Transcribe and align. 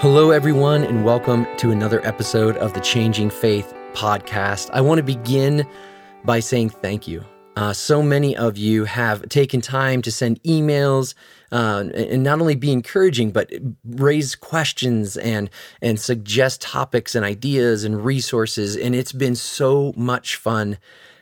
Hello, 0.00 0.30
everyone, 0.30 0.84
and 0.84 1.04
welcome 1.04 1.44
to 1.56 1.72
another 1.72 2.00
episode 2.06 2.56
of 2.58 2.72
the 2.72 2.78
Changing 2.78 3.30
Faith 3.30 3.74
podcast. 3.94 4.70
I 4.72 4.80
want 4.80 4.98
to 4.98 5.02
begin 5.02 5.66
by 6.24 6.38
saying 6.38 6.70
thank 6.70 7.08
you. 7.08 7.24
Uh, 7.56 7.72
so 7.72 8.00
many 8.00 8.36
of 8.36 8.56
you 8.56 8.84
have 8.84 9.28
taken 9.28 9.60
time 9.60 10.00
to 10.02 10.12
send 10.12 10.40
emails 10.44 11.14
uh, 11.50 11.86
and 11.92 12.22
not 12.22 12.40
only 12.40 12.54
be 12.54 12.70
encouraging, 12.70 13.32
but 13.32 13.52
raise 13.84 14.36
questions 14.36 15.16
and 15.16 15.50
and 15.82 15.98
suggest 15.98 16.60
topics 16.60 17.16
and 17.16 17.24
ideas 17.24 17.82
and 17.82 18.04
resources. 18.04 18.76
And 18.76 18.94
it's 18.94 19.10
been 19.10 19.34
so 19.34 19.92
much 19.96 20.36
fun. 20.36 20.78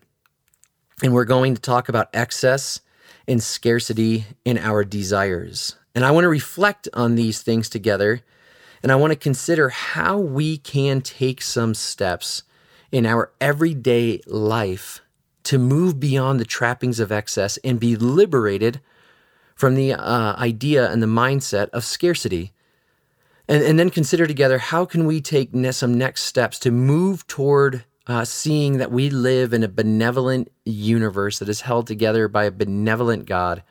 And 1.02 1.14
we're 1.14 1.24
going 1.24 1.54
to 1.54 1.60
talk 1.60 1.88
about 1.88 2.10
excess 2.12 2.80
and 3.26 3.42
scarcity 3.42 4.26
in 4.44 4.58
our 4.58 4.84
desires. 4.84 5.76
And 5.94 6.04
I 6.04 6.10
want 6.10 6.24
to 6.24 6.28
reflect 6.28 6.88
on 6.92 7.14
these 7.14 7.42
things 7.42 7.68
together 7.68 8.22
and 8.82 8.90
I 8.90 8.96
want 8.96 9.12
to 9.12 9.16
consider 9.16 9.68
how 9.68 10.18
we 10.18 10.58
can 10.58 11.00
take 11.00 11.40
some 11.40 11.74
steps 11.74 12.42
in 12.90 13.06
our 13.06 13.32
everyday 13.40 14.20
life 14.26 15.00
to 15.44 15.58
move 15.58 15.98
beyond 15.98 16.40
the 16.40 16.44
trappings 16.44 17.00
of 17.00 17.12
excess 17.12 17.58
and 17.58 17.80
be 17.80 17.96
liberated 17.96 18.80
from 19.54 19.74
the 19.74 19.92
uh, 19.92 20.34
idea 20.36 20.90
and 20.90 21.02
the 21.02 21.06
mindset 21.06 21.68
of 21.70 21.84
scarcity. 21.84 22.52
And, 23.48 23.62
and 23.62 23.78
then 23.78 23.90
consider 23.90 24.26
together 24.26 24.58
how 24.58 24.84
can 24.84 25.06
we 25.06 25.20
take 25.20 25.50
some 25.72 25.98
next 25.98 26.22
steps 26.22 26.58
to 26.60 26.70
move 26.70 27.26
toward 27.26 27.84
uh, 28.06 28.24
seeing 28.24 28.78
that 28.78 28.90
we 28.90 29.10
live 29.10 29.52
in 29.52 29.62
a 29.62 29.68
benevolent 29.68 30.50
universe 30.64 31.38
that 31.38 31.48
is 31.48 31.62
held 31.62 31.86
together 31.86 32.28
by 32.28 32.44
a 32.44 32.50
benevolent 32.50 33.26
God, 33.26 33.62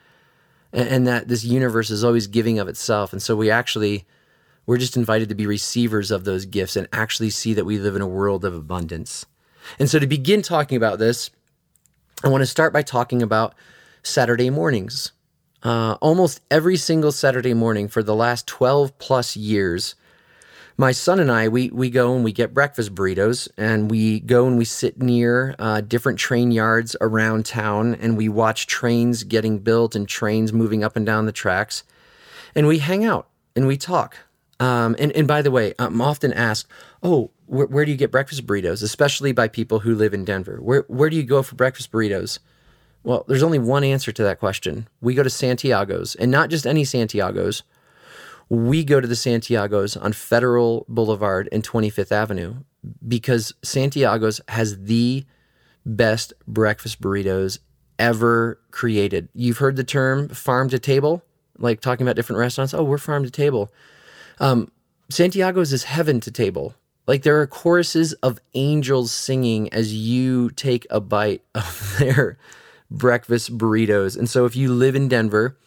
and, 0.71 0.87
and 0.87 1.07
that 1.07 1.27
this 1.27 1.43
universe 1.43 1.89
is 1.89 2.03
always 2.03 2.27
giving 2.27 2.57
of 2.59 2.67
itself. 2.67 3.11
And 3.11 3.21
so 3.21 3.35
we 3.35 3.51
actually 3.51 4.05
we're 4.71 4.77
just 4.77 4.95
invited 4.95 5.27
to 5.27 5.35
be 5.35 5.45
receivers 5.45 6.11
of 6.11 6.23
those 6.23 6.45
gifts 6.45 6.77
and 6.77 6.87
actually 6.93 7.29
see 7.29 7.53
that 7.53 7.65
we 7.65 7.77
live 7.77 7.93
in 7.93 8.01
a 8.01 8.07
world 8.07 8.45
of 8.45 8.53
abundance. 8.53 9.25
And 9.77 9.89
so, 9.89 9.99
to 9.99 10.07
begin 10.07 10.41
talking 10.41 10.77
about 10.77 10.97
this, 10.97 11.29
I 12.23 12.29
want 12.29 12.41
to 12.41 12.45
start 12.45 12.71
by 12.71 12.81
talking 12.81 13.21
about 13.21 13.53
Saturday 14.01 14.49
mornings. 14.49 15.11
Uh, 15.61 15.97
almost 15.99 16.39
every 16.49 16.77
single 16.77 17.11
Saturday 17.11 17.53
morning 17.53 17.89
for 17.89 18.01
the 18.01 18.15
last 18.15 18.47
12 18.47 18.97
plus 18.97 19.35
years, 19.35 19.95
my 20.77 20.93
son 20.93 21.19
and 21.19 21.29
I, 21.29 21.49
we, 21.49 21.69
we 21.71 21.89
go 21.89 22.15
and 22.15 22.23
we 22.23 22.31
get 22.31 22.53
breakfast 22.53 22.95
burritos 22.95 23.49
and 23.57 23.91
we 23.91 24.21
go 24.21 24.47
and 24.47 24.57
we 24.57 24.63
sit 24.63 25.01
near 25.01 25.53
uh, 25.59 25.81
different 25.81 26.17
train 26.17 26.49
yards 26.49 26.95
around 27.01 27.45
town 27.45 27.95
and 27.95 28.15
we 28.15 28.29
watch 28.29 28.67
trains 28.67 29.25
getting 29.25 29.59
built 29.59 29.97
and 29.97 30.07
trains 30.07 30.53
moving 30.53 30.81
up 30.81 30.95
and 30.95 31.05
down 31.05 31.25
the 31.25 31.33
tracks. 31.33 31.83
And 32.55 32.67
we 32.67 32.79
hang 32.79 33.03
out 33.03 33.27
and 33.53 33.67
we 33.67 33.75
talk. 33.75 34.15
Um, 34.61 34.95
and, 34.99 35.11
and 35.13 35.27
by 35.27 35.41
the 35.41 35.49
way, 35.49 35.73
I'm 35.79 35.99
often 36.01 36.31
asked, 36.31 36.67
oh, 37.01 37.31
where, 37.47 37.65
where, 37.65 37.83
do 37.83 37.89
you 37.89 37.97
get 37.97 38.11
breakfast 38.11 38.45
burritos? 38.45 38.83
Especially 38.83 39.31
by 39.31 39.47
people 39.47 39.79
who 39.79 39.95
live 39.95 40.13
in 40.13 40.23
Denver. 40.23 40.59
Where, 40.61 40.85
where 40.87 41.09
do 41.09 41.15
you 41.15 41.23
go 41.23 41.41
for 41.41 41.55
breakfast 41.55 41.91
burritos? 41.91 42.37
Well, 43.03 43.25
there's 43.27 43.41
only 43.41 43.57
one 43.57 43.83
answer 43.83 44.11
to 44.11 44.21
that 44.21 44.39
question. 44.39 44.87
We 45.01 45.15
go 45.15 45.23
to 45.23 45.31
Santiago's, 45.31 46.13
and 46.13 46.29
not 46.29 46.51
just 46.51 46.67
any 46.67 46.85
Santiago's. 46.85 47.63
We 48.49 48.83
go 48.83 49.01
to 49.01 49.07
the 49.07 49.15
Santiago's 49.15 49.97
on 49.97 50.13
Federal 50.13 50.85
Boulevard 50.87 51.49
and 51.51 51.63
25th 51.63 52.11
Avenue 52.11 52.57
because 53.07 53.55
Santiago's 53.63 54.41
has 54.49 54.83
the 54.83 55.25
best 55.87 56.33
breakfast 56.47 57.01
burritos 57.01 57.57
ever 57.97 58.59
created. 58.69 59.29
You've 59.33 59.57
heard 59.57 59.75
the 59.75 59.83
term 59.83 60.29
farm 60.29 60.69
to 60.69 60.77
table, 60.77 61.23
like 61.57 61.81
talking 61.81 62.05
about 62.05 62.15
different 62.15 62.39
restaurants. 62.39 62.75
Oh, 62.75 62.83
we're 62.83 62.99
farm 62.99 63.23
to 63.23 63.31
table. 63.31 63.71
Um, 64.41 64.71
Santiago's 65.09 65.71
is 65.71 65.85
heaven 65.85 66.19
to 66.21 66.31
table. 66.31 66.73
Like 67.07 67.23
there 67.23 67.39
are 67.39 67.47
choruses 67.47 68.13
of 68.13 68.39
angels 68.53 69.11
singing 69.11 69.71
as 69.71 69.93
you 69.93 70.49
take 70.49 70.85
a 70.89 70.99
bite 70.99 71.43
of 71.55 71.95
their 71.99 72.37
breakfast 72.89 73.57
burritos. 73.57 74.17
And 74.17 74.29
so 74.29 74.45
if 74.45 74.55
you 74.55 74.73
live 74.73 74.95
in 74.95 75.07
Denver 75.07 75.57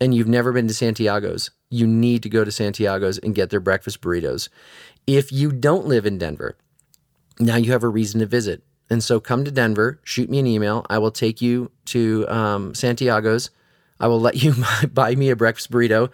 and 0.00 0.14
you've 0.14 0.28
never 0.28 0.52
been 0.52 0.68
to 0.68 0.74
Santiago's, 0.74 1.50
you 1.70 1.86
need 1.86 2.22
to 2.22 2.28
go 2.28 2.44
to 2.44 2.52
Santiago's 2.52 3.18
and 3.18 3.34
get 3.34 3.50
their 3.50 3.60
breakfast 3.60 4.00
burritos. 4.00 4.48
If 5.06 5.32
you 5.32 5.50
don't 5.50 5.86
live 5.86 6.06
in 6.06 6.18
Denver, 6.18 6.56
now 7.40 7.56
you 7.56 7.72
have 7.72 7.82
a 7.82 7.88
reason 7.88 8.20
to 8.20 8.26
visit. 8.26 8.62
And 8.90 9.02
so 9.02 9.20
come 9.20 9.44
to 9.44 9.50
Denver, 9.50 10.00
shoot 10.02 10.30
me 10.30 10.38
an 10.38 10.46
email. 10.46 10.84
I 10.88 10.98
will 10.98 11.10
take 11.10 11.42
you 11.42 11.70
to 11.86 12.26
um, 12.28 12.74
Santiago's. 12.74 13.50
I 14.00 14.06
will 14.06 14.20
let 14.20 14.42
you 14.42 14.54
buy 14.92 15.14
me 15.14 15.30
a 15.30 15.36
breakfast 15.36 15.70
burrito. 15.70 16.10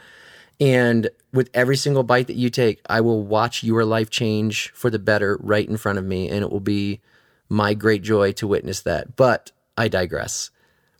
And 0.60 1.10
with 1.34 1.50
every 1.52 1.76
single 1.76 2.04
bite 2.04 2.28
that 2.28 2.36
you 2.36 2.48
take, 2.48 2.80
I 2.88 3.00
will 3.00 3.24
watch 3.24 3.64
your 3.64 3.84
life 3.84 4.08
change 4.08 4.70
for 4.70 4.88
the 4.88 5.00
better 5.00 5.36
right 5.40 5.68
in 5.68 5.76
front 5.76 5.98
of 5.98 6.04
me. 6.04 6.28
And 6.28 6.42
it 6.42 6.50
will 6.50 6.60
be 6.60 7.00
my 7.48 7.74
great 7.74 8.02
joy 8.02 8.32
to 8.32 8.46
witness 8.46 8.80
that. 8.82 9.16
But 9.16 9.50
I 9.76 9.88
digress. 9.88 10.50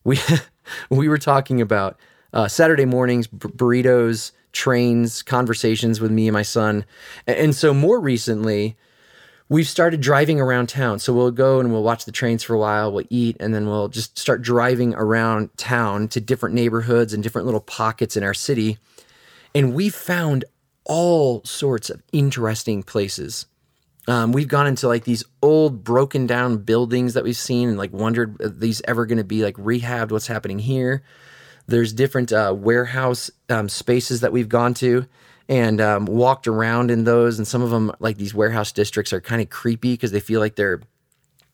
We, 0.02 0.18
we 0.90 1.08
were 1.08 1.18
talking 1.18 1.60
about 1.60 1.98
uh, 2.32 2.48
Saturday 2.48 2.84
mornings, 2.84 3.28
burritos, 3.28 4.32
trains, 4.50 5.22
conversations 5.22 6.00
with 6.00 6.10
me 6.10 6.26
and 6.26 6.34
my 6.34 6.42
son. 6.42 6.84
And 7.28 7.54
so 7.54 7.72
more 7.72 8.00
recently, 8.00 8.76
we've 9.48 9.68
started 9.68 10.00
driving 10.00 10.40
around 10.40 10.68
town. 10.68 10.98
So 10.98 11.12
we'll 11.12 11.30
go 11.30 11.60
and 11.60 11.70
we'll 11.70 11.84
watch 11.84 12.06
the 12.06 12.12
trains 12.12 12.42
for 12.42 12.54
a 12.54 12.58
while, 12.58 12.92
we'll 12.92 13.06
eat, 13.08 13.36
and 13.38 13.54
then 13.54 13.68
we'll 13.68 13.88
just 13.88 14.18
start 14.18 14.42
driving 14.42 14.94
around 14.94 15.56
town 15.56 16.08
to 16.08 16.20
different 16.20 16.56
neighborhoods 16.56 17.14
and 17.14 17.22
different 17.22 17.46
little 17.46 17.60
pockets 17.60 18.16
in 18.16 18.24
our 18.24 18.34
city 18.34 18.78
and 19.54 19.74
we 19.74 19.88
found 19.88 20.44
all 20.84 21.42
sorts 21.44 21.90
of 21.90 22.02
interesting 22.12 22.82
places. 22.82 23.46
Um, 24.06 24.32
we've 24.32 24.48
gone 24.48 24.66
into 24.66 24.86
like 24.86 25.04
these 25.04 25.24
old 25.40 25.82
broken 25.82 26.26
down 26.26 26.58
buildings 26.58 27.14
that 27.14 27.24
we've 27.24 27.36
seen 27.36 27.70
and 27.70 27.78
like 27.78 27.92
wondered 27.92 28.40
are 28.42 28.48
these 28.50 28.82
ever 28.86 29.06
going 29.06 29.18
to 29.18 29.24
be 29.24 29.42
like 29.42 29.56
rehabbed 29.56 30.10
what's 30.10 30.26
happening 30.26 30.58
here 30.58 31.02
there's 31.66 31.92
different 31.92 32.32
uh, 32.32 32.54
warehouse 32.56 33.30
um, 33.48 33.68
spaces 33.68 34.20
that 34.20 34.32
we've 34.32 34.48
gone 34.48 34.74
to 34.74 35.06
and 35.48 35.80
um, 35.80 36.06
walked 36.06 36.46
around 36.46 36.90
in 36.90 37.04
those. 37.04 37.38
And 37.38 37.46
some 37.46 37.62
of 37.62 37.70
them, 37.70 37.92
like 38.00 38.16
these 38.16 38.34
warehouse 38.34 38.72
districts, 38.72 39.12
are 39.12 39.20
kind 39.20 39.40
of 39.40 39.50
creepy 39.50 39.92
because 39.94 40.12
they 40.12 40.20
feel 40.20 40.40
like 40.40 40.56
they're 40.56 40.82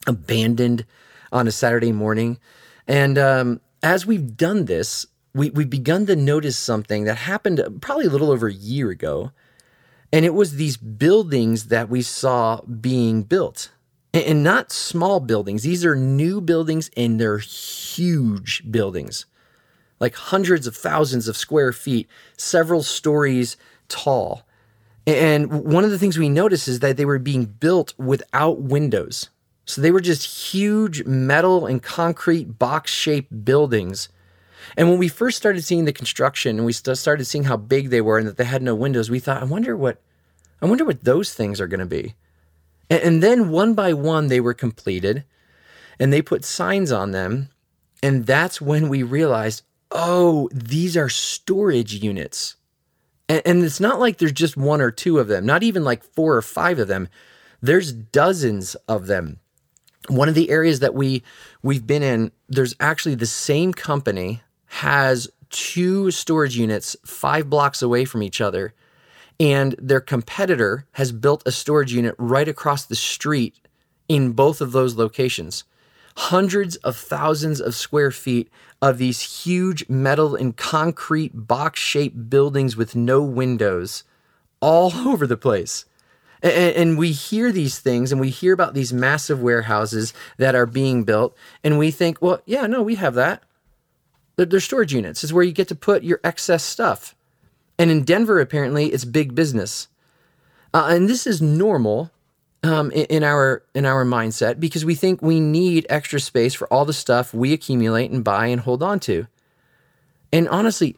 abandoned 0.07 0.85
on 1.33 1.47
a 1.47 1.53
Saturday 1.53 1.93
morning. 1.93 2.39
And 2.87 3.19
um, 3.19 3.61
as 3.83 4.07
we've 4.07 4.37
done 4.37 4.65
this, 4.65 5.07
we, 5.35 5.51
we've 5.51 5.71
begun 5.71 6.07
to 6.07 6.17
notice 6.17 6.59
something 6.59 7.05
that 7.05 7.17
happened 7.17 7.63
probably 7.81 8.07
a 8.07 8.11
little 8.11 8.31
over 8.31 8.49
a 8.49 8.53
year 8.53 8.91
ago. 8.91 9.33
And 10.13 10.25
it 10.25 10.35
was 10.35 10.57
these 10.57 10.77
buildings 10.77 11.67
that 11.67 11.89
we 11.89 12.03
saw 12.03 12.61
being 12.63 13.23
built. 13.23 13.71
And 14.13 14.43
not 14.43 14.73
small 14.73 15.21
buildings. 15.21 15.63
These 15.63 15.85
are 15.85 15.95
new 15.95 16.41
buildings 16.41 16.91
and 16.97 17.21
they're 17.21 17.39
huge 17.39 18.65
buildings, 18.69 19.25
like 20.01 20.17
hundreds 20.17 20.67
of 20.67 20.77
thousands 20.77 21.29
of 21.29 21.37
square 21.37 21.73
feet, 21.73 22.09
several 22.37 22.83
stories 22.83 23.57
tall. 23.89 24.43
And 25.07 25.65
one 25.65 25.85
of 25.85 25.93
the 25.93 25.99
things 25.99 26.19
we 26.19 26.29
noticed 26.29 26.67
is 26.67 26.81
that 26.81 26.97
they 26.97 27.05
were 27.05 27.21
being 27.21 27.45
built 27.45 27.95
without 27.99 28.61
windows. 28.61 29.31
So 29.65 29.81
they 29.81 29.93
were 29.93 30.01
just 30.01 30.53
huge 30.53 31.05
metal 31.05 31.67
and 31.67 31.81
concrete 31.81 32.59
box 32.59 32.91
shaped 32.91 33.45
buildings. 33.45 34.09
And 34.77 34.89
when 34.89 34.99
we 34.99 35.09
first 35.09 35.37
started 35.37 35.65
seeing 35.65 35.85
the 35.85 35.93
construction 35.93 36.57
and 36.57 36.67
we 36.67 36.73
started 36.73 37.25
seeing 37.25 37.45
how 37.45 37.57
big 37.57 37.91
they 37.91 38.01
were 38.01 38.19
and 38.19 38.27
that 38.27 38.37
they 38.37 38.45
had 38.45 38.63
no 38.63 38.75
windows, 38.75 39.11
we 39.11 39.19
thought, 39.19 39.43
I 39.43 39.47
wonder 39.47 39.77
what, 39.77 40.01
I 40.61 40.67
wonder 40.67 40.85
what 40.85 41.05
those 41.05 41.35
things 41.35 41.61
are 41.61 41.67
going 41.67 41.81
to 41.81 41.87
be. 41.87 42.15
And, 42.89 43.03
and 43.03 43.23
then 43.23 43.51
one 43.51 43.75
by 43.75 43.93
one, 43.93 44.29
they 44.29 44.41
were 44.41 44.55
completed 44.55 45.25
and 45.99 46.13
they 46.13 46.23
put 46.23 46.45
signs 46.45 46.93
on 46.93 47.11
them. 47.13 47.51
And 48.03 48.27
that's 48.27 48.61
when 48.61 48.89
we 48.89 49.03
realized, 49.03 49.63
oh, 49.91 50.49
these 50.53 50.97
are 50.97 51.09
storage 51.09 51.95
units. 51.95 52.57
And, 53.29 53.43
and 53.45 53.65
it's 53.65 53.81
not 53.81 54.01
like 54.01 54.19
there's 54.19 54.33
just 54.33 54.57
one 54.57 54.81
or 54.81 54.91
two 54.91 55.19
of 55.19 55.29
them, 55.29 55.45
not 55.45 55.63
even 55.63 55.85
like 55.85 56.03
four 56.03 56.37
or 56.37 56.43
five 56.43 56.79
of 56.79 56.89
them. 56.89 57.09
There's 57.61 57.93
dozens 57.93 58.75
of 58.89 59.07
them 59.07 59.41
one 60.09 60.29
of 60.29 60.35
the 60.35 60.51
areas 60.51 60.81
that 60.81 60.95
we 60.95 61.23
we've 61.63 61.87
been 61.87 62.03
in 62.03 62.33
there's 62.49 62.75
actually 62.81 63.15
the 63.15 63.27
same 63.27 63.73
company 63.73 64.41
has 64.71 65.29
two 65.51 66.11
storage 66.13 66.57
units 66.57 66.97
5 67.05 67.51
blocks 67.51 67.83
away 67.83 68.05
from 68.05 68.23
each 68.23 68.41
other 68.41 68.73
and 69.41 69.75
their 69.79 70.01
competitor 70.01 70.87
has 70.93 71.11
built 71.11 71.43
a 71.45 71.51
storage 71.51 71.93
unit 71.93 72.15
right 72.19 72.47
across 72.47 72.85
the 72.85 72.95
street 72.95 73.59
in 74.09 74.31
both 74.31 74.61
of 74.61 74.71
those 74.71 74.95
locations 74.95 75.65
hundreds 76.17 76.77
of 76.77 76.97
thousands 76.97 77.61
of 77.61 77.75
square 77.75 78.13
feet 78.13 78.49
of 78.81 78.99
these 78.99 79.43
huge 79.43 79.89
metal 79.89 80.37
and 80.37 80.57
concrete 80.57 81.33
box 81.35 81.81
shaped 81.81 82.31
buildings 82.31 82.77
with 82.77 82.95
no 82.95 83.21
windows 83.21 84.05
all 84.61 84.95
over 85.09 85.27
the 85.27 85.37
place 85.37 85.85
and, 86.43 86.97
we 86.97 87.13
hear 87.13 87.53
these 87.53 87.79
things 87.81 88.13
and 88.13 88.21
we 88.21 88.31
hear 88.31 88.55
about 88.55 88.73
these 88.73 88.95
massive 88.95 89.43
warehouses 89.43 90.15
that 90.39 90.55
are 90.55 90.65
being 90.65 91.05
built, 91.05 91.37
and 91.63 91.79
we 91.79 91.91
think, 91.91 92.23
well, 92.23 92.41
yeah, 92.47 92.67
no, 92.67 92.81
we 92.83 92.95
have 92.95 93.13
that. 93.15 93.43
They're, 94.41 94.47
they're 94.47 94.61
storage 94.61 94.95
units. 94.95 95.23
Is 95.23 95.35
where 95.35 95.45
you 95.45 95.53
get 95.53 95.69
to 95.69 95.75
put 95.75 96.03
your 96.03 96.19
excess 96.25 96.65
stuff. 96.65 97.15
And 97.79 97.91
in 97.91 98.05
Denver, 98.05 98.41
apparently, 98.41 98.87
it's 98.87 99.05
big 99.05 99.35
business. 99.35 99.89
Uh, 100.73 100.87
and 100.89 101.11
this 101.11 101.27
is 101.27 101.43
normal 101.43 102.11
um, 102.63 102.91
in, 102.93 103.05
in, 103.07 103.23
our 103.23 103.63
in 103.75 103.85
our 103.85 104.03
mindset 104.07 104.59
because 104.59 104.83
we 104.83 104.95
think 104.95 105.21
we 105.21 105.41
need 105.41 105.85
extra 105.91 106.19
space 106.19 106.55
for 106.55 106.67
all 106.73 106.87
the 106.87 106.95
stuff 106.95 107.35
we 107.35 107.53
accumulate 107.53 108.11
and 108.11 108.25
buy 108.25 108.47
and 108.47 108.63
hold 108.63 108.83
on 108.83 108.99
to. 109.01 109.27
And 110.33 110.49
honestly, 110.49 110.97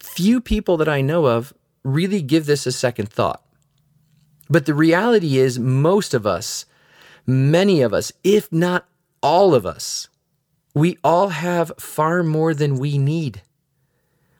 few 0.00 0.40
people 0.40 0.76
that 0.78 0.88
I 0.88 1.00
know 1.00 1.26
of 1.26 1.54
really 1.84 2.22
give 2.22 2.46
this 2.46 2.66
a 2.66 2.72
second 2.72 3.08
thought. 3.08 3.40
But 4.50 4.66
the 4.66 4.74
reality 4.74 5.38
is, 5.38 5.60
most 5.60 6.12
of 6.12 6.26
us, 6.26 6.66
many 7.24 7.82
of 7.82 7.94
us, 7.94 8.10
if 8.24 8.50
not 8.50 8.88
all 9.22 9.54
of 9.54 9.64
us, 9.64 10.08
we 10.74 10.98
all 11.04 11.28
have 11.28 11.72
far 11.78 12.22
more 12.22 12.52
than 12.52 12.78
we 12.78 12.98
need. 12.98 13.42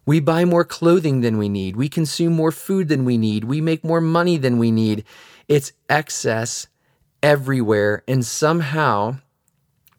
We 0.05 0.21
buy 0.21 0.45
more 0.45 0.65
clothing 0.65 1.21
than 1.21 1.39
we 1.39 1.49
need. 1.49 1.77
We 1.77 1.89
consume 1.89 2.35
more 2.35 2.53
food 2.53 2.89
than 2.89 3.05
we 3.05 3.17
need. 3.17 3.45
We 3.45 3.61
make 3.61 3.85
more 3.85 4.01
money 4.01 4.37
than 4.37 4.59
we 4.59 4.71
need. 4.71 5.05
It's 5.49 5.73
excess 5.89 6.67
everywhere. 7.23 8.03
And 8.07 8.27
somehow, 8.27 9.19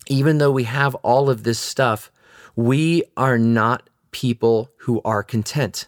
even 0.07 0.37
though 0.37 0.51
we 0.51 0.65
have 0.65 0.93
all 0.95 1.29
of 1.29 1.43
this 1.43 1.57
stuff, 1.57 2.11
we 2.55 3.03
are 3.17 3.37
not 3.37 3.89
people 4.11 4.69
who 4.79 5.01
are 5.03 5.23
content. 5.23 5.87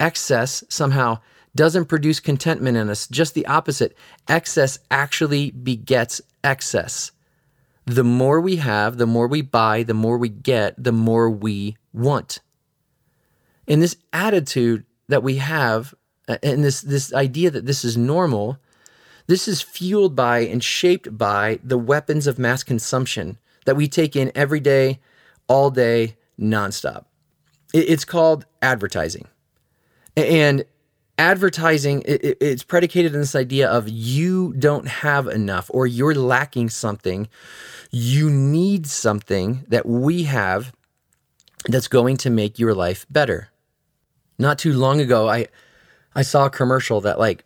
Excess 0.00 0.64
somehow 0.68 1.20
doesn't 1.54 1.86
produce 1.86 2.20
contentment 2.20 2.76
in 2.76 2.90
us. 2.90 3.06
Just 3.06 3.34
the 3.34 3.46
opposite. 3.46 3.96
Excess 4.28 4.78
actually 4.90 5.50
begets 5.50 6.20
excess. 6.42 7.12
The 7.86 8.04
more 8.04 8.40
we 8.40 8.56
have, 8.56 8.98
the 8.98 9.06
more 9.06 9.28
we 9.28 9.42
buy, 9.42 9.84
the 9.84 9.94
more 9.94 10.18
we 10.18 10.28
get, 10.28 10.82
the 10.82 10.92
more 10.92 11.30
we 11.30 11.76
want. 11.92 12.40
And 13.68 13.80
this 13.80 13.96
attitude 14.12 14.84
that 15.08 15.22
we 15.22 15.36
have, 15.36 15.94
uh, 16.28 16.38
and 16.42 16.64
this, 16.64 16.80
this 16.80 17.14
idea 17.14 17.50
that 17.50 17.66
this 17.66 17.84
is 17.84 17.96
normal, 17.96 18.58
this 19.28 19.48
is 19.48 19.62
fueled 19.62 20.14
by 20.14 20.40
and 20.40 20.62
shaped 20.62 21.16
by 21.16 21.60
the 21.62 21.78
weapons 21.78 22.26
of 22.26 22.38
mass 22.38 22.62
consumption 22.62 23.38
that 23.64 23.76
we 23.76 23.88
take 23.88 24.16
in 24.16 24.32
every 24.34 24.60
day, 24.60 25.00
all 25.48 25.70
day, 25.70 26.16
nonstop. 26.38 27.04
It's 27.72 28.04
called 28.04 28.46
advertising. 28.62 29.26
And 30.16 30.64
advertising 31.18 32.02
it, 32.06 32.36
it's 32.40 32.62
predicated 32.62 33.14
on 33.14 33.20
this 33.20 33.34
idea 33.34 33.68
of 33.68 33.88
you 33.88 34.52
don't 34.54 34.86
have 34.86 35.26
enough 35.26 35.70
or 35.72 35.86
you're 35.86 36.14
lacking 36.14 36.68
something. 36.68 37.28
You 37.90 38.30
need 38.30 38.86
something 38.86 39.64
that 39.68 39.86
we 39.86 40.24
have 40.24 40.72
that's 41.66 41.88
going 41.88 42.16
to 42.18 42.30
make 42.30 42.58
your 42.58 42.74
life 42.74 43.06
better. 43.10 43.48
Not 44.38 44.58
too 44.58 44.72
long 44.72 45.00
ago 45.00 45.28
i 45.28 45.46
i 46.14 46.22
saw 46.22 46.46
a 46.46 46.50
commercial 46.50 47.00
that 47.02 47.18
like 47.18 47.44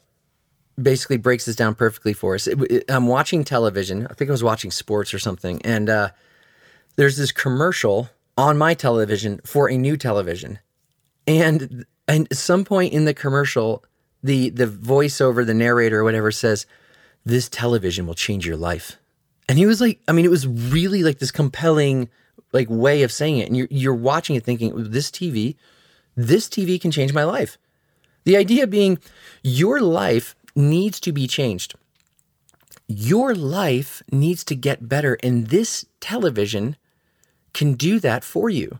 basically 0.81 1.19
breaks 1.19 1.45
this 1.45 1.57
down 1.57 1.75
perfectly 1.75 2.13
for 2.13 2.35
us. 2.35 2.47
It, 2.47 2.61
it, 2.71 2.85
i'm 2.91 3.07
watching 3.07 3.45
television. 3.45 4.07
I 4.11 4.15
think 4.15 4.31
i 4.31 4.33
was 4.33 4.45
watching 4.45 4.71
sports 4.71 5.15
or 5.15 5.19
something. 5.19 5.63
And 5.63 5.89
uh, 5.89 6.11
there's 6.97 7.17
this 7.17 7.33
commercial 7.33 8.11
on 8.37 8.59
my 8.59 8.75
television 8.75 9.41
for 9.45 9.71
a 9.71 9.77
new 9.77 9.97
television. 9.97 10.59
And 11.27 11.85
and 12.11 12.27
at 12.31 12.37
some 12.37 12.65
point 12.65 12.93
in 12.93 13.05
the 13.05 13.15
commercial, 13.15 13.85
the 14.23 14.51
the 14.51 14.67
voiceover, 14.67 15.47
the 15.47 15.55
narrator 15.55 16.01
or 16.01 16.05
whatever 16.05 16.31
says, 16.33 16.67
"This 17.25 17.49
television 17.49 18.07
will 18.07 18.15
change 18.15 18.47
your 18.47 18.57
life." 18.57 18.99
And 19.49 19.59
he 19.59 19.67
was 19.67 19.81
like, 19.81 20.01
I 20.07 20.13
mean, 20.13 20.25
it 20.25 20.31
was 20.31 20.47
really 20.47 21.03
like 21.03 21.19
this 21.19 21.31
compelling 21.31 22.09
like 22.53 22.69
way 22.69 23.03
of 23.03 23.13
saying 23.13 23.39
it. 23.39 23.47
And 23.47 23.57
you're 23.57 23.69
you're 23.71 23.95
watching 23.95 24.37
it 24.37 24.45
thinking, 24.45 24.73
this 24.91 25.11
TV, 25.11 25.57
this 26.17 26.49
TV 26.49 26.81
can 26.81 26.91
change 26.91 27.13
my 27.13 27.25
life. 27.25 27.59
The 28.25 28.37
idea 28.37 28.67
being 28.67 28.99
your 29.43 29.81
life 29.81 30.35
needs 30.55 31.01
to 31.01 31.13
be 31.13 31.27
changed. 31.27 31.75
Your 32.87 33.35
life 33.35 34.03
needs 34.11 34.45
to 34.45 34.55
get 34.55 34.89
better. 34.89 35.17
And 35.23 35.47
this 35.47 35.87
television 36.01 36.77
can 37.53 37.75
do 37.75 38.01
that 38.01 38.25
for 38.25 38.51
you. 38.51 38.79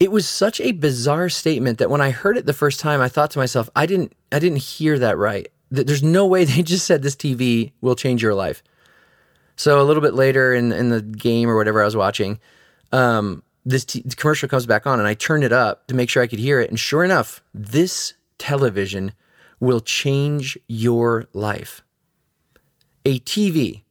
It 0.00 0.10
was 0.10 0.28
such 0.28 0.60
a 0.60 0.72
bizarre 0.72 1.28
statement 1.28 1.78
that 1.78 1.90
when 1.90 2.00
I 2.00 2.10
heard 2.10 2.36
it 2.36 2.46
the 2.46 2.52
first 2.52 2.80
time, 2.80 3.00
I 3.00 3.08
thought 3.08 3.30
to 3.32 3.38
myself, 3.38 3.68
I 3.74 3.86
didn't 3.86 4.12
I 4.32 4.38
didn't 4.38 4.58
hear 4.58 4.98
that 4.98 5.18
right. 5.18 5.48
There's 5.70 6.02
no 6.02 6.26
way 6.26 6.44
they 6.46 6.62
just 6.62 6.86
said 6.86 7.02
this 7.02 7.16
TV 7.16 7.72
will 7.80 7.96
change 7.96 8.22
your 8.22 8.34
life. 8.34 8.62
So 9.56 9.80
a 9.80 9.84
little 9.84 10.02
bit 10.02 10.14
later 10.14 10.54
in 10.54 10.72
in 10.72 10.90
the 10.90 11.02
game 11.02 11.48
or 11.50 11.56
whatever 11.56 11.82
I 11.82 11.84
was 11.84 11.96
watching, 11.96 12.38
um, 12.92 13.42
this 13.64 13.84
t- 13.84 14.04
commercial 14.16 14.48
comes 14.48 14.66
back 14.66 14.86
on, 14.86 14.98
and 14.98 15.08
I 15.08 15.14
turned 15.14 15.44
it 15.44 15.52
up 15.52 15.86
to 15.88 15.94
make 15.94 16.08
sure 16.08 16.22
I 16.22 16.26
could 16.26 16.38
hear 16.38 16.60
it. 16.60 16.70
And 16.70 16.78
sure 16.78 17.04
enough, 17.04 17.42
this 17.52 18.14
television 18.38 19.12
will 19.60 19.80
change 19.80 20.58
your 20.68 21.26
life. 21.32 21.82
A 23.04 23.18
TV, 23.20 23.82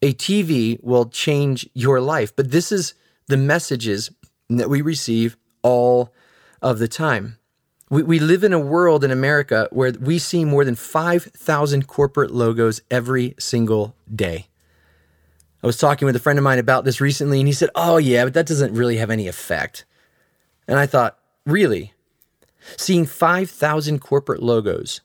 a 0.00 0.12
TV 0.14 0.82
will 0.82 1.06
change 1.06 1.68
your 1.74 2.00
life. 2.00 2.34
But 2.34 2.50
this 2.50 2.72
is 2.72 2.94
the 3.28 3.36
messages 3.36 4.10
that 4.56 4.70
we 4.70 4.82
receive 4.82 5.36
all 5.62 6.12
of 6.60 6.78
the 6.78 6.88
time. 6.88 7.38
We, 7.90 8.02
we 8.02 8.18
live 8.18 8.44
in 8.44 8.52
a 8.52 8.58
world 8.58 9.04
in 9.04 9.10
America 9.10 9.68
where 9.70 9.92
we 9.92 10.18
see 10.18 10.44
more 10.44 10.64
than 10.64 10.74
5,000 10.74 11.86
corporate 11.86 12.30
logos 12.30 12.80
every 12.90 13.34
single 13.38 13.94
day. 14.12 14.48
I 15.62 15.66
was 15.66 15.76
talking 15.76 16.06
with 16.06 16.16
a 16.16 16.20
friend 16.20 16.38
of 16.38 16.42
mine 16.42 16.58
about 16.58 16.84
this 16.84 17.00
recently, 17.00 17.38
and 17.38 17.46
he 17.46 17.52
said, 17.52 17.70
Oh, 17.74 17.96
yeah, 17.98 18.24
but 18.24 18.34
that 18.34 18.46
doesn't 18.46 18.74
really 18.74 18.96
have 18.96 19.10
any 19.10 19.28
effect. 19.28 19.84
And 20.66 20.78
I 20.78 20.86
thought, 20.86 21.18
Really? 21.44 21.92
Seeing 22.76 23.06
5,000 23.06 24.00
corporate 24.00 24.42
logos 24.42 25.00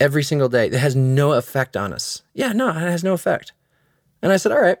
every 0.00 0.22
single 0.22 0.48
day 0.48 0.68
that 0.68 0.78
has 0.78 0.94
no 0.94 1.32
effect 1.32 1.76
on 1.76 1.92
us. 1.92 2.22
Yeah, 2.34 2.52
no, 2.52 2.68
it 2.68 2.74
has 2.74 3.04
no 3.04 3.14
effect. 3.14 3.52
And 4.22 4.32
I 4.32 4.36
said, 4.36 4.52
All 4.52 4.60
right, 4.60 4.78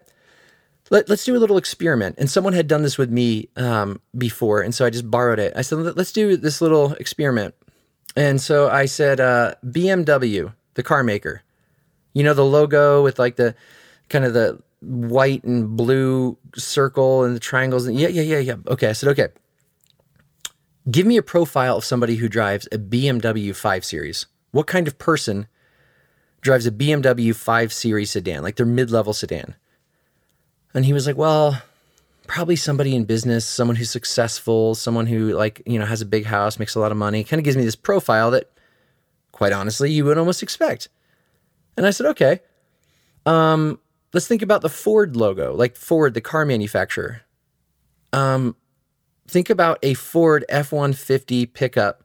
let, 0.90 1.10
us 1.10 1.24
do 1.24 1.36
a 1.36 1.38
little 1.38 1.56
experiment. 1.56 2.16
And 2.18 2.30
someone 2.30 2.52
had 2.52 2.68
done 2.68 2.82
this 2.82 2.98
with 2.98 3.10
me 3.10 3.48
um, 3.56 4.00
before, 4.16 4.60
and 4.60 4.74
so 4.74 4.84
I 4.84 4.90
just 4.90 5.10
borrowed 5.10 5.38
it. 5.38 5.52
I 5.56 5.62
said, 5.62 5.78
let's 5.96 6.12
do 6.12 6.36
this 6.36 6.60
little 6.60 6.92
experiment. 6.94 7.54
And 8.16 8.40
so 8.40 8.68
I 8.68 8.86
said, 8.86 9.20
uh, 9.20 9.54
BMW, 9.64 10.52
the 10.74 10.82
car 10.82 11.02
maker. 11.02 11.42
You 12.14 12.22
know, 12.22 12.32
the 12.32 12.44
logo 12.44 13.02
with 13.02 13.18
like 13.18 13.36
the 13.36 13.54
kind 14.08 14.24
of 14.24 14.32
the 14.32 14.58
white 14.80 15.44
and 15.44 15.76
blue 15.76 16.38
circle 16.54 17.24
and 17.24 17.36
the 17.36 17.40
triangles. 17.40 17.86
And 17.86 17.98
yeah, 17.98 18.08
yeah, 18.08 18.22
yeah, 18.22 18.38
yeah. 18.38 18.56
Okay. 18.68 18.88
I 18.88 18.92
said, 18.92 19.10
okay. 19.10 19.28
Give 20.90 21.06
me 21.06 21.16
a 21.16 21.22
profile 21.22 21.76
of 21.78 21.84
somebody 21.84 22.16
who 22.16 22.28
drives 22.28 22.68
a 22.70 22.78
BMW 22.78 23.54
5 23.54 23.84
Series. 23.84 24.26
What 24.52 24.66
kind 24.66 24.86
of 24.86 24.98
person 24.98 25.48
drives 26.40 26.66
a 26.66 26.70
BMW 26.70 27.34
5 27.34 27.72
Series 27.72 28.12
sedan, 28.12 28.42
like 28.42 28.56
their 28.56 28.64
mid 28.64 28.90
level 28.90 29.12
sedan? 29.12 29.56
And 30.76 30.84
he 30.84 30.92
was 30.92 31.06
like, 31.06 31.16
well, 31.16 31.60
probably 32.26 32.54
somebody 32.54 32.94
in 32.94 33.06
business, 33.06 33.46
someone 33.46 33.76
who's 33.76 33.90
successful, 33.90 34.74
someone 34.74 35.06
who 35.06 35.32
like, 35.32 35.62
you 35.64 35.78
know, 35.78 35.86
has 35.86 36.02
a 36.02 36.06
big 36.06 36.26
house, 36.26 36.58
makes 36.58 36.74
a 36.74 36.80
lot 36.80 36.92
of 36.92 36.98
money. 36.98 37.24
Kind 37.24 37.40
of 37.40 37.44
gives 37.44 37.56
me 37.56 37.64
this 37.64 37.74
profile 37.74 38.30
that 38.32 38.50
quite 39.32 39.52
honestly 39.52 39.90
you 39.90 40.04
would 40.04 40.18
almost 40.18 40.42
expect. 40.42 40.90
And 41.78 41.86
I 41.86 41.90
said, 41.90 42.06
"Okay. 42.08 42.40
Um, 43.24 43.78
let's 44.12 44.28
think 44.28 44.42
about 44.42 44.60
the 44.60 44.68
Ford 44.68 45.16
logo, 45.16 45.54
like 45.54 45.76
Ford, 45.76 46.12
the 46.12 46.20
car 46.20 46.44
manufacturer. 46.44 47.22
Um, 48.12 48.54
think 49.26 49.48
about 49.48 49.78
a 49.82 49.94
Ford 49.94 50.44
F-150 50.50 51.52
pickup, 51.54 52.04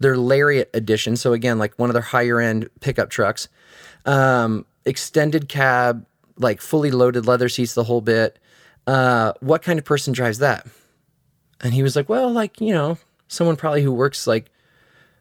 their 0.00 0.18
Lariat 0.18 0.68
edition, 0.74 1.16
so 1.16 1.32
again, 1.32 1.58
like 1.58 1.78
one 1.78 1.88
of 1.88 1.94
their 1.94 2.02
higher 2.02 2.40
end 2.40 2.68
pickup 2.80 3.08
trucks. 3.08 3.48
Um, 4.04 4.66
extended 4.84 5.48
cab, 5.48 6.06
like 6.36 6.60
fully 6.60 6.90
loaded 6.90 7.26
leather 7.26 7.48
seats 7.48 7.74
the 7.74 7.84
whole 7.84 8.00
bit 8.00 8.38
uh, 8.86 9.32
what 9.40 9.62
kind 9.62 9.78
of 9.78 9.84
person 9.84 10.12
drives 10.12 10.38
that? 10.38 10.66
And 11.60 11.72
he 11.72 11.82
was 11.82 11.94
like, 11.94 12.08
well, 12.08 12.30
like, 12.30 12.60
you 12.60 12.72
know, 12.72 12.98
someone 13.28 13.56
probably 13.56 13.82
who 13.82 13.92
works 13.92 14.26
like, 14.26 14.50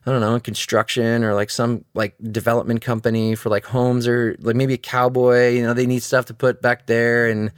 I 0.06 0.12
don't 0.12 0.22
know, 0.22 0.34
in 0.34 0.42
construction 0.42 1.24
or 1.24 1.36
like 1.36 1.52
some 1.52 1.86
like 1.94 2.16
development 2.32 2.82
company 2.82 3.36
for 3.36 3.50
like 3.50 3.66
homes 3.66 4.08
or 4.08 4.36
like 4.40 4.56
maybe 4.56 4.74
a 4.74 4.80
cowboy, 4.80 5.50
you 5.50 5.62
know, 5.62 5.74
they 5.74 5.86
need 5.86 6.02
stuff 6.02 6.26
to 6.26 6.34
put 6.34 6.62
back 6.62 6.88
there. 6.88 7.28
And 7.28 7.52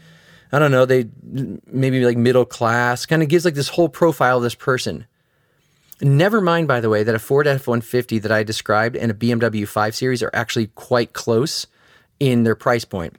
I 0.51 0.59
don't 0.59 0.71
know, 0.71 0.85
they 0.85 1.09
maybe 1.23 2.03
like 2.03 2.17
middle 2.17 2.45
class, 2.45 3.05
kind 3.05 3.23
of 3.23 3.29
gives 3.29 3.45
like 3.45 3.53
this 3.53 3.69
whole 3.69 3.87
profile 3.87 4.37
of 4.37 4.43
this 4.43 4.55
person. 4.55 5.07
Never 6.01 6.41
mind, 6.41 6.67
by 6.67 6.81
the 6.81 6.89
way, 6.89 7.03
that 7.03 7.15
a 7.15 7.19
Ford 7.19 7.47
F 7.47 7.65
150 7.65 8.19
that 8.19 8.31
I 8.31 8.43
described 8.43 8.97
and 8.97 9.09
a 9.09 9.15
BMW 9.15 9.65
5 9.65 9.95
Series 9.95 10.21
are 10.21 10.31
actually 10.33 10.67
quite 10.67 11.13
close 11.13 11.65
in 12.19 12.43
their 12.43 12.55
price 12.55 12.83
point. 12.83 13.15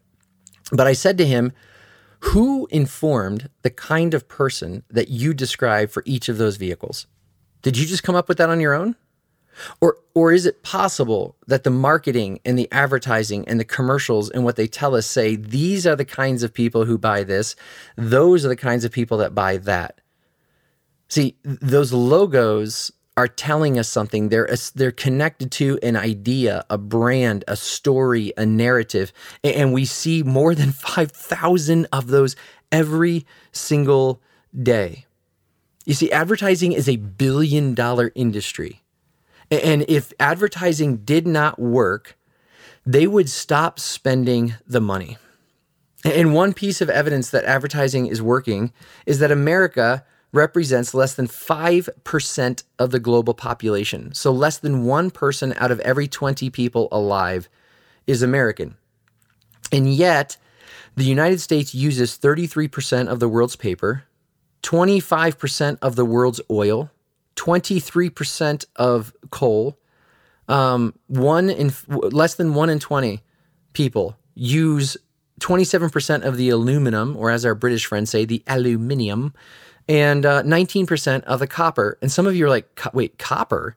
But 0.74 0.88
I 0.88 0.92
said 0.92 1.16
to 1.18 1.26
him, 1.26 1.52
who 2.18 2.66
informed 2.70 3.48
the 3.62 3.70
kind 3.70 4.12
of 4.12 4.28
person 4.28 4.82
that 4.90 5.08
you 5.08 5.32
describe 5.32 5.90
for 5.90 6.02
each 6.04 6.28
of 6.28 6.36
those 6.36 6.56
vehicles? 6.56 7.06
Did 7.62 7.78
you 7.78 7.86
just 7.86 8.02
come 8.02 8.16
up 8.16 8.28
with 8.28 8.38
that 8.38 8.50
on 8.50 8.60
your 8.60 8.74
own? 8.74 8.96
Or, 9.80 9.98
or 10.14 10.32
is 10.32 10.46
it 10.46 10.64
possible 10.64 11.36
that 11.46 11.62
the 11.62 11.70
marketing 11.70 12.40
and 12.44 12.58
the 12.58 12.68
advertising 12.72 13.46
and 13.46 13.60
the 13.60 13.64
commercials 13.64 14.30
and 14.30 14.42
what 14.42 14.56
they 14.56 14.66
tell 14.66 14.96
us 14.96 15.06
say 15.06 15.36
these 15.36 15.86
are 15.86 15.94
the 15.94 16.04
kinds 16.04 16.42
of 16.42 16.52
people 16.52 16.86
who 16.86 16.98
buy 16.98 17.22
this, 17.22 17.54
those 17.96 18.44
are 18.44 18.48
the 18.48 18.56
kinds 18.56 18.84
of 18.84 18.90
people 18.90 19.18
that 19.18 19.34
buy 19.34 19.58
that? 19.58 20.00
See, 21.08 21.36
those 21.44 21.92
logos 21.92 22.90
are 23.16 23.28
telling 23.28 23.78
us 23.78 23.88
something. 23.88 24.28
They're 24.28 24.48
they're 24.74 24.92
connected 24.92 25.52
to 25.52 25.78
an 25.82 25.96
idea, 25.96 26.64
a 26.68 26.78
brand, 26.78 27.44
a 27.46 27.56
story, 27.56 28.32
a 28.36 28.44
narrative, 28.44 29.12
and 29.42 29.72
we 29.72 29.84
see 29.84 30.22
more 30.22 30.54
than 30.54 30.72
five 30.72 31.12
thousand 31.12 31.86
of 31.92 32.08
those 32.08 32.36
every 32.72 33.26
single 33.52 34.20
day. 34.60 35.06
You 35.84 35.94
see, 35.94 36.10
advertising 36.10 36.72
is 36.72 36.88
a 36.88 36.96
billion 36.96 37.74
dollar 37.74 38.10
industry, 38.14 38.82
and 39.50 39.84
if 39.88 40.12
advertising 40.18 40.98
did 40.98 41.26
not 41.26 41.58
work, 41.58 42.16
they 42.84 43.06
would 43.06 43.28
stop 43.28 43.78
spending 43.78 44.54
the 44.66 44.80
money. 44.80 45.18
And 46.04 46.34
one 46.34 46.52
piece 46.52 46.82
of 46.82 46.90
evidence 46.90 47.30
that 47.30 47.44
advertising 47.44 48.06
is 48.06 48.20
working 48.20 48.72
is 49.06 49.20
that 49.20 49.30
America 49.30 50.04
represents 50.34 50.92
less 50.94 51.14
than 51.14 51.28
5% 51.28 52.62
of 52.78 52.90
the 52.90 52.98
global 52.98 53.34
population. 53.34 54.12
So, 54.14 54.32
less 54.32 54.58
than 54.58 54.84
one 54.84 55.10
person 55.10 55.54
out 55.56 55.70
of 55.70 55.80
every 55.80 56.08
20 56.08 56.50
people 56.50 56.88
alive 56.90 57.48
is 58.06 58.20
American. 58.20 58.76
And 59.72 59.94
yet, 59.94 60.36
the 60.96 61.04
United 61.04 61.40
States 61.40 61.74
uses 61.74 62.18
33% 62.18 63.08
of 63.08 63.20
the 63.20 63.28
world's 63.28 63.56
paper, 63.56 64.04
25% 64.62 65.78
of 65.80 65.96
the 65.96 66.04
world's 66.04 66.40
oil, 66.50 66.90
23% 67.36 68.64
of 68.76 69.12
coal. 69.30 69.78
Um, 70.48 70.94
one 71.06 71.48
in 71.48 71.72
less 71.88 72.34
than 72.34 72.54
one 72.54 72.68
in 72.68 72.78
20 72.78 73.22
people 73.72 74.18
use 74.34 74.96
27% 75.40 76.22
of 76.22 76.36
the 76.36 76.50
aluminum, 76.50 77.16
or 77.16 77.30
as 77.30 77.44
our 77.44 77.54
British 77.54 77.86
friends 77.86 78.10
say, 78.10 78.24
the 78.24 78.42
aluminium 78.46 79.32
and 79.88 80.24
uh, 80.24 80.42
19% 80.42 81.24
of 81.24 81.40
the 81.40 81.46
copper. 81.46 81.98
And 82.00 82.10
some 82.10 82.26
of 82.26 82.34
you 82.34 82.46
are 82.46 82.50
like, 82.50 82.80
wait, 82.92 83.18
copper? 83.18 83.76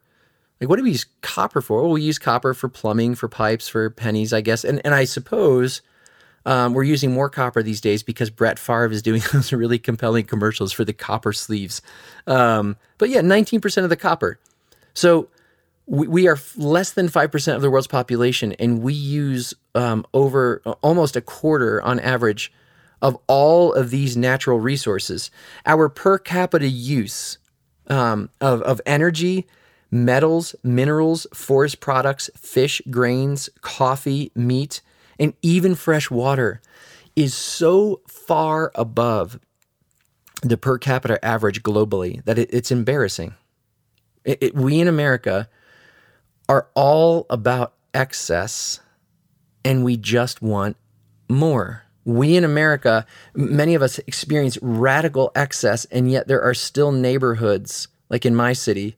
Like, 0.59 0.69
what 0.69 0.77
do 0.77 0.83
we 0.83 0.91
use 0.91 1.05
copper 1.21 1.61
for? 1.61 1.81
Well, 1.81 1.91
we 1.91 2.01
use 2.01 2.17
copper 2.17 2.53
for 2.53 2.69
plumbing, 2.69 3.15
for 3.15 3.27
pipes, 3.27 3.67
for 3.67 3.89
pennies, 3.89 4.33
I 4.33 4.41
guess. 4.41 4.63
And, 4.63 4.81
and 4.83 4.93
I 4.93 5.03
suppose 5.03 5.81
um, 6.45 6.73
we're 6.73 6.83
using 6.83 7.11
more 7.11 7.29
copper 7.29 7.61
these 7.61 7.81
days 7.81 8.03
because 8.03 8.29
Brett 8.29 8.57
Favre 8.57 8.91
is 8.91 9.01
doing 9.01 9.21
those 9.33 9.51
really 9.51 9.79
compelling 9.79 10.25
commercials 10.25 10.71
for 10.71 10.85
the 10.85 10.93
copper 10.93 11.33
sleeves. 11.33 11.81
Um, 12.25 12.77
but 12.97 13.09
yeah, 13.09 13.21
19% 13.21 13.83
of 13.83 13.89
the 13.89 13.97
copper. 13.97 14.39
So 14.93 15.29
we, 15.85 16.07
we 16.07 16.27
are 16.27 16.39
less 16.55 16.91
than 16.91 17.07
5% 17.09 17.55
of 17.55 17.61
the 17.61 17.69
world's 17.69 17.87
population, 17.87 18.53
and 18.53 18.81
we 18.81 18.93
use 18.93 19.53
um, 19.75 20.05
over 20.13 20.61
almost 20.81 21.15
a 21.15 21.21
quarter 21.21 21.81
on 21.81 21.99
average 21.99 22.51
of 23.01 23.17
all 23.27 23.73
of 23.73 23.89
these 23.89 24.17
natural 24.17 24.59
resources. 24.59 25.29
Our 25.65 25.89
per 25.89 26.17
capita 26.17 26.67
use 26.67 27.37
um, 27.87 28.29
of, 28.41 28.61
of 28.63 28.81
energy, 28.85 29.47
metals, 29.91 30.55
minerals, 30.63 31.27
forest 31.33 31.79
products, 31.79 32.29
fish, 32.35 32.81
grains, 32.89 33.49
coffee, 33.61 34.31
meat, 34.35 34.81
and 35.19 35.33
even 35.41 35.75
fresh 35.75 36.11
water 36.11 36.61
is 37.15 37.33
so 37.33 38.01
far 38.07 38.71
above 38.75 39.39
the 40.43 40.57
per 40.57 40.77
capita 40.77 41.23
average 41.25 41.63
globally 41.63 42.23
that 42.25 42.37
it, 42.37 42.49
it's 42.53 42.71
embarrassing. 42.71 43.33
It, 44.23 44.37
it, 44.41 44.55
we 44.55 44.79
in 44.79 44.87
America 44.87 45.49
are 46.47 46.67
all 46.75 47.25
about 47.29 47.73
excess 47.93 48.79
and 49.65 49.83
we 49.83 49.97
just 49.97 50.41
want 50.41 50.77
more 51.27 51.83
we 52.07 52.37
in 52.37 52.45
America, 52.45 53.05
many 53.35 53.75
of 53.75 53.81
us 53.81 53.99
experience 53.99 54.57
radical 54.61 55.29
excess, 55.35 55.83
and 55.91 56.09
yet 56.09 56.29
there 56.29 56.41
are 56.41 56.53
still 56.53 56.93
neighborhoods, 56.93 57.89
like 58.09 58.25
in 58.25 58.33
my 58.33 58.53
city, 58.53 58.95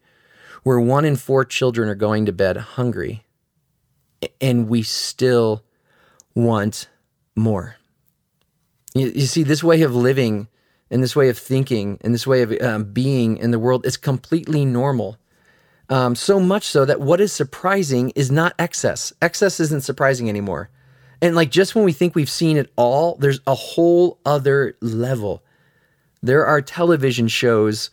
where 0.62 0.80
one 0.80 1.06
in 1.06 1.16
four 1.16 1.44
children 1.44 1.90
are 1.90 1.96
going 1.96 2.28
to 2.28 2.32
bed 2.32 2.56
hungry, 2.56 3.26
and 4.40 4.70
we 4.70 4.84
still 4.84 5.64
want 6.36 6.88
more. 7.36 7.78
You, 8.94 9.08
you 9.08 9.26
see, 9.26 9.42
this 9.42 9.64
way 9.64 9.82
of 9.82 9.96
living 9.96 10.48
and 10.92 11.02
this 11.02 11.16
way 11.16 11.30
of 11.30 11.38
thinking 11.38 11.98
and 12.02 12.14
this 12.14 12.28
way 12.28 12.44
of 12.44 12.62
um, 12.62 12.94
being 12.94 13.38
in 13.38 13.50
the 13.50 13.60
world 13.60 13.88
is 13.88 13.98
completely 13.98 14.66
normal. 14.66 15.18
Um, 15.90 16.14
so 16.14 16.40
much 16.40 16.66
so 16.66 16.86
that 16.86 17.02
what 17.02 17.20
is 17.20 17.34
surprising 17.34 18.12
is 18.12 18.30
not 18.30 18.54
excess. 18.60 19.12
Excess 19.20 19.60
isn't 19.60 19.82
surprising 19.82 20.30
anymore. 20.30 20.70
And 21.22 21.36
like 21.36 21.52
just 21.52 21.76
when 21.76 21.84
we 21.84 21.94
think 21.94 22.16
we've 22.16 22.30
seen 22.30 22.58
it 22.58 22.72
all, 22.76 23.16
there's 23.16 23.40
a 23.46 23.56
whole 23.56 24.20
other 24.26 24.78
level. 24.82 25.44
There 26.22 26.46
are 26.46 26.62
television 26.62 27.28
shows 27.28 27.90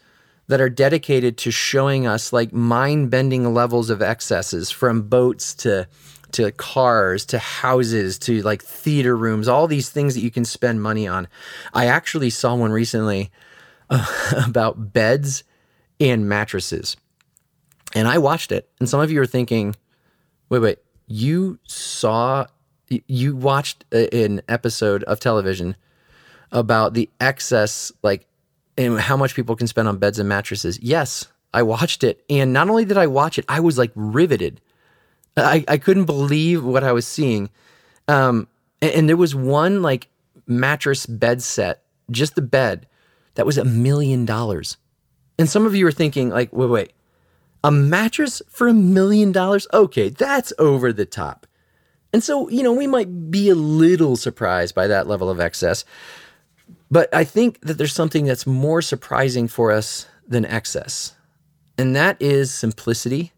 that 0.49 0.61
are 0.61 0.71
dedicated 0.71 1.37
to 1.39 1.51
showing 1.51 2.07
us 2.07 2.33
like 2.33 2.53
mind-bending 2.53 3.53
levels 3.53 3.91
of 3.91 4.01
excesses 4.01 4.71
from 4.71 5.03
boats 5.03 5.55
to 5.55 5.89
to 6.33 6.51
cars 6.53 7.25
to 7.25 7.39
houses 7.39 8.19
to 8.19 8.43
like 8.43 8.63
theater 8.63 9.17
rooms, 9.17 9.49
all 9.49 9.67
these 9.67 9.89
things 9.89 10.15
that 10.15 10.21
you 10.21 10.31
can 10.31 10.45
spend 10.45 10.83
money 10.83 11.07
on. 11.07 11.29
I 11.73 11.87
actually 11.87 12.31
saw 12.31 12.55
one 12.55 12.73
recently 12.73 13.31
uh, 13.91 14.45
about 14.47 14.93
beds 14.93 15.45
and 16.01 16.29
mattresses. 16.29 16.97
And 17.95 18.09
I 18.09 18.19
watched 18.19 18.53
it. 18.53 18.69
And 18.81 18.89
some 18.89 19.01
of 19.01 19.11
you 19.11 19.21
are 19.21 19.27
thinking, 19.27 19.77
wait, 20.49 20.59
wait, 20.59 20.79
you 21.07 21.59
saw 21.65 22.47
you 22.89 23.37
watched 23.37 23.85
an 23.93 24.43
episode 24.49 25.03
of 25.05 25.21
television 25.21 25.77
about 26.53 26.95
the 26.95 27.11
excess, 27.21 27.93
like, 28.03 28.27
and 28.79 29.01
how 29.01 29.17
much 29.17 29.35
people 29.35 29.57
can 29.57 29.67
spend 29.67 29.89
on 29.89 29.99
beds 29.99 30.19
and 30.19 30.29
mattresses. 30.29 30.79
Yes, 30.81 31.27
I 31.53 31.63
watched 31.63 32.05
it. 32.05 32.25
And 32.29 32.53
not 32.53 32.69
only 32.69 32.85
did 32.85 32.97
I 32.99 33.07
watch 33.07 33.39
it, 33.39 33.45
I 33.49 33.61
was 33.61 33.79
like 33.79 33.91
riveted. 33.95 34.61
I, 35.37 35.65
I 35.69 35.79
couldn't 35.79 36.05
believe 36.05 36.65
what 36.65 36.85
I 36.85 36.93
was 36.93 37.07
seeing. 37.07 37.51
Um, 38.09 38.49
and, 38.81 38.93
and 38.93 39.09
there 39.09 39.17
was 39.17 39.35
one 39.35 39.83
like 39.83 40.09
mattress 40.47 41.07
bed 41.07 41.43
set, 41.43 41.83
just 42.11 42.37
the 42.37 42.43
bed, 42.43 42.87
that 43.35 43.47
was 43.47 43.59
a 43.59 43.65
million 43.65 44.25
dollars. 44.25 44.77
And 45.39 45.49
some 45.49 45.67
of 45.67 45.75
you 45.75 45.87
are 45.87 45.93
thinking, 45.93 46.31
like, 46.31 46.53
wait, 46.53 46.71
wait, 46.71 46.93
A 47.67 47.71
mattress 47.73 48.43
for 48.49 48.69
a 48.69 48.73
million 48.73 49.33
dollars? 49.33 49.67
Okay, 49.75 50.09
that's 50.09 50.53
over 50.57 50.93
the 50.93 51.05
top. 51.05 51.49
And 52.17 52.25
so, 52.25 52.49
you 52.49 52.63
know, 52.63 52.73
we 52.73 52.87
might 52.87 53.31
be 53.31 53.51
a 53.51 53.55
little 53.55 54.17
surprised 54.17 54.75
by 54.75 54.87
that 54.87 55.07
level 55.07 55.29
of 55.29 55.39
excess. 55.39 55.85
But 56.91 57.15
I 57.15 57.25
think 57.25 57.61
that 57.61 57.77
there's 57.77 57.93
something 57.93 58.25
that's 58.25 58.47
more 58.47 58.81
surprising 58.81 59.49
for 59.49 59.71
us 59.71 60.07
than 60.27 60.47
excess, 60.47 61.15
and 61.77 61.95
that 61.95 62.17
is 62.19 62.55
simplicity 62.55 63.35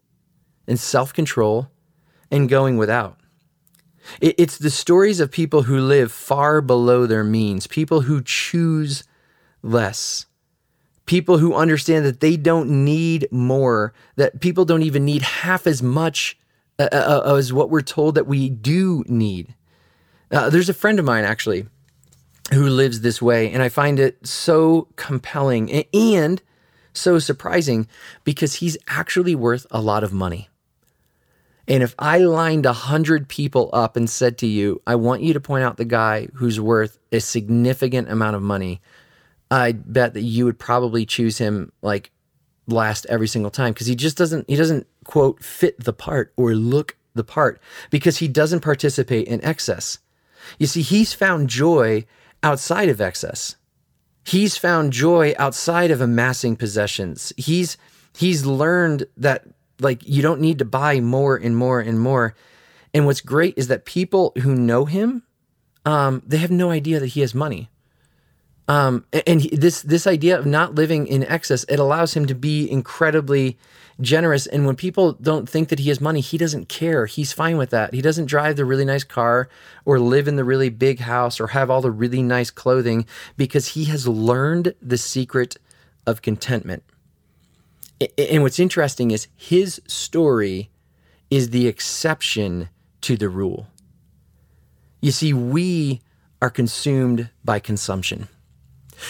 and 0.65 0.79
self 0.79 1.11
control 1.11 1.67
and 2.31 2.47
going 2.47 2.77
without. 2.77 3.19
It's 4.21 4.57
the 4.57 4.69
stories 4.69 5.19
of 5.19 5.29
people 5.29 5.63
who 5.63 5.81
live 5.81 6.09
far 6.09 6.61
below 6.61 7.05
their 7.05 7.25
means, 7.25 7.67
people 7.67 7.99
who 7.99 8.21
choose 8.23 9.03
less, 9.61 10.25
people 11.05 11.39
who 11.39 11.53
understand 11.53 12.05
that 12.05 12.21
they 12.21 12.37
don't 12.37 12.85
need 12.85 13.27
more, 13.29 13.91
that 14.15 14.39
people 14.39 14.63
don't 14.63 14.83
even 14.83 15.03
need 15.03 15.23
half 15.23 15.67
as 15.67 15.83
much 15.83 16.38
uh, 16.79 16.89
uh, 16.91 17.21
uh 17.25 17.43
what 17.51 17.69
we're 17.69 17.81
told 17.81 18.15
that 18.15 18.27
we 18.27 18.49
do 18.49 19.03
need. 19.07 19.53
Uh, 20.31 20.49
there's 20.49 20.69
a 20.69 20.73
friend 20.73 20.99
of 20.99 21.05
mine 21.05 21.25
actually 21.25 21.65
who 22.53 22.67
lives 22.67 23.01
this 23.01 23.21
way, 23.21 23.51
and 23.51 23.61
I 23.61 23.69
find 23.69 23.99
it 23.99 24.25
so 24.25 24.87
compelling 24.95 25.85
and 25.93 26.41
so 26.93 27.19
surprising 27.19 27.87
because 28.23 28.55
he's 28.55 28.77
actually 28.87 29.35
worth 29.35 29.67
a 29.71 29.81
lot 29.81 30.03
of 30.03 30.13
money. 30.13 30.49
And 31.67 31.83
if 31.83 31.93
I 31.99 32.17
lined 32.17 32.65
a 32.65 32.73
hundred 32.73 33.29
people 33.29 33.69
up 33.73 33.95
and 33.95 34.09
said 34.09 34.39
to 34.39 34.47
you, 34.47 34.81
I 34.87 34.95
want 34.95 35.21
you 35.21 35.33
to 35.33 35.39
point 35.39 35.63
out 35.63 35.77
the 35.77 35.85
guy 35.85 36.27
who's 36.33 36.59
worth 36.59 36.97
a 37.11 37.19
significant 37.19 38.09
amount 38.09 38.35
of 38.35 38.41
money, 38.41 38.81
I 39.51 39.73
bet 39.73 40.15
that 40.15 40.21
you 40.21 40.45
would 40.45 40.57
probably 40.57 41.05
choose 41.05 41.37
him 41.37 41.71
like 41.83 42.11
last 42.67 43.05
every 43.07 43.27
single 43.27 43.51
time 43.51 43.73
because 43.73 43.87
he 43.87 43.95
just 43.95 44.17
doesn't 44.17 44.49
he 44.49 44.55
doesn't 44.55 44.87
quote 45.09 45.43
fit 45.43 45.83
the 45.83 45.91
part 45.91 46.31
or 46.37 46.53
look 46.53 46.95
the 47.15 47.23
part 47.23 47.59
because 47.89 48.19
he 48.19 48.27
doesn't 48.27 48.59
participate 48.59 49.27
in 49.27 49.43
excess. 49.43 49.97
You 50.59 50.67
see, 50.67 50.83
he's 50.83 51.13
found 51.13 51.49
joy 51.49 52.05
outside 52.43 52.89
of 52.89 53.01
excess. 53.01 53.55
He's 54.23 54.55
found 54.55 54.93
joy 54.93 55.33
outside 55.39 55.89
of 55.89 55.99
amassing 55.99 56.55
possessions. 56.55 57.33
He's 57.37 57.75
he's 58.15 58.45
learned 58.45 59.07
that 59.17 59.45
like 59.79 60.07
you 60.07 60.21
don't 60.21 60.41
need 60.41 60.59
to 60.59 60.65
buy 60.65 60.99
more 60.99 61.35
and 61.35 61.57
more 61.57 61.79
and 61.79 61.99
more. 61.99 62.35
And 62.93 63.07
what's 63.07 63.21
great 63.21 63.55
is 63.57 63.67
that 63.67 63.85
people 63.85 64.33
who 64.43 64.53
know 64.53 64.85
him, 64.85 65.23
um, 65.85 66.21
they 66.23 66.37
have 66.37 66.51
no 66.51 66.69
idea 66.69 66.99
that 66.99 67.07
he 67.07 67.21
has 67.21 67.33
money. 67.33 67.71
Um, 68.67 69.05
and 69.25 69.41
he, 69.41 69.49
this 69.49 69.81
this 69.81 70.05
idea 70.05 70.37
of 70.37 70.45
not 70.45 70.75
living 70.75 71.07
in 71.07 71.23
excess, 71.23 71.63
it 71.63 71.79
allows 71.79 72.13
him 72.13 72.27
to 72.27 72.35
be 72.35 72.69
incredibly 72.69 73.57
generous. 74.01 74.47
And 74.47 74.65
when 74.65 74.75
people 74.75 75.13
don't 75.13 75.49
think 75.49 75.69
that 75.69 75.79
he 75.79 75.89
has 75.89 75.99
money, 75.99 76.21
he 76.21 76.37
doesn't 76.37 76.69
care. 76.69 77.05
He's 77.05 77.33
fine 77.33 77.57
with 77.57 77.69
that. 77.71 77.93
He 77.93 78.01
doesn't 78.01 78.25
drive 78.25 78.55
the 78.55 78.65
really 78.65 78.85
nice 78.85 79.03
car 79.03 79.49
or 79.85 79.99
live 79.99 80.27
in 80.27 80.35
the 80.35 80.43
really 80.43 80.69
big 80.69 80.99
house 80.99 81.39
or 81.39 81.47
have 81.47 81.69
all 81.69 81.81
the 81.81 81.91
really 81.91 82.23
nice 82.23 82.49
clothing 82.49 83.05
because 83.37 83.69
he 83.69 83.85
has 83.85 84.07
learned 84.07 84.73
the 84.81 84.97
secret 84.97 85.57
of 86.05 86.21
contentment. 86.21 86.83
And 88.17 88.43
what's 88.43 88.59
interesting 88.59 89.11
is 89.11 89.27
his 89.35 89.81
story 89.87 90.69
is 91.29 91.49
the 91.49 91.67
exception 91.67 92.69
to 93.01 93.17
the 93.17 93.29
rule. 93.29 93.67
You 95.01 95.11
see, 95.11 95.33
we 95.33 96.01
are 96.41 96.49
consumed 96.49 97.29
by 97.43 97.59
consumption. 97.59 98.29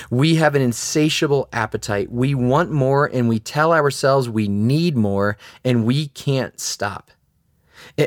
We 0.10 0.36
have 0.36 0.55
an 0.55 0.62
insatiable 0.62 1.50
appetite. 1.53 2.12
We 2.12 2.36
want 2.36 2.72
more 2.72 3.05
and 3.05 3.27
we 3.27 3.39
tell 3.39 3.74
ourselves 3.74 4.29
we 4.29 4.48
need 4.48 4.96
more 4.96 5.38
and 5.63 5.86
we 5.86 6.08
can't 6.10 6.60
stop. 6.60 7.12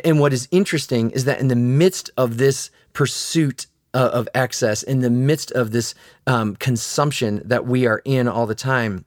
And 0.04 0.20
what 0.20 0.32
is 0.32 0.48
interesting 0.50 1.10
is 1.10 1.24
that 1.24 1.40
in 1.40 1.48
the 1.48 1.56
midst 1.56 2.10
of 2.16 2.38
this 2.38 2.70
pursuit 2.92 3.66
of 3.94 4.28
excess, 4.34 4.82
in 4.82 5.00
the 5.00 5.10
midst 5.10 5.50
of 5.52 5.70
this 5.70 5.94
um, 6.26 6.56
consumption 6.56 7.42
that 7.44 7.66
we 7.66 7.86
are 7.86 8.00
in 8.04 8.26
all 8.28 8.46
the 8.46 8.54
time, 8.54 9.04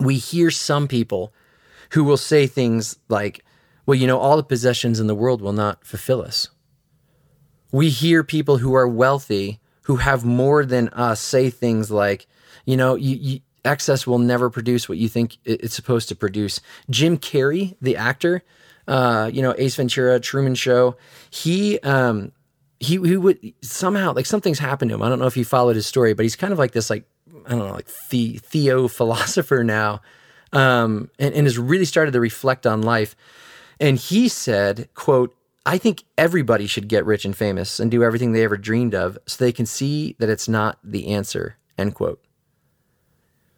we 0.00 0.16
hear 0.16 0.50
some 0.50 0.88
people 0.88 1.32
who 1.90 2.04
will 2.04 2.16
say 2.16 2.46
things 2.46 2.98
like, 3.08 3.44
well, 3.86 3.94
you 3.94 4.06
know, 4.06 4.18
all 4.18 4.36
the 4.36 4.42
possessions 4.42 5.00
in 5.00 5.06
the 5.06 5.14
world 5.14 5.42
will 5.42 5.52
not 5.52 5.84
fulfill 5.84 6.22
us. 6.22 6.48
We 7.70 7.88
hear 7.88 8.22
people 8.22 8.58
who 8.58 8.74
are 8.74 8.88
wealthy, 8.88 9.60
who 9.82 9.96
have 9.96 10.24
more 10.24 10.64
than 10.64 10.88
us, 10.90 11.20
say 11.20 11.50
things 11.50 11.90
like, 11.90 12.26
you 12.64 12.76
know, 12.76 12.94
you, 12.94 13.16
you, 13.16 13.40
excess 13.64 14.06
will 14.06 14.18
never 14.18 14.50
produce 14.50 14.88
what 14.88 14.98
you 14.98 15.08
think 15.08 15.38
it's 15.44 15.74
supposed 15.74 16.08
to 16.08 16.16
produce. 16.16 16.60
Jim 16.90 17.16
Carrey, 17.16 17.76
the 17.80 17.96
actor, 17.96 18.42
uh, 18.88 19.30
you 19.32 19.42
know, 19.42 19.54
Ace 19.58 19.76
Ventura, 19.76 20.18
Truman 20.18 20.54
Show, 20.54 20.96
he, 21.30 21.78
um, 21.80 22.32
he, 22.80 22.94
he 22.94 23.16
would 23.16 23.38
somehow 23.62 24.12
like 24.12 24.26
something's 24.26 24.58
happened 24.58 24.88
to 24.90 24.96
him. 24.96 25.02
I 25.02 25.08
don't 25.08 25.20
know 25.20 25.26
if 25.26 25.36
you 25.36 25.44
followed 25.44 25.76
his 25.76 25.86
story, 25.86 26.14
but 26.14 26.24
he's 26.24 26.34
kind 26.34 26.52
of 26.52 26.58
like 26.58 26.72
this 26.72 26.90
like 26.90 27.04
I 27.46 27.50
don't 27.50 27.66
know, 27.66 27.74
like 27.74 27.88
the, 28.10 28.38
theo 28.38 28.88
philosopher 28.88 29.64
now, 29.64 30.00
um, 30.52 31.10
and, 31.18 31.34
and 31.34 31.46
has 31.46 31.58
really 31.58 31.84
started 31.84 32.12
to 32.12 32.20
reflect 32.20 32.66
on 32.66 32.82
life. 32.82 33.16
And 33.80 33.98
he 33.98 34.28
said, 34.28 34.88
quote, 34.94 35.34
I 35.64 35.78
think 35.78 36.04
everybody 36.18 36.66
should 36.66 36.88
get 36.88 37.06
rich 37.06 37.24
and 37.24 37.36
famous 37.36 37.78
and 37.78 37.90
do 37.90 38.02
everything 38.02 38.32
they 38.32 38.44
ever 38.44 38.56
dreamed 38.56 38.94
of 38.94 39.16
so 39.26 39.44
they 39.44 39.52
can 39.52 39.66
see 39.66 40.16
that 40.18 40.28
it's 40.28 40.48
not 40.48 40.78
the 40.82 41.08
answer, 41.08 41.56
end 41.78 41.94
quote. 41.94 42.22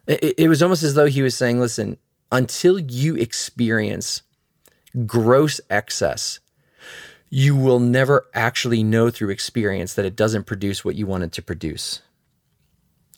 It, 0.07 0.35
it 0.37 0.47
was 0.47 0.61
almost 0.61 0.83
as 0.83 0.93
though 0.93 1.07
he 1.07 1.23
was 1.23 1.35
saying, 1.35 1.59
listen, 1.59 1.97
until 2.31 2.77
you 2.77 3.15
experience 3.15 4.21
gross 5.05 5.59
excess, 5.69 6.39
you 7.29 7.55
will 7.55 7.79
never 7.79 8.27
actually 8.33 8.83
know 8.83 9.09
through 9.09 9.29
experience 9.29 9.95
that 9.95 10.05
it 10.05 10.15
doesn't 10.15 10.45
produce 10.45 10.85
what 10.85 10.95
you 10.95 11.07
wanted 11.07 11.31
to 11.33 11.41
produce. 11.41 12.01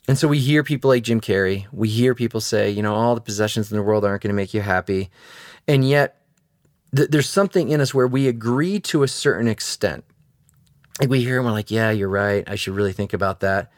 And 0.08 0.16
so 0.16 0.26
we 0.26 0.38
hear 0.38 0.64
people 0.64 0.88
like 0.88 1.02
Jim 1.02 1.20
Carrey, 1.20 1.66
we 1.70 1.88
hear 1.88 2.14
people 2.14 2.40
say, 2.40 2.70
you 2.70 2.82
know, 2.82 2.94
all 2.94 3.14
the 3.14 3.20
possessions 3.20 3.70
in 3.70 3.76
the 3.76 3.82
world 3.82 4.06
aren't 4.06 4.22
going 4.22 4.30
to 4.30 4.34
make 4.34 4.54
you 4.54 4.62
happy. 4.62 5.10
And 5.66 5.86
yet, 5.86 6.17
th- 6.94 7.10
there's 7.10 7.28
something 7.28 7.68
in 7.68 7.80
us 7.80 7.94
where 7.94 8.06
we 8.06 8.28
agree 8.28 8.80
to 8.80 9.02
a 9.02 9.08
certain 9.08 9.48
extent. 9.48 10.04
Like 11.00 11.10
we 11.10 11.20
hear 11.20 11.36
and 11.36 11.46
we're 11.46 11.52
like, 11.52 11.70
yeah, 11.70 11.90
you're 11.90 12.08
right. 12.08 12.44
I 12.46 12.56
should 12.56 12.74
really 12.74 12.92
think 12.92 13.12
about 13.12 13.40
that. 13.40 13.70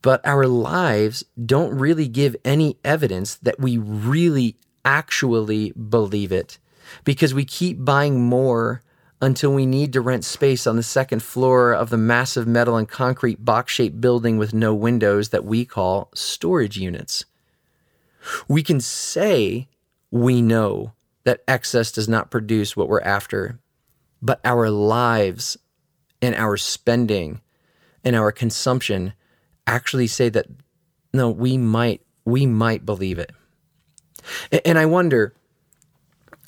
But 0.00 0.26
our 0.26 0.46
lives 0.46 1.24
don't 1.44 1.78
really 1.78 2.08
give 2.08 2.34
any 2.44 2.76
evidence 2.84 3.36
that 3.36 3.60
we 3.60 3.78
really 3.78 4.56
actually 4.84 5.72
believe 5.72 6.32
it 6.32 6.58
because 7.04 7.32
we 7.32 7.44
keep 7.44 7.84
buying 7.84 8.20
more 8.20 8.82
until 9.20 9.54
we 9.54 9.64
need 9.64 9.92
to 9.92 10.00
rent 10.00 10.24
space 10.24 10.66
on 10.66 10.74
the 10.74 10.82
second 10.82 11.22
floor 11.22 11.72
of 11.72 11.90
the 11.90 11.96
massive 11.96 12.46
metal 12.46 12.76
and 12.76 12.88
concrete 12.88 13.44
box 13.44 13.72
shaped 13.72 14.00
building 14.00 14.36
with 14.36 14.52
no 14.52 14.74
windows 14.74 15.28
that 15.28 15.44
we 15.44 15.64
call 15.64 16.10
storage 16.12 16.76
units. 16.76 17.24
We 18.48 18.64
can 18.64 18.80
say 18.80 19.68
we 20.10 20.42
know 20.42 20.92
that 21.24 21.42
excess 21.46 21.92
does 21.92 22.08
not 22.08 22.30
produce 22.30 22.76
what 22.76 22.88
we're 22.88 23.00
after, 23.00 23.58
but 24.20 24.40
our 24.44 24.70
lives 24.70 25.56
and 26.20 26.34
our 26.34 26.56
spending 26.56 27.40
and 28.04 28.16
our 28.16 28.32
consumption 28.32 29.12
actually 29.66 30.06
say 30.06 30.28
that 30.28 30.46
no, 31.12 31.30
we 31.30 31.58
might 31.58 32.00
we 32.24 32.46
might 32.46 32.86
believe 32.86 33.18
it. 33.18 33.32
And 34.64 34.78
I 34.78 34.86
wonder, 34.86 35.34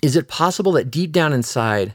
is 0.03 0.17
it 0.17 0.29
possible 0.29 0.73
that 0.73 0.91
deep 0.91 1.13
down 1.13 1.33
inside 1.33 1.95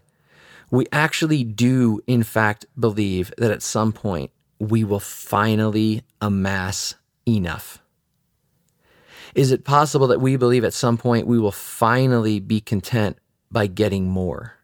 we 0.71 0.85
actually 0.91 1.43
do, 1.43 2.01
in 2.05 2.23
fact, 2.23 2.65
believe 2.79 3.33
that 3.37 3.49
at 3.51 3.63
some 3.63 3.91
point 3.91 4.31
we 4.59 4.83
will 4.83 4.99
finally 4.99 6.03
amass 6.21 6.95
enough? 7.27 7.81
Is 9.35 9.51
it 9.51 9.63
possible 9.63 10.07
that 10.07 10.21
we 10.21 10.35
believe 10.35 10.63
at 10.63 10.73
some 10.73 10.97
point 10.97 11.27
we 11.27 11.39
will 11.39 11.51
finally 11.51 12.39
be 12.39 12.61
content 12.61 13.17
by 13.51 13.67
getting 13.67 14.07
more? 14.07 14.55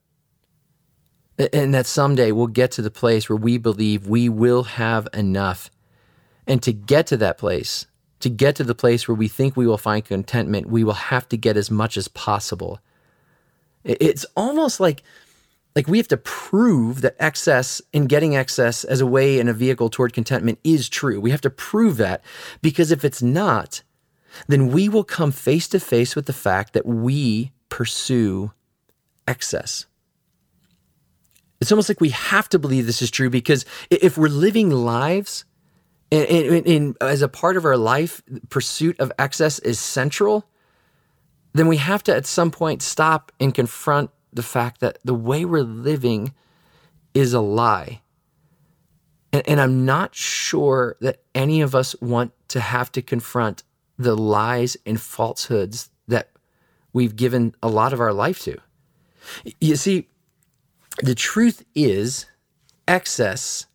And 1.38 1.74
that 1.74 1.86
someday 1.86 2.32
we'll 2.32 2.48
get 2.48 2.72
to 2.72 2.82
the 2.82 2.92
place 2.92 3.30
where 3.30 3.36
we 3.38 3.58
believe 3.58 4.08
we 4.08 4.30
will 4.30 4.64
have 4.64 5.08
enough. 5.14 5.70
And 6.48 6.64
to 6.64 6.72
get 6.72 7.08
to 7.08 7.18
that 7.18 7.38
place, 7.38 7.88
to 8.22 8.30
get 8.30 8.56
to 8.56 8.64
the 8.64 8.76
place 8.76 9.08
where 9.08 9.16
we 9.16 9.28
think 9.28 9.58
we 9.58 9.68
will 9.68 9.78
find 9.78 10.06
contentment, 10.06 10.70
we 10.70 10.84
will 10.84 10.94
have 10.94 11.28
to 11.30 11.38
get 11.38 11.58
as 11.58 11.70
much 11.70 11.98
as 11.98 12.08
possible. 12.08 12.80
It's 13.84 14.26
almost 14.36 14.80
like 14.80 15.04
like 15.76 15.88
we 15.88 15.98
have 15.98 16.08
to 16.08 16.18
prove 16.18 17.02
that 17.02 17.18
excess 17.20 17.82
and 17.94 18.08
getting 18.08 18.36
excess 18.36 18.86
as 18.86 19.02
a 19.02 19.06
way 19.06 19.40
and 19.40 19.50
a 19.50 19.54
vehicle 19.54 19.90
toward 19.90 20.14
contentment 20.14 20.58
is 20.64 20.88
true. 20.88 21.20
We 21.20 21.32
have 21.32 21.42
to 21.42 21.50
prove 21.50 21.98
that 21.98 22.24
because 22.62 22.92
if 22.92 23.04
it's 23.04 23.22
not, 23.22 23.84
then 24.48 24.68
we 24.68 24.90
will 24.90 25.04
come 25.04 25.32
face 25.32 25.68
to 25.70 25.80
face 25.80 26.16
with 26.16 26.26
the 26.26 26.34
fact 26.34 26.74
that 26.74 26.86
we 26.86 27.52
pursue 27.70 28.52
excess. 29.28 29.86
It's 31.62 31.72
almost 31.72 31.90
like 31.90 32.02
we 32.02 32.10
have 32.10 32.50
to 32.50 32.60
believe 32.60 32.86
this 32.86 33.02
is 33.02 33.10
true 33.10 33.30
because 33.30 33.66
if 33.90 34.18
we're 34.18 34.28
living 34.28 34.70
lives 34.70 35.46
and, 36.12 36.96
as 37.02 37.22
a 37.22 37.28
part 37.28 37.58
of 37.58 37.66
our 37.66 37.78
life, 37.78 38.22
pursuit 38.50 39.00
of 39.00 39.12
excess 39.18 39.60
is 39.60 39.80
central, 39.80 40.48
then 41.54 41.68
we 41.68 41.78
have 41.78 42.04
to 42.04 42.16
at 42.16 42.26
some 42.26 42.52
point 42.52 42.82
stop 42.82 43.32
and 43.40 43.54
confront 43.54 44.12
the 44.34 44.44
fact 44.44 44.82
that 44.82 45.00
the 45.04 45.14
way 45.14 45.46
we're 45.46 45.62
living 45.62 46.34
is 47.14 47.34
a 47.34 47.40
lie. 47.40 48.02
And, 49.32 49.48
and, 49.48 49.62
I'm 49.62 49.86
not 49.86 50.14
sure 50.14 50.98
that 51.02 51.22
any 51.34 51.62
of 51.62 51.74
us 51.74 51.96
want 52.02 52.34
to 52.50 52.60
have 52.60 52.92
to 52.94 53.02
confront 53.02 53.64
the 53.98 54.16
lies 54.16 54.78
and 54.86 55.00
falsehoods 55.00 55.90
that 56.08 56.32
we've 56.94 57.16
given 57.16 57.56
a 57.62 57.68
lot 57.68 57.94
of 57.94 58.00
our 58.00 58.14
life 58.14 58.40
to. 58.42 58.58
You 59.60 59.76
see, 59.76 60.08
the 61.02 61.16
truth 61.16 61.64
is 61.74 62.26
excess 62.88 63.66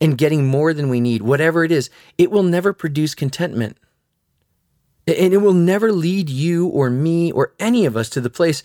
and 0.00 0.18
getting 0.18 0.46
more 0.46 0.72
than 0.72 0.88
we 0.88 1.00
need, 1.00 1.22
whatever 1.22 1.64
it 1.64 1.72
is, 1.72 1.90
it 2.16 2.30
will 2.30 2.42
never 2.42 2.72
produce 2.72 3.14
contentment. 3.14 3.76
And 5.06 5.32
it 5.32 5.38
will 5.38 5.54
never 5.54 5.90
lead 5.90 6.28
you 6.28 6.66
or 6.68 6.90
me 6.90 7.32
or 7.32 7.54
any 7.58 7.86
of 7.86 7.96
us 7.96 8.08
to 8.10 8.20
the 8.20 8.30
place 8.30 8.62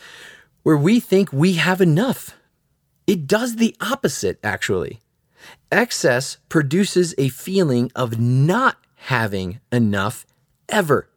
where 0.63 0.77
we 0.77 0.99
think 0.99 1.31
we 1.31 1.53
have 1.53 1.81
enough. 1.81 2.35
It 3.07 3.27
does 3.27 3.55
the 3.55 3.75
opposite, 3.81 4.39
actually. 4.43 5.01
Excess 5.71 6.37
produces 6.49 7.13
a 7.17 7.29
feeling 7.29 7.91
of 7.95 8.19
not 8.19 8.77
having 8.95 9.59
enough 9.71 10.25
ever. 10.73 11.07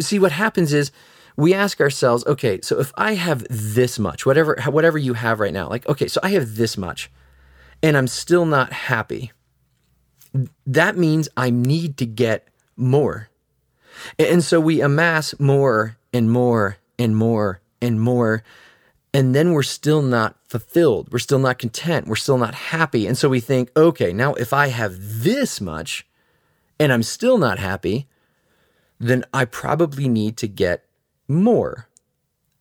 See, 0.00 0.18
what 0.18 0.32
happens 0.32 0.72
is 0.72 0.90
we 1.36 1.54
ask 1.54 1.80
ourselves, 1.80 2.26
okay, 2.26 2.60
so 2.62 2.80
if 2.80 2.92
I 2.96 3.14
have 3.14 3.46
this 3.48 3.98
much, 3.98 4.26
whatever 4.26 4.60
whatever 4.66 4.98
you 4.98 5.14
have 5.14 5.38
right 5.38 5.52
now, 5.52 5.68
like 5.68 5.88
okay, 5.88 6.08
so 6.08 6.20
I 6.22 6.30
have 6.30 6.56
this 6.56 6.76
much 6.76 7.10
and 7.82 7.96
I'm 7.96 8.08
still 8.08 8.44
not 8.44 8.72
happy. 8.72 9.32
That 10.66 10.96
means 10.96 11.28
I 11.36 11.50
need 11.50 11.96
to 11.98 12.06
get 12.06 12.48
more. 12.76 13.28
And 14.18 14.42
so 14.42 14.60
we 14.60 14.80
amass 14.80 15.38
more 15.38 15.96
and 16.12 16.30
more 16.30 16.76
and 16.98 17.16
more 17.16 17.60
and 17.80 18.00
more. 18.00 18.42
And 19.14 19.34
then 19.34 19.52
we're 19.52 19.62
still 19.62 20.02
not 20.02 20.36
fulfilled. 20.48 21.08
We're 21.12 21.18
still 21.18 21.38
not 21.38 21.58
content. 21.58 22.06
We're 22.06 22.16
still 22.16 22.38
not 22.38 22.54
happy. 22.54 23.06
And 23.06 23.16
so 23.16 23.28
we 23.28 23.40
think, 23.40 23.70
okay, 23.76 24.12
now 24.12 24.34
if 24.34 24.52
I 24.52 24.68
have 24.68 25.22
this 25.22 25.60
much 25.60 26.06
and 26.78 26.92
I'm 26.92 27.02
still 27.02 27.38
not 27.38 27.58
happy, 27.58 28.08
then 28.98 29.24
I 29.32 29.44
probably 29.44 30.08
need 30.08 30.36
to 30.38 30.48
get 30.48 30.84
more. 31.26 31.88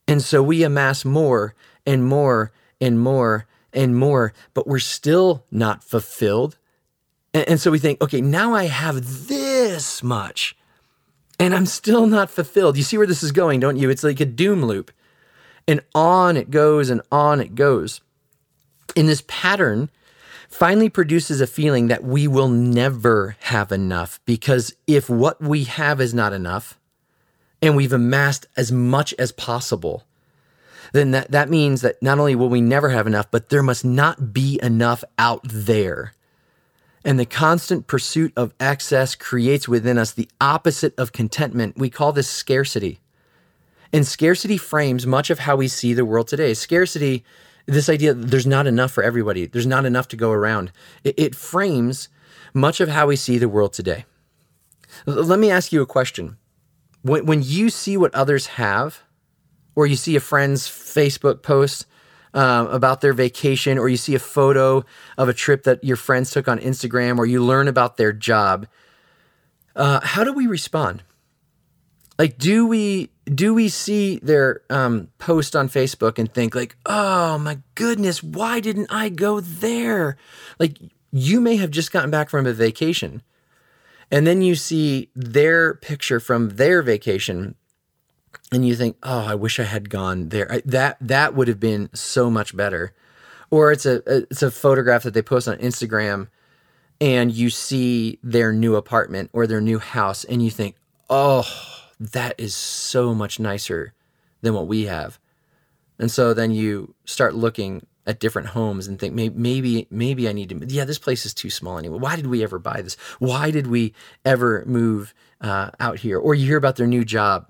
And 0.07 0.21
so 0.21 0.41
we 0.41 0.63
amass 0.63 1.03
more 1.03 1.55
and 1.85 2.05
more 2.05 2.51
and 2.79 2.99
more 2.99 3.45
and 3.73 3.95
more, 3.95 4.33
but 4.53 4.67
we're 4.67 4.79
still 4.79 5.45
not 5.51 5.83
fulfilled. 5.83 6.57
And, 7.33 7.59
so 7.59 7.69
we 7.69 7.77
think, 7.77 8.01
okay, 8.01 8.21
now 8.21 8.53
I 8.53 8.65
have 8.65 9.27
this 9.27 10.01
much 10.01 10.55
and 11.39 11.53
I'm 11.53 11.65
still 11.67 12.07
not 12.07 12.31
fulfilled. 12.31 12.77
You 12.77 12.83
see 12.83 12.97
where 12.97 13.05
this 13.05 13.21
is 13.21 13.31
going, 13.31 13.59
don't 13.59 13.77
you? 13.77 13.89
It's 13.89 14.03
like 14.03 14.19
a 14.19 14.25
doom 14.25 14.65
loop. 14.65 14.91
And 15.67 15.81
on 15.93 16.37
it 16.37 16.49
goes 16.49 16.89
and 16.89 17.01
on 17.11 17.39
it 17.39 17.53
goes. 17.53 18.01
In 18.95 19.05
this 19.05 19.23
pattern 19.27 19.91
finally 20.47 20.89
produces 20.89 21.41
a 21.41 21.47
feeling 21.47 21.87
that 21.87 22.03
we 22.03 22.27
will 22.27 22.47
never 22.47 23.35
have 23.41 23.71
enough 23.71 24.19
because 24.25 24.73
if 24.85 25.09
what 25.09 25.41
we 25.41 25.65
have 25.65 26.01
is 26.01 26.13
not 26.13 26.33
enough 26.33 26.79
and 27.61 27.75
we've 27.75 27.93
amassed 27.93 28.45
as 28.55 28.71
much 28.71 29.13
as 29.19 29.31
possible, 29.31 30.03
then 30.93 31.11
that, 31.11 31.31
that 31.31 31.49
means 31.49 31.81
that 31.81 32.01
not 32.01 32.19
only 32.19 32.35
will 32.35 32.49
we 32.49 32.61
never 32.61 32.89
have 32.89 33.07
enough, 33.07 33.29
but 33.29 33.49
there 33.49 33.63
must 33.63 33.83
not 33.83 34.33
be 34.33 34.59
enough 34.61 35.03
out 35.17 35.41
there. 35.43 36.13
And 37.03 37.19
the 37.19 37.25
constant 37.25 37.87
pursuit 37.87 38.33
of 38.35 38.53
excess 38.59 39.15
creates 39.15 39.67
within 39.67 39.97
us 39.97 40.11
the 40.11 40.29
opposite 40.41 40.97
of 40.97 41.13
contentment. 41.13 41.77
We 41.77 41.89
call 41.89 42.11
this 42.11 42.29
scarcity. 42.29 42.99
And 43.93 44.05
scarcity 44.05 44.57
frames 44.57 45.07
much 45.07 45.29
of 45.29 45.39
how 45.39 45.55
we 45.55 45.67
see 45.67 45.93
the 45.93 46.05
world 46.05 46.27
today. 46.27 46.53
Scarcity, 46.53 47.23
this 47.67 47.89
idea 47.89 48.13
that 48.13 48.31
there's 48.31 48.47
not 48.47 48.65
enough 48.65 48.91
for 48.91 49.03
everybody, 49.03 49.45
there's 49.45 49.67
not 49.67 49.85
enough 49.85 50.07
to 50.09 50.15
go 50.15 50.31
around, 50.31 50.71
it, 51.03 51.15
it 51.17 51.35
frames 51.35 52.09
much 52.53 52.79
of 52.79 52.89
how 52.89 53.07
we 53.07 53.15
see 53.15 53.37
the 53.37 53.49
world 53.49 53.73
today. 53.73 54.05
Let 55.05 55.37
me 55.37 55.51
ask 55.51 55.71
you 55.71 55.81
a 55.81 55.85
question. 55.85 56.37
When, 57.01 57.25
when 57.25 57.41
you 57.43 57.69
see 57.69 57.97
what 57.97 58.15
others 58.15 58.47
have, 58.47 59.03
or 59.75 59.85
you 59.85 59.95
see 59.95 60.15
a 60.15 60.19
friend's 60.19 60.67
Facebook 60.67 61.43
post 61.43 61.85
um, 62.33 62.67
about 62.67 63.01
their 63.01 63.13
vacation, 63.13 63.77
or 63.77 63.89
you 63.89 63.97
see 63.97 64.15
a 64.15 64.19
photo 64.19 64.83
of 65.17 65.29
a 65.29 65.33
trip 65.33 65.63
that 65.63 65.83
your 65.83 65.97
friends 65.97 66.31
took 66.31 66.47
on 66.47 66.59
Instagram, 66.59 67.17
or 67.19 67.25
you 67.25 67.43
learn 67.43 67.67
about 67.67 67.97
their 67.97 68.13
job, 68.13 68.67
uh, 69.75 69.99
how 70.01 70.23
do 70.23 70.33
we 70.33 70.47
respond? 70.47 71.03
Like, 72.17 72.37
do 72.37 72.65
we 72.65 73.11
do 73.33 73.53
we 73.53 73.69
see 73.69 74.19
their 74.19 74.61
um, 74.69 75.09
post 75.17 75.55
on 75.55 75.69
Facebook 75.69 76.17
and 76.17 76.33
think 76.33 76.55
like, 76.55 76.75
oh 76.85 77.37
my 77.37 77.59
goodness, 77.75 78.23
why 78.23 78.59
didn't 78.59 78.87
I 78.89 79.09
go 79.09 79.39
there? 79.39 80.17
Like, 80.59 80.77
you 81.11 81.41
may 81.41 81.57
have 81.57 81.71
just 81.71 81.91
gotten 81.91 82.11
back 82.11 82.29
from 82.29 82.45
a 82.45 82.53
vacation, 82.53 83.21
and 84.11 84.25
then 84.25 84.41
you 84.41 84.55
see 84.55 85.09
their 85.15 85.75
picture 85.75 86.19
from 86.19 86.49
their 86.49 86.81
vacation 86.81 87.55
and 88.51 88.65
you 88.67 88.75
think, 88.75 88.97
"Oh, 89.03 89.25
I 89.25 89.35
wish 89.35 89.59
I 89.59 89.63
had 89.63 89.89
gone 89.89 90.29
there. 90.29 90.51
I, 90.51 90.61
that 90.65 90.97
that 91.01 91.33
would 91.33 91.47
have 91.47 91.59
been 91.59 91.89
so 91.93 92.29
much 92.29 92.55
better." 92.55 92.93
Or 93.49 93.71
it's 93.71 93.85
a 93.85 94.01
it's 94.29 94.43
a 94.43 94.51
photograph 94.51 95.03
that 95.03 95.13
they 95.13 95.21
post 95.21 95.47
on 95.47 95.57
Instagram 95.57 96.27
and 96.99 97.31
you 97.31 97.49
see 97.49 98.19
their 98.23 98.51
new 98.51 98.75
apartment 98.75 99.29
or 99.33 99.47
their 99.47 99.61
new 99.61 99.79
house 99.79 100.23
and 100.23 100.43
you 100.43 100.49
think, 100.49 100.75
"Oh, 101.09 101.45
that 101.99 102.35
is 102.37 102.55
so 102.55 103.13
much 103.13 103.39
nicer 103.39 103.93
than 104.41 104.53
what 104.53 104.67
we 104.67 104.85
have." 104.85 105.19
And 105.99 106.11
so 106.11 106.33
then 106.33 106.51
you 106.51 106.93
start 107.05 107.33
looking 107.33 107.85
at 108.05 108.19
different 108.19 108.49
homes 108.49 108.87
and 108.87 108.99
think 108.99 109.13
maybe 109.13 109.35
maybe 109.35 109.87
maybe 109.89 110.29
I 110.29 110.31
need 110.31 110.49
to 110.49 110.65
yeah 110.67 110.85
this 110.85 110.99
place 110.99 111.25
is 111.25 111.33
too 111.33 111.49
small 111.49 111.77
anyway. 111.77 111.99
Why 111.99 112.15
did 112.15 112.27
we 112.27 112.43
ever 112.43 112.59
buy 112.59 112.81
this? 112.81 112.95
Why 113.19 113.51
did 113.51 113.67
we 113.67 113.93
ever 114.23 114.63
move 114.65 115.13
uh, 115.41 115.71
out 115.79 115.99
here? 115.99 116.17
Or 116.17 116.33
you 116.33 116.45
hear 116.45 116.57
about 116.57 116.77
their 116.77 116.87
new 116.87 117.03
job 117.03 117.47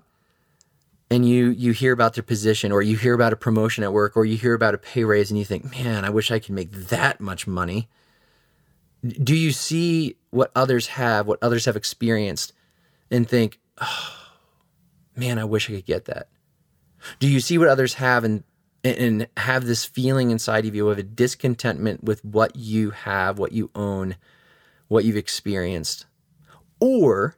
and 1.10 1.28
you 1.28 1.50
you 1.50 1.72
hear 1.72 1.92
about 1.92 2.14
their 2.14 2.22
position 2.22 2.72
or 2.72 2.82
you 2.82 2.96
hear 2.96 3.14
about 3.14 3.32
a 3.32 3.36
promotion 3.36 3.84
at 3.84 3.92
work 3.92 4.16
or 4.16 4.24
you 4.24 4.36
hear 4.36 4.54
about 4.54 4.74
a 4.74 4.78
pay 4.78 5.04
raise 5.04 5.30
and 5.30 5.38
you 5.38 5.44
think 5.44 5.70
man 5.70 6.04
i 6.04 6.10
wish 6.10 6.30
i 6.30 6.38
could 6.38 6.54
make 6.54 6.70
that 6.70 7.20
much 7.20 7.46
money 7.46 7.88
do 9.22 9.34
you 9.34 9.52
see 9.52 10.16
what 10.30 10.50
others 10.54 10.88
have 10.88 11.26
what 11.26 11.38
others 11.42 11.64
have 11.64 11.76
experienced 11.76 12.52
and 13.10 13.28
think 13.28 13.58
oh 13.80 14.27
man 15.18 15.38
i 15.38 15.44
wish 15.44 15.68
i 15.68 15.74
could 15.74 15.86
get 15.86 16.04
that 16.06 16.28
do 17.18 17.28
you 17.28 17.40
see 17.40 17.58
what 17.58 17.68
others 17.68 17.94
have 17.94 18.24
and 18.24 18.44
and 18.84 19.26
have 19.36 19.66
this 19.66 19.84
feeling 19.84 20.30
inside 20.30 20.64
of 20.64 20.74
you 20.74 20.88
of 20.88 20.98
a 20.98 21.02
discontentment 21.02 22.04
with 22.04 22.24
what 22.24 22.54
you 22.56 22.90
have 22.90 23.38
what 23.38 23.52
you 23.52 23.70
own 23.74 24.16
what 24.88 25.04
you've 25.04 25.16
experienced 25.16 26.06
or 26.80 27.36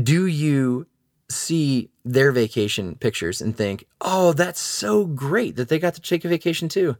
do 0.00 0.26
you 0.26 0.86
see 1.30 1.90
their 2.04 2.32
vacation 2.32 2.96
pictures 2.96 3.40
and 3.40 3.56
think, 3.56 3.86
"Oh, 4.00 4.32
that's 4.32 4.60
so 4.60 5.04
great 5.06 5.56
that 5.56 5.68
they 5.68 5.78
got 5.78 5.94
to 5.94 6.00
take 6.00 6.24
a 6.24 6.28
vacation 6.28 6.68
too." 6.68 6.96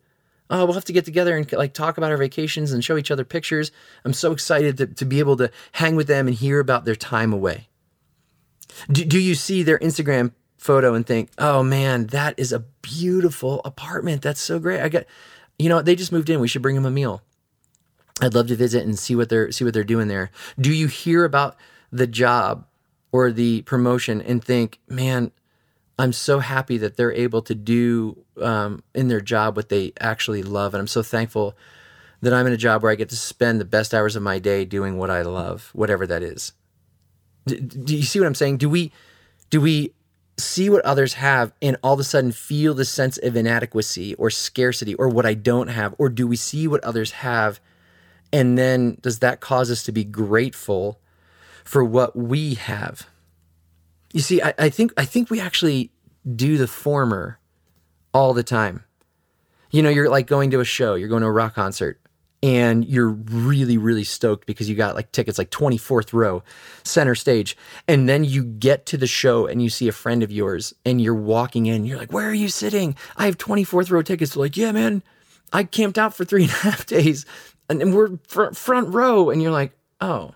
Oh, 0.49 0.64
we'll 0.64 0.75
have 0.75 0.85
to 0.87 0.93
get 0.93 1.05
together 1.05 1.37
and 1.37 1.51
like 1.53 1.75
talk 1.75 1.97
about 1.97 2.11
our 2.11 2.16
vacations 2.16 2.73
and 2.73 2.85
show 2.85 2.97
each 2.97 3.11
other 3.11 3.25
pictures. 3.25 3.71
I'm 4.05 4.12
so 4.12 4.33
excited 4.33 4.77
to, 4.79 4.87
to 4.87 5.05
be 5.05 5.21
able 5.21 5.37
to 5.37 5.51
hang 5.73 5.95
with 5.95 6.09
them 6.09 6.27
and 6.27 6.37
hear 6.37 6.59
about 6.59 6.85
their 6.85 6.97
time 6.97 7.33
away. 7.33 7.69
Do, 8.90 9.04
do 9.04 9.18
you 9.18 9.35
see 9.35 9.62
their 9.62 9.78
Instagram 9.78 10.33
photo 10.61 10.94
and 10.94 11.06
think, 11.06 11.30
oh 11.38 11.62
man, 11.62 12.06
that 12.09 12.35
is 12.38 12.52
a 12.52 12.61
beautiful 12.83 13.62
apartment. 13.64 14.22
That's 14.22 14.40
so 14.40 14.59
great. 14.59 14.80
I 14.80 14.88
got, 14.88 15.04
you 15.59 15.68
know, 15.68 15.80
they 15.80 15.96
just 15.96 16.12
moved 16.12 16.28
in. 16.28 16.40
We 16.40 16.48
should 16.48 16.62
bring 16.62 16.74
them 16.74 16.87
a 16.87 16.90
meal. 16.90 17.22
I'd 18.20 18.35
love 18.35 18.48
to 18.48 18.56
visit 18.56 18.85
and 18.85 18.98
see 18.98 19.14
what 19.14 19.30
they're 19.30 19.50
see 19.50 19.64
what 19.64 19.72
they're 19.72 19.85
doing 19.85 20.09
there. 20.09 20.30
Do 20.61 20.72
you 20.72 20.87
hear 20.87 21.24
about 21.24 21.56
the 21.90 22.06
job 22.06 22.66
or 23.12 23.33
the 23.33 23.62
promotion 23.62 24.20
and 24.20 24.44
think, 24.44 24.78
man, 24.87 25.33
I'm 25.98 26.12
so 26.12 26.38
happy 26.38 26.78
that 26.78 26.96
they're 26.96 27.12
able 27.12 27.42
to 27.42 27.54
do 27.54 28.24
um, 28.40 28.83
in 28.94 29.09
their 29.09 29.20
job 29.20 29.56
what 29.56 29.70
they 29.70 29.92
actually 30.00 30.42
love. 30.42 30.74
And 30.74 30.80
I'm 30.80 30.87
so 30.87 31.02
thankful 31.02 31.56
that 32.20 32.33
I'm 32.33 32.46
in 32.46 32.52
a 32.52 32.59
job 32.59 32.83
where 32.83 32.92
I 32.92 32.96
get 32.96 33.09
to 33.11 33.16
spend 33.16 33.61
the 33.61 33.64
best 33.64 33.94
hours 33.94 34.16
of 34.16 34.22
my 34.22 34.38
day 34.38 34.64
doing 34.64 34.98
what 34.98 35.11
I 35.11 35.22
love, 35.22 35.70
whatever 35.72 36.06
that 36.06 36.22
is. 36.22 36.52
Do, 37.46 37.59
do 37.61 37.96
you 37.96 38.03
see 38.03 38.20
what 38.20 38.26
I'm 38.26 38.35
saying? 38.35 38.59
Do 38.59 38.68
we, 38.68 38.92
do 39.50 39.61
we 39.61 39.92
see 40.38 40.70
what 40.70 40.85
others 40.85 41.14
have 41.14 41.53
and 41.61 41.76
all 41.83 41.94
of 41.94 42.00
a 42.00 42.05
sudden 42.05 42.33
feel 42.33 42.74
the 42.74 42.85
sense 42.85 43.18
of 43.18 43.37
inadequacy 43.37 44.14
or 44.14 44.31
scarcity 44.31 44.94
or 44.94 45.09
what 45.09 45.26
I 45.26 45.35
don't 45.35 45.68
have? 45.68 45.94
Or 45.98 46.09
do 46.09 46.26
we 46.26 46.37
see 46.37 46.66
what 46.66 46.83
others 46.85 47.12
have 47.12 47.61
and 48.33 48.57
then 48.57 48.98
does 49.00 49.18
that 49.20 49.40
cause 49.40 49.70
us 49.70 49.83
to 49.85 49.92
be 49.92 50.05
grateful 50.05 51.00
for 51.64 51.85
what 51.85 52.16
we 52.16 52.55
have. 52.55 53.09
You 54.12 54.20
see, 54.20 54.42
I, 54.42 54.55
I 54.59 54.68
think 54.70 54.92
I 54.96 55.05
think 55.05 55.31
we 55.31 55.40
actually 55.40 55.92
do 56.35 56.57
the 56.57 56.66
former 56.66 57.38
all 58.12 58.35
the 58.35 58.42
time. 58.42 58.85
You 59.70 59.83
know, 59.83 59.88
you're 59.88 60.11
like 60.11 60.26
going 60.26 60.50
to 60.50 60.61
a 60.61 60.64
show, 60.64 60.94
you're 60.94 61.09
going 61.09 61.22
to 61.22 61.29
a 61.29 61.33
rock 61.33 61.55
concert, 61.55 62.00
and 62.42 62.87
you're 62.87 63.09
really 63.09 63.76
really 63.76 64.05
stoked 64.05 64.46
because 64.46 64.68
you 64.68 64.74
got 64.74 64.94
like 64.94 65.12
tickets 65.12 65.38
like 65.38 65.50
24th 65.50 66.12
row 66.12 66.42
center 66.85 67.14
stage. 67.14 67.57
And 67.87 68.09
then 68.09 68.24
you 68.24 68.44
get 68.44 68.87
to 68.87 68.96
the 68.96 69.07
show 69.07 69.46
and 69.46 69.62
you 69.62 69.68
see 69.68 69.88
a 69.88 69.92
friend 69.92 70.22
of 70.22 70.33
yours 70.33 70.74
and 70.85 71.00
you're 71.00 71.14
walking 71.14 71.66
in 71.66 71.85
you're 71.85 71.98
like 71.98 72.12
where 72.12 72.29
are 72.29 72.35
you 72.35 72.48
sitting? 72.48 72.96
I 73.16 73.26
have 73.26 73.38
24th 73.38 73.90
row 73.90 74.03
tickets. 74.03 74.35
They're 74.35 74.42
like 74.42 74.57
yeah 74.57 74.72
man 74.72 75.03
i 75.53 75.64
camped 75.64 75.98
out 75.98 76.14
for 76.14 76.24
three 76.24 76.44
and 76.44 76.53
a 76.53 76.57
half 76.57 76.87
days 76.98 77.26
and, 77.68 77.94
we're 77.94 78.18
fr- 78.26 78.53
front 78.53 78.94
row. 78.94 79.31
And 79.31 79.42
you're 79.42 79.53
like 79.53 79.72
oh 80.00 80.35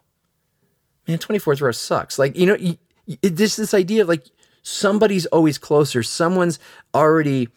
man 1.09 1.19
24th 1.19 1.61
row 1.61 1.73
sucks. 1.73 2.19
Like 2.19 2.37
you 2.37 2.47
know 2.47 2.57
you, 2.57 2.77
this 3.23 3.57
this 3.57 3.75
idea 3.75 4.03
of 4.03 4.09
like 4.09 4.27
somebody's 4.63 5.27
always 5.27 5.59
closer 5.59 6.03
someone's 6.03 6.59
already 6.95 7.49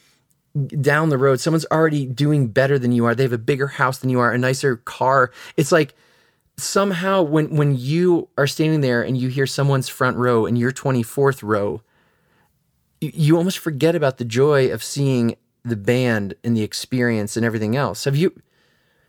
down 0.65 1.09
the 1.09 1.17
road 1.17 1.39
someone's 1.39 1.65
already 1.71 2.05
doing 2.05 2.47
better 2.47 2.79
than 2.79 2.91
you 2.91 3.05
are. 3.05 3.13
They 3.13 3.23
have 3.23 3.33
a 3.33 3.37
bigger 3.37 3.67
house 3.67 3.99
than 3.99 4.09
you 4.09 4.19
are 4.19 4.31
a 4.31 4.37
nicer 4.37 4.77
car. 4.77 5.31
It's 5.55 5.71
like 5.71 5.93
somehow 6.57 7.21
when 7.21 7.55
when 7.55 7.77
you 7.77 8.29
are 8.37 8.47
standing 8.47 8.81
there 8.81 9.03
and 9.03 9.17
you 9.17 9.29
hear 9.29 9.45
someone's 9.45 9.89
front 9.89 10.17
row 10.17 10.45
and 10.45 10.57
you're 10.57 10.71
24th 10.71 11.43
row 11.43 11.81
you, 13.01 13.11
you 13.13 13.37
almost 13.37 13.59
forget 13.59 13.95
about 13.95 14.17
the 14.17 14.25
joy 14.25 14.71
of 14.71 14.83
seeing 14.83 15.35
the 15.63 15.75
band 15.75 16.33
and 16.43 16.55
the 16.55 16.63
experience 16.63 17.35
and 17.35 17.45
everything 17.45 17.75
else. 17.75 18.05
Have 18.05 18.15
you 18.15 18.41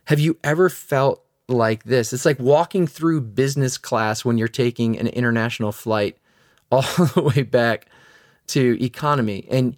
have 0.07 0.19
you 0.19 0.39
ever 0.43 0.69
felt 0.69 1.23
like 1.49 1.85
this? 1.85 2.13
It's 2.13 2.25
like 2.25 2.39
walking 2.39 2.87
through 2.87 3.21
business 3.23 3.77
class 3.79 4.25
when 4.25 4.39
you're 4.39 4.49
taking 4.49 4.99
an 4.99 5.07
international 5.09 5.73
flight 5.73 6.17
all 6.71 6.83
the 7.15 7.33
way 7.35 7.43
back 7.43 7.87
to 8.49 8.83
economy. 8.83 9.47
And 9.51 9.77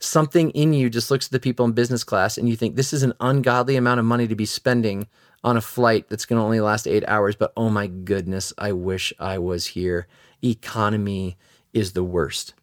something 0.00 0.50
in 0.50 0.72
you 0.72 0.88
just 0.88 1.10
looks 1.10 1.26
at 1.26 1.32
the 1.32 1.40
people 1.40 1.64
in 1.64 1.72
business 1.72 2.04
class 2.04 2.38
and 2.38 2.48
you 2.48 2.56
think 2.56 2.76
this 2.76 2.92
is 2.92 3.02
an 3.02 3.12
ungodly 3.20 3.76
amount 3.76 4.00
of 4.00 4.06
money 4.06 4.28
to 4.28 4.36
be 4.36 4.46
spending 4.46 5.08
on 5.44 5.56
a 5.56 5.60
flight 5.60 6.08
that's 6.08 6.24
going 6.24 6.38
to 6.38 6.44
only 6.44 6.60
last 6.60 6.86
eight 6.86 7.04
hours. 7.08 7.36
But 7.36 7.52
oh 7.56 7.70
my 7.70 7.86
goodness, 7.86 8.52
I 8.58 8.72
wish 8.72 9.12
I 9.18 9.38
was 9.38 9.66
here. 9.66 10.06
Economy 10.42 11.36
is 11.72 11.92
the 11.92 12.04
worst. 12.04 12.54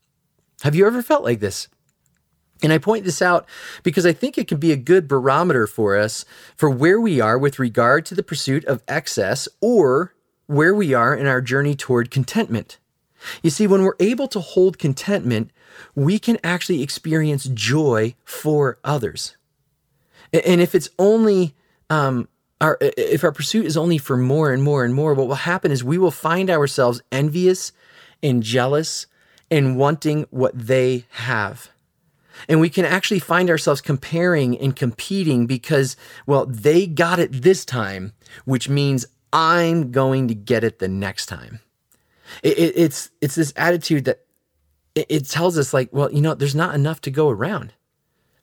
Have 0.62 0.76
you 0.76 0.88
ever 0.88 1.02
felt 1.02 1.24
like 1.24 1.39
this? 1.39 1.67
And 2.63 2.71
I 2.71 2.78
point 2.78 3.04
this 3.04 3.21
out 3.21 3.45
because 3.84 4.06
I 4.06 4.13
think 4.13 4.38
it 4.38 4.48
can 4.48 4.60
be 4.60 4.71
a 4.71 4.78
good 4.78 5.08
barometer 5.08 5.67
for 5.67 5.98
us 5.98 6.26
for 6.56 6.69
where 6.69 7.00
we 7.00 7.19
are 7.19 7.38
with 7.38 7.60
regard 7.60 8.06
to 8.06 8.15
the 8.15 8.24
pursuit 8.24 8.63
of 8.65 8.82
excess 8.88 9.48
or 9.62 10.13
where 10.48 10.74
we 10.74 10.93
are 10.93 11.13
in 11.15 11.28
our 11.28 11.41
journey 11.41 11.76
toward 11.76 12.12
contentment. 12.12 12.78
You 13.43 13.50
see, 13.50 13.67
when 13.67 13.84
we're 13.84 13.95
able 14.00 14.28
to 14.30 14.39
hold 14.39 14.80
contentment, 14.80 15.52
we 15.94 16.20
can 16.20 16.38
actually 16.44 16.82
experience 16.82 17.46
joy 17.46 18.16
for 18.24 18.80
others. 18.84 19.38
And 20.34 20.62
if 20.62 20.76
it's 20.76 20.90
only 20.98 21.56
um, 21.90 22.28
our 22.62 22.78
if 22.82 23.24
our 23.24 23.32
pursuit 23.32 23.66
is 23.66 23.78
only 23.78 23.98
for 23.98 24.18
more 24.18 24.52
and 24.52 24.64
more 24.64 24.84
and 24.84 24.94
more, 24.94 25.14
what 25.14 25.28
will 25.28 25.36
happen 25.36 25.72
is 25.72 25.84
we 25.84 25.98
will 25.98 26.12
find 26.12 26.50
ourselves 26.50 27.02
envious 27.12 27.72
and 28.24 28.42
jealous 28.42 29.08
and 29.52 29.78
wanting 29.78 30.26
what 30.32 30.58
they 30.58 31.06
have. 31.12 31.70
And 32.50 32.60
we 32.60 32.70
can 32.70 32.86
actually 32.86 33.20
find 33.20 33.50
ourselves 33.50 33.80
comparing 33.80 34.58
and 34.58 34.76
competing 34.76 35.46
because, 35.46 35.96
well, 36.26 36.46
they 36.46 36.86
got 36.86 37.20
it 37.20 37.32
this 37.32 37.64
time, 37.64 38.14
which 38.44 38.68
means 38.68 39.06
I'm 39.32 39.92
going 39.92 40.28
to 40.28 40.36
get 40.36 40.64
it 40.64 40.80
the 40.80 40.88
next 40.88 41.28
time. 41.28 41.60
It, 42.44 42.58
it, 42.58 42.74
it's 42.76 43.10
it's 43.22 43.36
this 43.36 43.54
attitude 43.56 44.06
that 44.06 44.25
it, 44.96 45.28
tells 45.28 45.58
us 45.58 45.74
like, 45.74 45.90
well, 45.92 46.12
you 46.12 46.22
know, 46.22 46.34
there's 46.34 46.56
not 46.56 46.76
enough 46.76 47.02
to 47.02 47.12
go 47.12 47.30
around. 47.30 47.74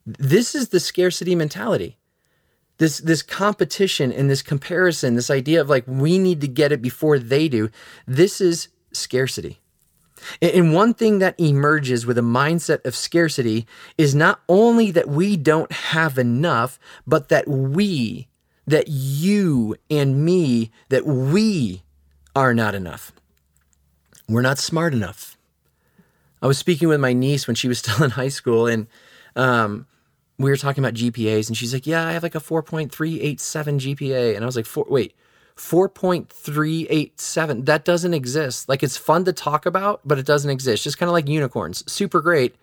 This 0.04 0.54
is 0.54 0.68
the 0.68 0.80
scarcity 0.80 1.34
mentality. 1.34 1.98
This 2.78 2.98
this 2.98 3.22
competition 3.22 4.12
and 4.12 4.28
this 4.28 4.42
comparison, 4.42 5.14
this 5.14 5.30
idea 5.30 5.60
of 5.60 5.68
like 5.68 5.84
we 5.86 6.18
need 6.18 6.40
to 6.40 6.48
get 6.48 6.72
it 6.72 6.82
before 6.82 7.18
they 7.18 7.48
do. 7.48 7.70
This 8.06 8.40
is 8.40 8.68
scarcity. 8.92 9.60
And 10.40 10.72
one 10.72 10.94
thing 10.94 11.18
that 11.18 11.38
emerges 11.38 12.06
with 12.06 12.18
a 12.18 12.22
mindset 12.22 12.84
of 12.84 12.94
scarcity 12.94 13.66
is 13.98 14.14
not 14.14 14.40
only 14.48 14.90
that 14.92 15.08
we 15.08 15.36
don't 15.36 15.70
have 15.72 16.18
enough, 16.18 16.78
but 17.06 17.28
that 17.28 17.48
we, 17.48 18.28
that 18.66 18.86
you 18.88 19.76
and 19.90 20.24
me, 20.24 20.70
that 20.90 21.06
we 21.06 21.82
are 22.36 22.54
not 22.54 22.74
enough. 22.74 23.12
We're 24.28 24.42
not 24.42 24.58
smart 24.58 24.94
enough. 24.94 25.31
I 26.42 26.46
was 26.46 26.58
speaking 26.58 26.88
with 26.88 27.00
my 27.00 27.12
niece 27.12 27.46
when 27.46 27.54
she 27.54 27.68
was 27.68 27.78
still 27.78 28.02
in 28.04 28.10
high 28.10 28.28
school, 28.28 28.66
and 28.66 28.88
um, 29.36 29.86
we 30.38 30.50
were 30.50 30.56
talking 30.56 30.84
about 30.84 30.94
GPAs, 30.94 31.46
and 31.48 31.56
she's 31.56 31.72
like, 31.72 31.86
"Yeah, 31.86 32.06
I 32.06 32.12
have 32.12 32.22
like 32.22 32.34
a 32.34 32.40
4.387 32.40 33.78
GPA," 33.78 34.34
and 34.34 34.44
I 34.44 34.46
was 34.46 34.56
like, 34.56 34.66
Four, 34.66 34.84
"Wait, 34.88 35.14
4.387? 35.56 37.66
That 37.66 37.84
doesn't 37.84 38.14
exist. 38.14 38.68
Like, 38.68 38.82
it's 38.82 38.96
fun 38.96 39.24
to 39.24 39.32
talk 39.32 39.66
about, 39.66 40.00
but 40.04 40.18
it 40.18 40.26
doesn't 40.26 40.50
exist. 40.50 40.82
Just 40.82 40.98
kind 40.98 41.08
of 41.08 41.12
like 41.12 41.28
unicorns, 41.28 41.88
super 41.90 42.20
great, 42.20 42.56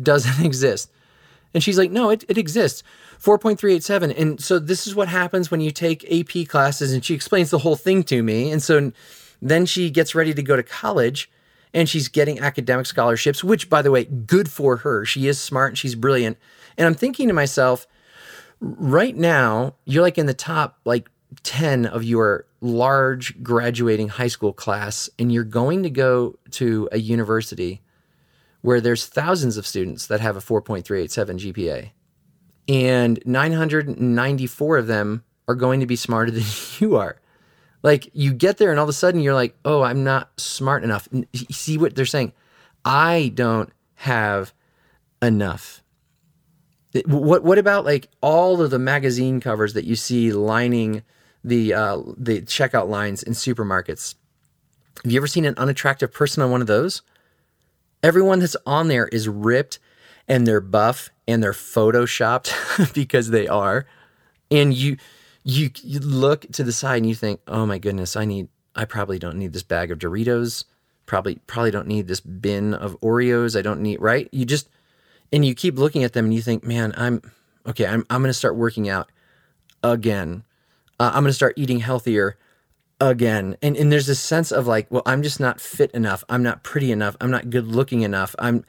doesn't 0.00 0.44
exist." 0.46 0.90
And 1.54 1.62
she's 1.62 1.78
like, 1.78 1.90
"No, 1.90 2.10
it, 2.10 2.24
it 2.28 2.38
exists." 2.38 2.82
4.387. 3.18 4.18
And 4.18 4.40
so 4.40 4.58
this 4.58 4.86
is 4.86 4.94
what 4.96 5.08
happens 5.08 5.50
when 5.50 5.60
you 5.60 5.70
take 5.70 6.10
AP 6.12 6.48
classes, 6.48 6.92
and 6.92 7.04
she 7.04 7.14
explains 7.14 7.50
the 7.50 7.58
whole 7.58 7.76
thing 7.76 8.02
to 8.04 8.22
me, 8.22 8.50
and 8.50 8.62
so 8.62 8.92
then 9.40 9.66
she 9.66 9.90
gets 9.90 10.14
ready 10.14 10.32
to 10.34 10.42
go 10.42 10.56
to 10.56 10.62
college 10.62 11.30
and 11.74 11.88
she's 11.88 12.08
getting 12.08 12.38
academic 12.38 12.86
scholarships, 12.86 13.42
which, 13.42 13.70
by 13.70 13.82
the 13.82 13.90
way, 13.90 14.04
good 14.04 14.50
for 14.50 14.78
her. 14.78 15.04
She 15.04 15.26
is 15.26 15.40
smart 15.40 15.72
and 15.72 15.78
she's 15.78 15.94
brilliant. 15.94 16.38
And 16.76 16.86
I'm 16.86 16.94
thinking 16.94 17.28
to 17.28 17.34
myself, 17.34 17.86
right 18.60 19.16
now, 19.16 19.74
you're 19.84 20.02
like 20.02 20.18
in 20.18 20.26
the 20.26 20.34
top 20.34 20.78
like 20.84 21.08
10 21.42 21.86
of 21.86 22.04
your 22.04 22.46
large 22.60 23.42
graduating 23.42 24.08
high 24.08 24.28
school 24.28 24.52
class, 24.52 25.10
and 25.18 25.32
you're 25.32 25.44
going 25.44 25.82
to 25.82 25.90
go 25.90 26.38
to 26.50 26.88
a 26.92 26.98
university 26.98 27.82
where 28.60 28.80
there's 28.80 29.06
thousands 29.06 29.56
of 29.56 29.66
students 29.66 30.06
that 30.06 30.20
have 30.20 30.36
a 30.36 30.40
4.387 30.40 31.52
GPA. 31.52 31.90
And 32.68 33.20
994 33.26 34.78
of 34.78 34.86
them 34.86 35.24
are 35.48 35.56
going 35.56 35.80
to 35.80 35.86
be 35.86 35.96
smarter 35.96 36.30
than 36.30 36.44
you 36.78 36.96
are. 36.96 37.20
Like 37.82 38.08
you 38.12 38.32
get 38.32 38.58
there 38.58 38.70
and 38.70 38.78
all 38.78 38.84
of 38.84 38.88
a 38.88 38.94
sudden 38.94 39.20
you're 39.20 39.34
like, 39.34 39.56
oh, 39.64 39.82
I'm 39.82 40.04
not 40.04 40.30
smart 40.38 40.84
enough. 40.84 41.08
See 41.50 41.78
what 41.78 41.94
they're 41.94 42.06
saying? 42.06 42.32
I 42.84 43.32
don't 43.34 43.70
have 43.94 44.52
enough. 45.20 45.82
What 47.06 47.42
what 47.42 47.58
about 47.58 47.84
like 47.84 48.08
all 48.20 48.60
of 48.60 48.70
the 48.70 48.78
magazine 48.78 49.40
covers 49.40 49.72
that 49.72 49.84
you 49.84 49.96
see 49.96 50.32
lining 50.32 51.02
the 51.42 51.72
uh, 51.72 52.02
the 52.16 52.42
checkout 52.42 52.88
lines 52.88 53.22
in 53.22 53.32
supermarkets? 53.32 54.14
Have 55.02 55.10
you 55.10 55.18
ever 55.18 55.26
seen 55.26 55.46
an 55.46 55.54
unattractive 55.56 56.12
person 56.12 56.42
on 56.42 56.50
one 56.50 56.60
of 56.60 56.66
those? 56.66 57.02
Everyone 58.02 58.40
that's 58.40 58.56
on 58.66 58.88
there 58.88 59.08
is 59.08 59.28
ripped 59.28 59.78
and 60.28 60.46
they're 60.46 60.60
buff 60.60 61.10
and 61.26 61.42
they're 61.42 61.52
photoshopped 61.52 62.92
because 62.94 63.30
they 63.30 63.48
are. 63.48 63.86
And 64.50 64.74
you 64.74 64.98
you, 65.44 65.70
you 65.82 66.00
look 66.00 66.46
to 66.52 66.62
the 66.62 66.72
side 66.72 66.98
and 66.98 67.08
you 67.08 67.14
think, 67.14 67.40
oh 67.48 67.66
my 67.66 67.78
goodness, 67.78 68.16
I 68.16 68.24
need, 68.24 68.48
I 68.74 68.84
probably 68.84 69.18
don't 69.18 69.36
need 69.36 69.52
this 69.52 69.62
bag 69.62 69.90
of 69.90 69.98
Doritos. 69.98 70.64
Probably, 71.06 71.36
probably 71.46 71.70
don't 71.70 71.88
need 71.88 72.06
this 72.06 72.20
bin 72.20 72.74
of 72.74 72.98
Oreos. 73.00 73.58
I 73.58 73.62
don't 73.62 73.80
need, 73.80 74.00
right? 74.00 74.28
You 74.32 74.44
just, 74.44 74.68
and 75.32 75.44
you 75.44 75.54
keep 75.54 75.78
looking 75.78 76.04
at 76.04 76.12
them 76.12 76.26
and 76.26 76.34
you 76.34 76.42
think, 76.42 76.64
man, 76.64 76.94
I'm, 76.96 77.22
okay, 77.66 77.86
I'm, 77.86 78.06
I'm 78.08 78.22
going 78.22 78.30
to 78.30 78.34
start 78.34 78.56
working 78.56 78.88
out 78.88 79.10
again. 79.82 80.44
Uh, 81.00 81.10
I'm 81.12 81.22
going 81.22 81.30
to 81.30 81.34
start 81.34 81.54
eating 81.56 81.80
healthier 81.80 82.38
again. 83.00 83.56
And, 83.62 83.76
and 83.76 83.90
there's 83.90 84.06
this 84.06 84.20
sense 84.20 84.52
of 84.52 84.66
like, 84.66 84.86
well, 84.90 85.02
I'm 85.04 85.22
just 85.22 85.40
not 85.40 85.60
fit 85.60 85.90
enough. 85.90 86.22
I'm 86.28 86.42
not 86.42 86.62
pretty 86.62 86.92
enough. 86.92 87.16
I'm 87.20 87.30
not 87.30 87.50
good 87.50 87.66
looking 87.66 88.02
enough. 88.02 88.36
I'm, 88.38 88.64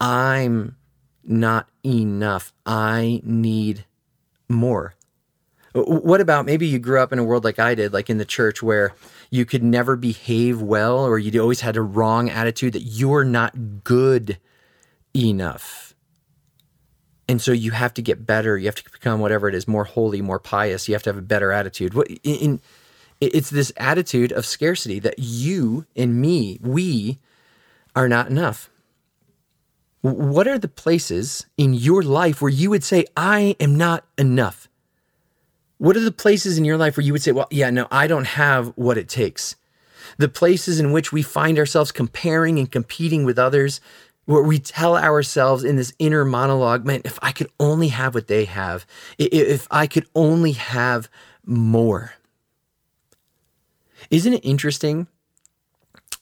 I'm 0.00 0.76
not 1.24 1.68
enough. 1.84 2.52
I 2.64 3.20
need 3.24 3.84
more. 4.48 4.94
What 5.74 6.20
about 6.20 6.46
maybe 6.46 6.68
you 6.68 6.78
grew 6.78 7.00
up 7.00 7.12
in 7.12 7.18
a 7.18 7.24
world 7.24 7.42
like 7.42 7.58
I 7.58 7.74
did, 7.74 7.92
like 7.92 8.08
in 8.08 8.18
the 8.18 8.24
church, 8.24 8.62
where 8.62 8.94
you 9.30 9.44
could 9.44 9.64
never 9.64 9.96
behave 9.96 10.62
well, 10.62 11.00
or 11.00 11.18
you 11.18 11.40
always 11.40 11.62
had 11.62 11.76
a 11.76 11.82
wrong 11.82 12.30
attitude 12.30 12.74
that 12.74 12.82
you're 12.82 13.24
not 13.24 13.82
good 13.82 14.38
enough. 15.16 15.94
And 17.28 17.42
so 17.42 17.50
you 17.50 17.72
have 17.72 17.92
to 17.94 18.02
get 18.02 18.24
better. 18.24 18.56
You 18.56 18.66
have 18.66 18.76
to 18.76 18.84
become 18.88 19.18
whatever 19.18 19.48
it 19.48 19.54
is, 19.54 19.66
more 19.66 19.84
holy, 19.84 20.22
more 20.22 20.38
pious. 20.38 20.86
You 20.88 20.94
have 20.94 21.02
to 21.04 21.10
have 21.10 21.18
a 21.18 21.22
better 21.22 21.50
attitude. 21.50 21.94
What 21.94 22.08
In, 22.22 22.60
it's 23.20 23.50
this 23.50 23.72
attitude 23.76 24.30
of 24.30 24.46
scarcity 24.46 25.00
that 25.00 25.18
you 25.18 25.86
and 25.96 26.20
me, 26.20 26.58
we 26.62 27.18
are 27.96 28.08
not 28.08 28.28
enough. 28.28 28.70
What 30.02 30.46
are 30.46 30.58
the 30.58 30.68
places 30.68 31.46
in 31.56 31.74
your 31.74 32.02
life 32.02 32.42
where 32.42 32.50
you 32.50 32.70
would 32.70 32.84
say, 32.84 33.06
I 33.16 33.56
am 33.58 33.76
not 33.76 34.04
enough? 34.18 34.63
What 35.84 35.98
are 35.98 36.00
the 36.00 36.12
places 36.12 36.56
in 36.56 36.64
your 36.64 36.78
life 36.78 36.96
where 36.96 37.04
you 37.04 37.12
would 37.12 37.22
say, 37.22 37.32
well, 37.32 37.46
yeah, 37.50 37.68
no, 37.68 37.86
I 37.90 38.06
don't 38.06 38.24
have 38.24 38.72
what 38.74 38.96
it 38.96 39.06
takes? 39.06 39.56
The 40.16 40.30
places 40.30 40.80
in 40.80 40.92
which 40.92 41.12
we 41.12 41.20
find 41.20 41.58
ourselves 41.58 41.92
comparing 41.92 42.58
and 42.58 42.72
competing 42.72 43.26
with 43.26 43.38
others, 43.38 43.82
where 44.24 44.42
we 44.42 44.58
tell 44.58 44.96
ourselves 44.96 45.62
in 45.62 45.76
this 45.76 45.92
inner 45.98 46.24
monologue, 46.24 46.86
man, 46.86 47.02
if 47.04 47.18
I 47.20 47.32
could 47.32 47.50
only 47.60 47.88
have 47.88 48.14
what 48.14 48.28
they 48.28 48.46
have, 48.46 48.86
if 49.18 49.68
I 49.70 49.86
could 49.86 50.06
only 50.14 50.52
have 50.52 51.10
more. 51.44 52.14
Isn't 54.10 54.32
it 54.32 54.42
interesting 54.42 55.06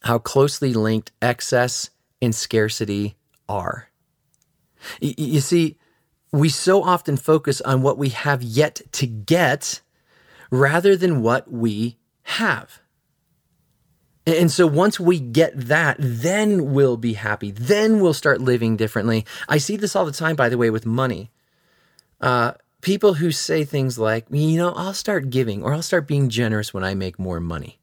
how 0.02 0.18
closely 0.18 0.74
linked 0.74 1.12
excess 1.22 1.90
and 2.20 2.34
scarcity 2.34 3.14
are? 3.48 3.90
You 5.00 5.40
see, 5.40 5.78
we 6.32 6.48
so 6.48 6.82
often 6.82 7.16
focus 7.16 7.60
on 7.60 7.82
what 7.82 7.98
we 7.98 8.08
have 8.08 8.42
yet 8.42 8.80
to 8.92 9.06
get 9.06 9.82
rather 10.50 10.96
than 10.96 11.22
what 11.22 11.50
we 11.50 11.98
have. 12.22 12.80
And 14.26 14.50
so 14.50 14.66
once 14.66 15.00
we 15.00 15.18
get 15.18 15.52
that, 15.54 15.96
then 15.98 16.72
we'll 16.72 16.96
be 16.96 17.14
happy. 17.14 17.50
Then 17.50 18.00
we'll 18.00 18.14
start 18.14 18.40
living 18.40 18.76
differently. 18.76 19.26
I 19.48 19.58
see 19.58 19.76
this 19.76 19.96
all 19.96 20.06
the 20.06 20.12
time, 20.12 20.36
by 20.36 20.48
the 20.48 20.58
way, 20.58 20.70
with 20.70 20.86
money. 20.86 21.32
Uh, 22.20 22.52
people 22.82 23.14
who 23.14 23.32
say 23.32 23.64
things 23.64 23.98
like, 23.98 24.26
you 24.30 24.56
know, 24.56 24.72
I'll 24.72 24.94
start 24.94 25.30
giving 25.30 25.62
or 25.62 25.74
I'll 25.74 25.82
start 25.82 26.06
being 26.06 26.28
generous 26.28 26.72
when 26.72 26.84
I 26.84 26.94
make 26.94 27.18
more 27.18 27.40
money. 27.40 27.80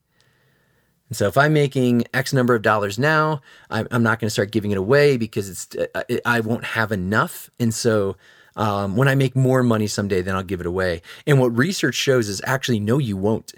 And 1.10 1.18
so 1.18 1.28
if 1.28 1.38
I'm 1.38 1.54
making 1.54 2.06
X 2.14 2.32
number 2.32 2.56
of 2.56 2.62
dollars 2.62 2.98
now, 2.98 3.42
I'm, 3.70 4.04
not 4.04 4.20
going 4.20 4.28
to 4.28 4.30
start 4.30 4.52
giving 4.52 4.72
it 4.72 4.78
away 4.78 5.18
because 5.18 5.50
it's 5.50 5.68
uh, 5.76 6.04
I 6.24 6.40
won't 6.40 6.64
have 6.64 6.92
enough. 6.92 7.50
And 7.60 7.74
so 7.74 8.16
um, 8.60 8.96
when 8.96 9.08
I 9.08 9.16
make 9.16 9.36
more 9.36 9.64
money 9.64 9.88
someday, 9.88 10.22
then 10.22 10.36
I'll 10.36 10.44
give 10.44 10.60
it 10.60 10.68
away. 10.68 11.02
And 11.26 11.40
what 11.40 11.58
research 11.58 11.96
shows 11.96 12.30
is 12.30 12.42
actually 12.46 12.80
no, 12.80 13.00
you 13.00 13.18
won't. 13.18 13.54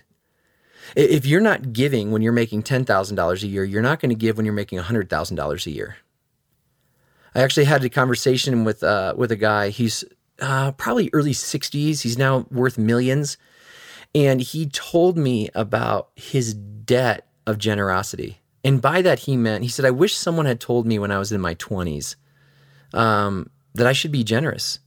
If 0.96 1.26
you're 1.26 1.42
not 1.42 1.74
giving 1.74 2.12
when 2.12 2.22
you're 2.22 2.32
making 2.32 2.64
ten 2.64 2.86
thousand 2.86 3.18
dollars 3.18 3.44
a 3.44 3.48
year, 3.48 3.64
you're 3.64 3.82
not 3.82 4.00
going 4.00 4.10
to 4.10 4.16
give 4.16 4.38
when 4.38 4.46
you're 4.46 4.54
making 4.54 4.80
hundred 4.80 5.10
thousand 5.10 5.36
dollars 5.36 5.66
a 5.66 5.72
year. 5.72 5.98
I 7.34 7.42
actually 7.42 7.66
had 7.66 7.84
a 7.84 7.90
conversation 7.90 8.64
with 8.64 8.84
uh, 8.84 9.14
with 9.18 9.32
a 9.32 9.36
guy. 9.36 9.70
He's 9.70 10.06
uh, 10.42 10.72
probably 10.74 11.10
early 11.14 11.34
60s. 11.34 12.02
He's 12.02 12.18
now 12.18 12.46
worth 12.52 12.78
millions. 12.78 13.38
And 14.14 14.42
he 14.42 14.68
told 14.68 15.18
me 15.18 15.50
about 15.56 16.10
his 16.16 16.54
debt 16.54 17.28
of 17.48 17.58
generosity. 17.58 18.40
And 18.64 18.82
by 18.82 19.02
that, 19.02 19.20
he 19.20 19.38
meant, 19.38 19.64
he 19.64 19.70
said, 19.70 19.86
I 19.86 19.92
wish 19.92 20.16
someone 20.16 20.46
had 20.46 20.60
told 20.60 20.86
me 20.86 21.00
when 21.00 21.12
I 21.12 21.18
was 21.18 21.32
in 21.32 21.40
my 21.40 21.56
20s 21.56 22.16
um, 22.94 23.50
that 23.74 23.88
I 23.88 23.94
should 23.94 24.12
be 24.12 24.24
generous. 24.24 24.80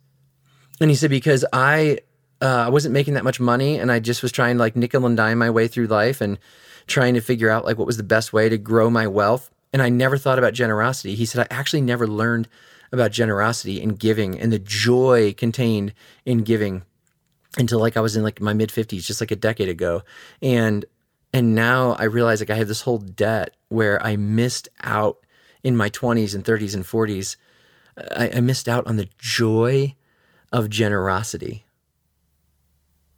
And 0.80 0.90
he 0.90 0.96
said, 0.96 1.10
because 1.10 1.44
I, 1.52 1.98
uh, 2.42 2.64
I 2.66 2.68
wasn't 2.68 2.94
making 2.94 3.14
that 3.14 3.24
much 3.24 3.40
money 3.40 3.78
and 3.78 3.92
I 3.92 4.00
just 4.00 4.22
was 4.22 4.32
trying 4.32 4.56
to 4.56 4.60
like 4.60 4.76
nickel 4.76 5.06
and 5.06 5.16
dime 5.16 5.38
my 5.38 5.50
way 5.50 5.68
through 5.68 5.86
life 5.86 6.20
and 6.20 6.38
trying 6.86 7.14
to 7.14 7.20
figure 7.20 7.50
out 7.50 7.64
like 7.64 7.78
what 7.78 7.86
was 7.86 7.96
the 7.96 8.02
best 8.02 8.32
way 8.32 8.48
to 8.48 8.58
grow 8.58 8.90
my 8.90 9.06
wealth. 9.06 9.50
And 9.72 9.80
I 9.80 9.88
never 9.88 10.18
thought 10.18 10.38
about 10.38 10.52
generosity. 10.52 11.14
He 11.14 11.26
said, 11.26 11.46
I 11.50 11.54
actually 11.54 11.80
never 11.80 12.06
learned 12.06 12.48
about 12.94 13.10
generosity 13.10 13.82
and 13.82 13.98
giving 13.98 14.38
and 14.38 14.52
the 14.52 14.58
joy 14.58 15.34
contained 15.34 15.92
in 16.24 16.38
giving 16.38 16.82
until 17.58 17.80
like 17.80 17.96
I 17.96 18.00
was 18.00 18.16
in 18.16 18.22
like 18.22 18.40
my 18.40 18.54
mid 18.54 18.70
50s 18.70 19.04
just 19.04 19.20
like 19.20 19.32
a 19.32 19.36
decade 19.36 19.68
ago 19.68 20.02
and 20.40 20.84
and 21.32 21.54
now 21.54 21.96
I 21.98 22.04
realize 22.04 22.40
like 22.40 22.50
I 22.50 22.54
have 22.54 22.68
this 22.68 22.82
whole 22.82 22.98
debt 22.98 23.56
where 23.68 24.00
I 24.00 24.16
missed 24.16 24.68
out 24.82 25.18
in 25.64 25.76
my 25.76 25.90
20s 25.90 26.34
and 26.34 26.44
30s 26.44 26.74
and 26.74 26.84
40s 26.84 27.36
I, 28.16 28.30
I 28.36 28.40
missed 28.40 28.68
out 28.68 28.86
on 28.86 28.96
the 28.96 29.08
joy 29.18 29.94
of 30.54 30.70
generosity 30.70 31.66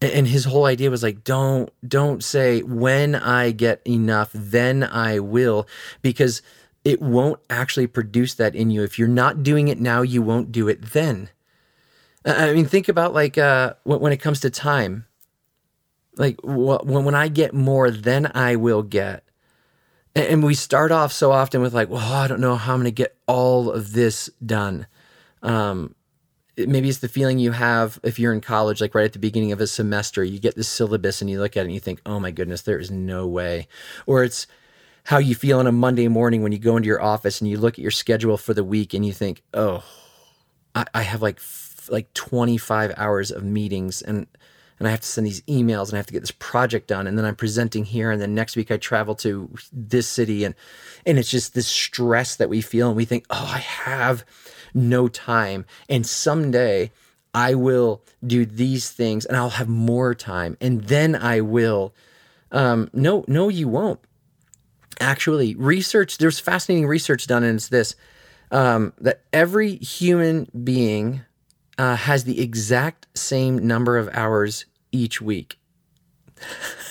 and 0.00 0.26
his 0.26 0.44
whole 0.44 0.64
idea 0.64 0.90
was 0.90 1.02
like 1.02 1.22
don't 1.22 1.70
don't 1.86 2.24
say 2.24 2.62
when 2.62 3.14
i 3.14 3.50
get 3.50 3.80
enough 3.86 4.30
then 4.32 4.82
i 4.82 5.20
will 5.20 5.68
because 6.02 6.42
it 6.86 7.02
won't 7.02 7.40
actually 7.50 7.88
produce 7.88 8.34
that 8.34 8.54
in 8.54 8.70
you. 8.70 8.84
If 8.84 8.96
you're 8.96 9.08
not 9.08 9.42
doing 9.42 9.66
it 9.66 9.80
now, 9.80 10.02
you 10.02 10.22
won't 10.22 10.52
do 10.52 10.68
it 10.68 10.92
then. 10.92 11.30
I 12.24 12.52
mean, 12.52 12.66
think 12.66 12.88
about 12.88 13.12
like 13.12 13.36
uh, 13.36 13.74
when 13.82 14.12
it 14.12 14.18
comes 14.18 14.38
to 14.40 14.50
time. 14.50 15.04
Like 16.16 16.38
when 16.44 17.04
when 17.04 17.16
I 17.16 17.26
get 17.26 17.52
more, 17.52 17.90
then 17.90 18.30
I 18.36 18.54
will 18.54 18.84
get. 18.84 19.24
And 20.14 20.44
we 20.44 20.54
start 20.54 20.92
off 20.92 21.12
so 21.12 21.32
often 21.32 21.60
with 21.60 21.74
like, 21.74 21.90
well, 21.90 22.12
I 22.12 22.28
don't 22.28 22.40
know 22.40 22.54
how 22.54 22.74
I'm 22.74 22.78
going 22.78 22.84
to 22.84 22.92
get 22.92 23.18
all 23.26 23.68
of 23.68 23.92
this 23.92 24.30
done. 24.44 24.86
Um, 25.42 25.95
maybe 26.56 26.88
it's 26.88 26.98
the 26.98 27.08
feeling 27.08 27.38
you 27.38 27.52
have 27.52 28.00
if 28.02 28.18
you're 28.18 28.32
in 28.32 28.40
college, 28.40 28.80
like 28.80 28.94
right 28.94 29.04
at 29.04 29.12
the 29.12 29.18
beginning 29.18 29.52
of 29.52 29.60
a 29.60 29.66
semester, 29.66 30.24
you 30.24 30.38
get 30.38 30.56
this 30.56 30.68
syllabus 30.68 31.20
and 31.20 31.28
you 31.28 31.40
look 31.40 31.56
at 31.56 31.60
it 31.60 31.64
and 31.64 31.74
you 31.74 31.80
think, 31.80 32.00
oh 32.06 32.18
my 32.18 32.30
goodness, 32.30 32.62
there 32.62 32.78
is 32.78 32.90
no 32.90 33.26
way. 33.26 33.68
Or 34.06 34.24
it's 34.24 34.46
how 35.04 35.18
you 35.18 35.34
feel 35.34 35.58
on 35.58 35.66
a 35.66 35.72
Monday 35.72 36.08
morning 36.08 36.42
when 36.42 36.52
you 36.52 36.58
go 36.58 36.76
into 36.76 36.86
your 36.86 37.02
office 37.02 37.40
and 37.40 37.50
you 37.50 37.58
look 37.58 37.74
at 37.74 37.80
your 37.80 37.90
schedule 37.90 38.36
for 38.36 38.54
the 38.54 38.64
week 38.64 38.94
and 38.94 39.04
you 39.04 39.12
think, 39.12 39.42
oh, 39.54 39.84
I, 40.74 40.86
I 40.94 41.02
have 41.02 41.22
like 41.22 41.40
like 41.88 42.12
25 42.14 42.94
hours 42.96 43.30
of 43.30 43.44
meetings 43.44 44.02
and 44.02 44.26
and 44.78 44.86
I 44.86 44.90
have 44.90 45.00
to 45.00 45.06
send 45.06 45.26
these 45.26 45.40
emails 45.42 45.88
and 45.88 45.94
I 45.94 45.96
have 45.98 46.06
to 46.06 46.12
get 46.12 46.20
this 46.20 46.32
project 46.32 46.88
done 46.88 47.06
and 47.06 47.16
then 47.16 47.24
I'm 47.24 47.36
presenting 47.36 47.84
here 47.84 48.10
and 48.10 48.20
then 48.20 48.34
next 48.34 48.56
week 48.56 48.70
I 48.70 48.76
travel 48.76 49.14
to 49.16 49.48
this 49.72 50.08
city 50.08 50.44
and 50.44 50.54
and 51.06 51.18
it's 51.18 51.30
just 51.30 51.54
this 51.54 51.68
stress 51.68 52.36
that 52.36 52.48
we 52.48 52.60
feel 52.60 52.88
and 52.88 52.96
we 52.96 53.04
think, 53.04 53.24
"Oh, 53.30 53.52
I 53.54 53.58
have 53.58 54.24
no 54.76 55.08
time. 55.08 55.64
And 55.88 56.06
someday 56.06 56.92
I 57.34 57.54
will 57.54 58.02
do 58.24 58.46
these 58.46 58.90
things 58.90 59.24
and 59.24 59.36
I'll 59.36 59.50
have 59.50 59.68
more 59.68 60.14
time. 60.14 60.56
And 60.60 60.84
then 60.84 61.16
I 61.16 61.40
will 61.40 61.94
um 62.52 62.90
no 62.92 63.24
no 63.26 63.48
you 63.48 63.68
won't. 63.68 64.00
Actually 65.00 65.54
research 65.56 66.18
there's 66.18 66.38
fascinating 66.38 66.86
research 66.86 67.26
done 67.26 67.42
and 67.42 67.56
it's 67.56 67.68
this 67.68 67.96
um, 68.52 68.92
that 69.00 69.22
every 69.32 69.74
human 69.76 70.48
being 70.62 71.22
uh, 71.78 71.96
has 71.96 72.24
the 72.24 72.40
exact 72.40 73.06
same 73.14 73.66
number 73.66 73.98
of 73.98 74.08
hours 74.12 74.66
each 74.92 75.20
week 75.20 75.58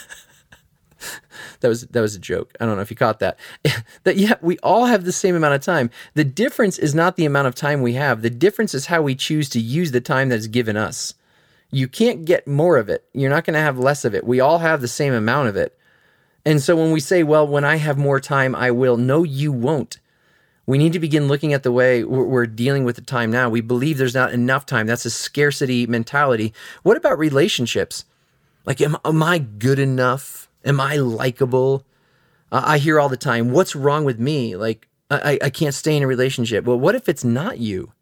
that 1.65 1.69
was 1.69 1.82
that 1.88 2.01
was 2.01 2.15
a 2.15 2.19
joke 2.19 2.56
i 2.60 2.65
don't 2.65 2.75
know 2.75 2.82
if 2.82 2.89
you 2.89 2.95
caught 2.95 3.19
that 3.19 3.38
that 4.04 4.17
yeah 4.17 4.36
we 4.41 4.58
all 4.60 4.86
have 4.86 5.04
the 5.04 5.12
same 5.12 5.36
amount 5.36 5.54
of 5.54 5.62
time 5.62 5.89
the 6.13 6.23
difference 6.23 6.78
is 6.78 6.95
not 6.95 7.15
the 7.15 7.25
amount 7.25 7.47
of 7.47 7.56
time 7.56 7.82
we 7.82 7.93
have 7.93 8.21
the 8.21 8.30
difference 8.30 8.73
is 8.73 8.86
how 8.86 9.01
we 9.01 9.15
choose 9.15 9.49
to 9.49 9.60
use 9.60 9.91
the 9.91 10.01
time 10.01 10.30
that's 10.30 10.47
given 10.47 10.78
us 10.78 11.13
you 11.71 11.88
can't 11.88 12.25
get 12.25 12.47
more 12.47 12.78
of 12.78 12.88
it 12.89 13.04
you're 13.13 13.30
not 13.30 13.43
going 13.43 13.56
to 13.56 13.60
have 13.60 13.78
less 13.78 14.06
of 14.06 14.15
it 14.15 14.23
we 14.23 14.39
all 14.39 14.60
have 14.60 14.82
the 14.82 14.88
same 14.88 15.13
amount 15.13 15.49
of 15.49 15.56
it 15.56 15.78
and 16.45 16.62
so 16.62 16.75
when 16.75 16.91
we 16.91 16.99
say, 16.99 17.23
well, 17.23 17.47
when 17.47 17.65
I 17.65 17.78
have 17.78 17.97
more 17.97 18.19
time, 18.19 18.56
I 18.56 18.69
will, 18.69 18.97
no, 18.97 19.23
you 19.23 19.51
won't. 19.51 19.97
We 20.67 20.78
need 20.78 20.93
to 20.93 20.99
begin 20.99 21.28
looking 21.28 21.54
at 21.54 21.63
the 21.63 21.71
way 21.71 22.04
we're 22.04 22.45
dealing 22.45 22.86
with 22.86 22.95
the 22.95 23.01
time 23.01 23.32
now. 23.32 23.49
We 23.49 23.62
believe 23.62 23.97
there's 23.97 24.15
not 24.15 24.32
enough 24.32 24.65
time. 24.65 24.88
That's 24.88 25.06
a 25.06 25.12
scarcity 25.12 25.86
mentality. 25.86 26.54
What 26.84 26.97
about 26.97 27.19
relationships? 27.19 28.06
Like, 28.65 28.82
am, 28.82 28.97
am 29.06 29.21
I 29.21 29.39
good 29.39 29.80
enough? 29.80 30.44
Am 30.65 30.82
I 30.82 30.95
likable? 30.97 31.86
Uh, 32.51 32.63
I 32.65 32.78
hear 32.78 32.99
all 32.99 33.10
the 33.10 33.17
time, 33.17 33.51
what's 33.51 33.75
wrong 33.75 34.04
with 34.04 34.19
me? 34.19 34.56
Like, 34.56 34.88
I, 35.10 35.39
I 35.41 35.49
can't 35.49 35.73
stay 35.73 35.95
in 35.95 36.04
a 36.04 36.08
relationship. 36.08 36.65
Well, 36.65 36.80
what 36.80 36.95
if 36.95 37.08
it's 37.08 37.23
not 37.23 37.60
you? 37.60 37.93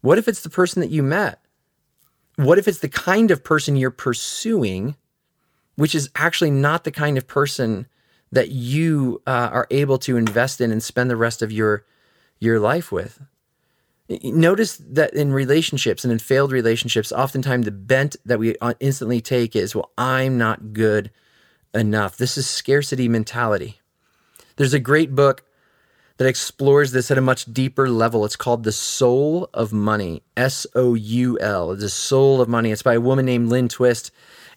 What 0.00 0.18
if 0.18 0.26
it's 0.26 0.42
the 0.42 0.50
person 0.50 0.80
that 0.80 0.90
you 0.90 1.02
met? 1.02 1.40
What 2.36 2.58
if 2.58 2.66
it's 2.66 2.78
the 2.80 2.88
kind 2.88 3.30
of 3.30 3.44
person 3.44 3.76
you're 3.76 3.90
pursuing 3.90 4.96
which 5.76 5.94
is 5.94 6.10
actually 6.16 6.50
not 6.50 6.84
the 6.84 6.90
kind 6.90 7.16
of 7.16 7.26
person 7.26 7.86
that 8.30 8.50
you 8.50 9.22
uh, 9.26 9.50
are 9.52 9.66
able 9.70 9.98
to 9.98 10.16
invest 10.16 10.60
in 10.60 10.70
and 10.70 10.82
spend 10.82 11.10
the 11.10 11.16
rest 11.16 11.42
of 11.42 11.52
your 11.52 11.84
your 12.38 12.58
life 12.58 12.90
with. 12.90 13.20
Notice 14.24 14.76
that 14.76 15.14
in 15.14 15.32
relationships 15.32 16.04
and 16.04 16.12
in 16.12 16.18
failed 16.18 16.50
relationships, 16.50 17.12
oftentimes 17.12 17.64
the 17.64 17.70
bent 17.70 18.16
that 18.24 18.38
we 18.38 18.56
uh, 18.60 18.74
instantly 18.80 19.20
take 19.20 19.54
is, 19.54 19.74
well, 19.74 19.92
I'm 19.96 20.36
not 20.36 20.72
good 20.72 21.10
enough. 21.74 22.16
This 22.16 22.36
is 22.36 22.48
scarcity 22.48 23.08
mentality. 23.08 23.80
There's 24.56 24.74
a 24.74 24.78
great 24.78 25.14
book 25.14 25.44
that 26.18 26.28
explores 26.28 26.92
this 26.92 27.10
at 27.10 27.18
a 27.18 27.22
much 27.22 27.52
deeper 27.52 27.88
level. 27.88 28.24
It's 28.24 28.36
called 28.36 28.64
The 28.64 28.72
Soul 28.72 29.48
of 29.54 29.72
Money, 29.72 30.22
S 30.36 30.66
O 30.74 30.94
U 30.94 31.38
L, 31.40 31.74
The 31.74 31.88
Soul 31.88 32.40
of 32.40 32.48
Money. 32.48 32.70
It's 32.70 32.82
by 32.82 32.94
a 32.94 33.00
woman 33.00 33.24
named 33.24 33.48
Lynn 33.48 33.68
Twist. 33.68 34.10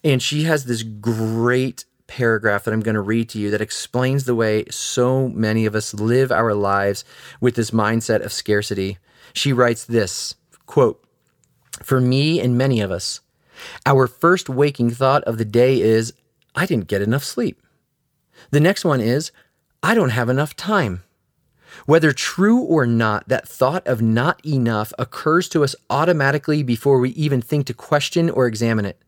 And 0.04 0.22
she 0.22 0.44
has 0.44 0.64
this 0.64 0.82
great 0.82 1.84
paragraph 2.06 2.64
that 2.64 2.72
I'm 2.72 2.82
going 2.82 2.94
to 2.94 3.00
read 3.00 3.28
to 3.30 3.38
you 3.38 3.50
that 3.50 3.60
explains 3.60 4.24
the 4.24 4.34
way 4.34 4.64
so 4.70 5.28
many 5.28 5.66
of 5.66 5.74
us 5.74 5.94
live 5.94 6.30
our 6.30 6.54
lives 6.54 7.04
with 7.40 7.56
this 7.56 7.70
mindset 7.70 8.24
of 8.24 8.32
scarcity. 8.32 8.98
She 9.32 9.52
writes 9.52 9.84
this 9.84 10.34
quote, 10.66 11.02
For 11.82 12.00
me 12.00 12.40
and 12.40 12.56
many 12.56 12.80
of 12.80 12.90
us, 12.90 13.20
our 13.84 14.06
first 14.06 14.48
waking 14.48 14.90
thought 14.90 15.24
of 15.24 15.38
the 15.38 15.44
day 15.44 15.80
is, 15.80 16.12
I 16.56 16.66
didn't 16.66 16.88
get 16.88 17.02
enough 17.02 17.22
sleep. 17.22 17.62
The 18.50 18.60
next 18.60 18.84
one 18.84 19.00
is, 19.00 19.30
I 19.82 19.94
don't 19.94 20.10
have 20.10 20.28
enough 20.28 20.56
time. 20.56 21.02
Whether 21.84 22.12
true 22.12 22.60
or 22.60 22.86
not, 22.86 23.28
that 23.28 23.46
thought 23.46 23.86
of 23.86 24.00
not 24.00 24.44
enough 24.44 24.92
occurs 24.98 25.48
to 25.50 25.62
us 25.62 25.76
automatically 25.90 26.62
before 26.62 26.98
we 26.98 27.10
even 27.10 27.42
think 27.42 27.66
to 27.66 27.74
question 27.74 28.30
or 28.30 28.46
examine 28.46 28.86
it. 28.86 28.98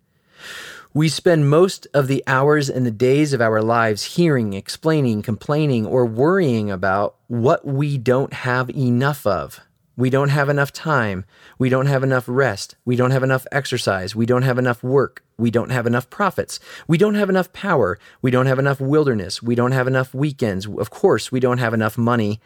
We 0.92 1.08
spend 1.08 1.48
most 1.48 1.86
of 1.94 2.08
the 2.08 2.22
hours 2.26 2.68
and 2.68 2.84
the 2.84 2.90
days 2.90 3.32
of 3.32 3.40
our 3.40 3.62
lives 3.62 4.16
hearing, 4.16 4.52
explaining, 4.52 5.22
complaining, 5.22 5.86
or 5.86 6.04
worrying 6.04 6.70
about 6.70 7.16
what 7.28 7.66
we 7.66 7.98
don't 7.98 8.32
have 8.32 8.70
enough 8.70 9.26
of. 9.26 9.60
We 9.98 10.10
don't 10.10 10.28
have 10.28 10.48
enough 10.48 10.72
time. 10.72 11.24
We 11.58 11.68
don't 11.68 11.86
have 11.86 12.04
enough 12.04 12.22
rest. 12.28 12.76
We 12.84 12.94
don't 12.94 13.10
have 13.10 13.24
enough 13.24 13.48
exercise. 13.50 14.14
We 14.14 14.26
don't 14.26 14.42
have 14.42 14.56
enough 14.56 14.80
work. 14.84 15.24
We 15.36 15.50
don't 15.50 15.70
have 15.70 15.88
enough 15.88 16.08
profits. 16.08 16.60
We 16.86 16.96
don't 16.96 17.16
have 17.16 17.28
enough 17.28 17.52
power. 17.52 17.98
We 18.22 18.30
don't 18.30 18.46
have 18.46 18.60
enough 18.60 18.80
wilderness. 18.80 19.42
We 19.42 19.56
don't 19.56 19.72
have 19.72 19.88
enough 19.88 20.14
weekends. 20.14 20.68
Of 20.68 20.90
course, 20.90 21.32
we 21.32 21.40
don't 21.40 21.58
have 21.58 21.74
enough 21.74 21.98
money 21.98 22.40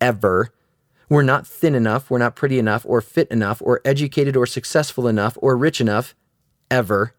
ever. 0.00 0.52
We're 1.08 1.22
not 1.22 1.46
thin 1.46 1.76
enough. 1.76 2.10
We're 2.10 2.18
not 2.18 2.34
pretty 2.34 2.58
enough 2.58 2.84
or 2.84 3.00
fit 3.00 3.28
enough 3.30 3.62
or 3.64 3.80
educated 3.84 4.36
or 4.36 4.44
successful 4.44 5.06
enough 5.06 5.38
or 5.40 5.56
rich 5.56 5.80
enough 5.80 6.16
ever. 6.72 7.14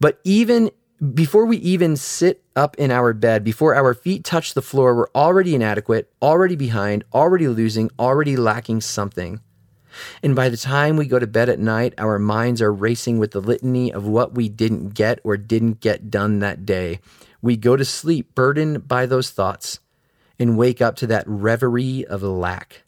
But 0.00 0.18
even 0.24 0.70
before 1.00 1.46
we 1.46 1.56
even 1.58 1.96
sit 1.96 2.44
up 2.54 2.76
in 2.76 2.90
our 2.90 3.14
bed, 3.14 3.42
before 3.42 3.74
our 3.74 3.94
feet 3.94 4.22
touch 4.22 4.52
the 4.52 4.60
floor, 4.60 4.94
we're 4.94 5.10
already 5.14 5.54
inadequate, 5.54 6.12
already 6.20 6.56
behind, 6.56 7.04
already 7.14 7.48
losing, 7.48 7.90
already 7.98 8.36
lacking 8.36 8.82
something. 8.82 9.40
And 10.22 10.36
by 10.36 10.50
the 10.50 10.58
time 10.58 10.96
we 10.96 11.06
go 11.06 11.18
to 11.18 11.26
bed 11.26 11.48
at 11.48 11.58
night, 11.58 11.94
our 11.96 12.18
minds 12.18 12.60
are 12.60 12.72
racing 12.72 13.18
with 13.18 13.30
the 13.30 13.40
litany 13.40 13.90
of 13.92 14.06
what 14.06 14.34
we 14.34 14.48
didn't 14.50 14.90
get 14.90 15.20
or 15.24 15.36
didn't 15.38 15.80
get 15.80 16.10
done 16.10 16.40
that 16.40 16.66
day. 16.66 17.00
We 17.40 17.56
go 17.56 17.76
to 17.76 17.84
sleep 17.84 18.34
burdened 18.34 18.86
by 18.86 19.06
those 19.06 19.30
thoughts 19.30 19.80
and 20.38 20.58
wake 20.58 20.82
up 20.82 20.96
to 20.96 21.06
that 21.08 21.24
reverie 21.26 22.04
of 22.06 22.22
lack. 22.22 22.82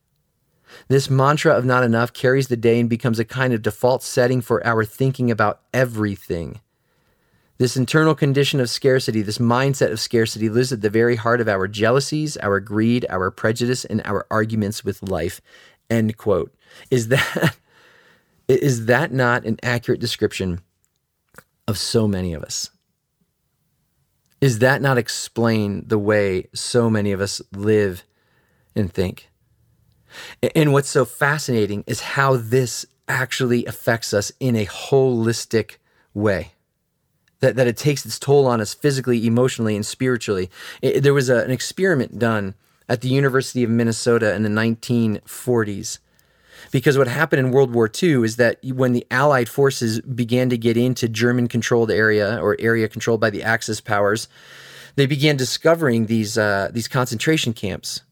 This 0.89 1.11
mantra 1.11 1.55
of 1.55 1.65
not 1.65 1.83
enough 1.83 2.13
carries 2.13 2.49
the 2.49 2.57
day 2.57 2.79
and 2.79 2.89
becomes 2.89 3.19
a 3.19 3.25
kind 3.25 3.53
of 3.55 3.63
default 3.63 4.03
setting 4.03 4.43
for 4.43 4.65
our 4.67 4.85
thinking 4.85 5.31
about 5.31 5.61
everything. 5.73 6.61
This 7.63 7.77
internal 7.77 8.17
condition 8.17 8.59
of 8.59 8.69
scarcity, 8.69 9.23
this 9.23 9.39
mindset 9.39 9.93
of 9.93 10.01
scarcity, 10.01 10.49
lives 10.49 10.73
at 10.73 10.81
the 10.81 10.91
very 10.91 11.15
heart 11.15 11.41
of 11.41 11.47
our 11.47 11.69
jealousies, 11.69 12.37
our 12.39 12.59
greed, 12.59 13.07
our 13.09 13.31
prejudice, 13.31 13.85
and 13.85 14.03
our 14.05 14.27
arguments 14.33 14.85
with 14.85 15.09
life. 15.09 15.41
End 15.89 16.17
quote. 16.17 16.53
Is 16.91 17.07
that 17.07 17.57
is 18.49 18.87
that 18.87 19.13
not 19.13 19.45
an 19.45 19.61
accurate 19.63 20.01
description 20.01 20.61
of 21.69 21.79
so 21.79 22.09
many 22.09 22.35
of 22.35 22.43
us? 22.43 22.69
Is 24.41 24.59
that 24.59 24.83
not 24.83 24.99
explain 24.99 25.87
the 25.87 26.01
way 26.01 26.49
so 26.53 26.91
many 26.91 27.13
of 27.13 27.21
us 27.21 27.41
live 27.53 28.03
and 28.75 28.93
think? 28.93 29.31
And 30.57 30.73
what's 30.73 30.91
so 30.91 31.05
fascinating 31.05 31.85
is 31.87 32.01
how 32.01 32.39
this 32.39 32.87
actually 33.07 33.65
affects 33.67 34.13
us 34.13 34.33
in 34.41 34.57
a 34.57 34.67
holistic 34.67 35.77
way. 36.13 36.52
That, 37.43 37.57
that 37.57 37.67
it 37.67 37.77
takes 37.77 38.07
its 38.07 38.19
toll 38.19 38.47
on 38.47 38.61
us 38.61 38.73
physically, 38.73 39.27
emotionally, 39.27 39.77
and 39.77 39.85
spiritually. 39.85 40.49
It, 40.81 41.03
there 41.03 41.13
was 41.13 41.29
a, 41.29 41.43
an 41.43 41.51
experiment 41.51 42.19
done 42.19 42.55
at 42.89 43.01
the 43.01 43.09
University 43.09 43.63
of 43.65 43.71
Minnesota 43.71 44.33
in 44.35 44.45
the 44.45 44.49
1940s. 44.49 45.99
Because 46.71 46.97
what 46.97 47.09
happened 47.09 47.41
in 47.41 47.51
World 47.51 47.75
War 47.75 47.91
II 48.03 48.25
is 48.25 48.37
that 48.37 48.59
when 48.65 48.93
the 48.93 49.05
Allied 49.11 49.49
forces 49.49 50.01
began 50.01 50.49
to 50.51 50.57
get 50.57 50.77
into 50.77 51.09
German 51.09 51.49
controlled 51.49 51.91
area 51.91 52.41
or 52.41 52.57
area 52.59 52.89
controlled 52.89 53.21
by 53.21 53.29
the 53.29 53.43
Axis 53.43 53.81
powers, 53.81 54.29
they 54.95 55.07
began 55.07 55.37
discovering 55.37 56.07
these, 56.07 56.39
uh, 56.39 56.71
these 56.73 56.89
concentration 56.89 57.53
camps 57.53 58.03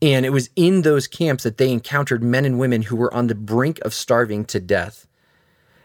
and 0.00 0.24
it 0.24 0.30
was 0.30 0.50
in 0.54 0.82
those 0.82 1.06
camps 1.06 1.44
that 1.44 1.58
they 1.58 1.72
encountered 1.72 2.22
men 2.22 2.44
and 2.44 2.58
women 2.58 2.82
who 2.82 2.96
were 2.96 3.12
on 3.12 3.26
the 3.26 3.34
brink 3.34 3.80
of 3.80 3.92
starving 3.92 4.44
to 4.46 4.60
death. 4.60 5.06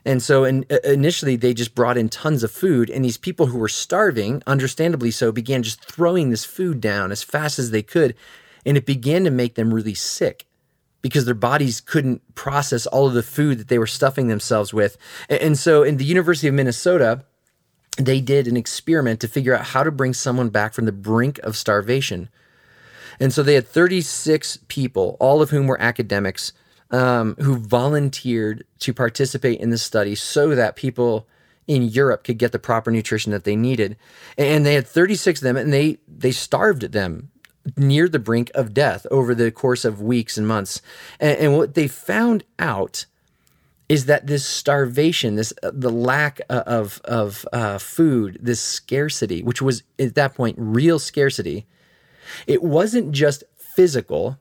And 0.05 0.21
so 0.21 0.43
in, 0.43 0.65
initially, 0.83 1.35
they 1.35 1.53
just 1.53 1.75
brought 1.75 1.97
in 1.97 2.09
tons 2.09 2.43
of 2.43 2.51
food, 2.51 2.89
and 2.89 3.05
these 3.05 3.17
people 3.17 3.47
who 3.47 3.57
were 3.57 3.69
starving, 3.69 4.43
understandably 4.45 5.11
so, 5.11 5.31
began 5.31 5.63
just 5.63 5.83
throwing 5.83 6.29
this 6.29 6.43
food 6.43 6.81
down 6.81 7.11
as 7.11 7.23
fast 7.23 7.57
as 7.57 7.71
they 7.71 7.83
could. 7.83 8.15
And 8.65 8.77
it 8.77 8.85
began 8.85 9.23
to 9.23 9.31
make 9.31 9.55
them 9.55 9.73
really 9.73 9.93
sick 9.93 10.45
because 11.01 11.25
their 11.25 11.33
bodies 11.33 11.81
couldn't 11.81 12.21
process 12.33 12.85
all 12.85 13.07
of 13.07 13.13
the 13.13 13.23
food 13.23 13.59
that 13.59 13.67
they 13.67 13.77
were 13.77 13.87
stuffing 13.87 14.27
themselves 14.27 14.73
with. 14.73 14.97
And 15.29 15.57
so 15.57 15.83
in 15.83 15.97
the 15.97 16.05
University 16.05 16.47
of 16.47 16.53
Minnesota, 16.53 17.25
they 17.97 18.21
did 18.21 18.47
an 18.47 18.57
experiment 18.57 19.19
to 19.19 19.27
figure 19.27 19.55
out 19.55 19.65
how 19.65 19.83
to 19.83 19.91
bring 19.91 20.13
someone 20.13 20.49
back 20.49 20.73
from 20.73 20.85
the 20.85 20.91
brink 20.91 21.39
of 21.39 21.57
starvation. 21.57 22.29
And 23.19 23.33
so 23.33 23.43
they 23.43 23.53
had 23.53 23.67
36 23.67 24.59
people, 24.69 25.17
all 25.19 25.41
of 25.41 25.49
whom 25.49 25.67
were 25.67 25.79
academics, 25.79 26.53
um, 26.93 27.35
who 27.39 27.57
volunteered 27.57 28.63
to 28.79 28.93
participate 28.93 29.59
in 29.59 29.71
the 29.71 29.77
study 29.77 30.15
so 30.15 30.55
that 30.55 30.77
people 30.77 31.27
in 31.67 31.81
Europe 31.81 32.23
could 32.23 32.37
get 32.37 32.51
the 32.51 32.59
proper 32.59 32.91
nutrition 32.91 33.31
that 33.31 33.43
they 33.43 33.55
needed. 33.55 33.97
And 34.37 34.65
they 34.65 34.75
had 34.75 34.87
36 34.87 35.41
of 35.41 35.43
them, 35.43 35.57
and 35.57 35.73
they 35.73 35.97
they 36.07 36.31
starved 36.31 36.91
them 36.93 37.31
near 37.75 38.07
the 38.07 38.19
brink 38.19 38.51
of 38.53 38.73
death 38.73 39.07
over 39.09 39.33
the 39.33 39.51
course 39.51 39.85
of 39.85 40.01
weeks 40.01 40.37
and 40.37 40.47
months. 40.47 40.81
And, 41.19 41.37
and 41.39 41.57
what 41.57 41.73
they 41.73 41.87
found 41.87 42.43
out 42.59 43.05
is 43.89 44.05
that 44.05 44.27
this 44.27 44.45
starvation, 44.45 45.35
this 45.35 45.53
uh, 45.63 45.71
the 45.73 45.89
lack 45.89 46.41
of 46.49 47.01
of 47.05 47.45
uh, 47.51 47.79
food, 47.79 48.37
this 48.41 48.61
scarcity, 48.61 49.41
which 49.41 49.61
was 49.61 49.83
at 49.97 50.15
that 50.15 50.35
point 50.35 50.57
real 50.59 50.99
scarcity, 50.99 51.65
it 52.45 52.61
wasn't 52.61 53.11
just 53.11 53.43
physical, 53.57 54.37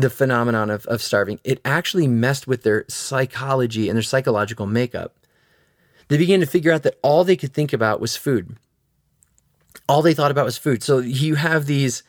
the 0.00 0.10
phenomenon 0.10 0.70
of, 0.70 0.86
of 0.86 1.02
starving, 1.02 1.40
it 1.44 1.60
actually 1.64 2.06
messed 2.06 2.46
with 2.46 2.62
their 2.62 2.84
psychology 2.88 3.88
and 3.88 3.96
their 3.96 4.02
psychological 4.02 4.66
makeup. 4.66 5.16
They 6.08 6.18
began 6.18 6.40
to 6.40 6.46
figure 6.46 6.72
out 6.72 6.82
that 6.82 6.98
all 7.02 7.24
they 7.24 7.36
could 7.36 7.54
think 7.54 7.72
about 7.72 8.00
was 8.00 8.16
food. 8.16 8.56
All 9.88 10.02
they 10.02 10.14
thought 10.14 10.30
about 10.30 10.44
was 10.44 10.58
food. 10.58 10.82
So 10.82 10.98
you 10.98 11.36
have 11.36 11.66
these 11.66 12.02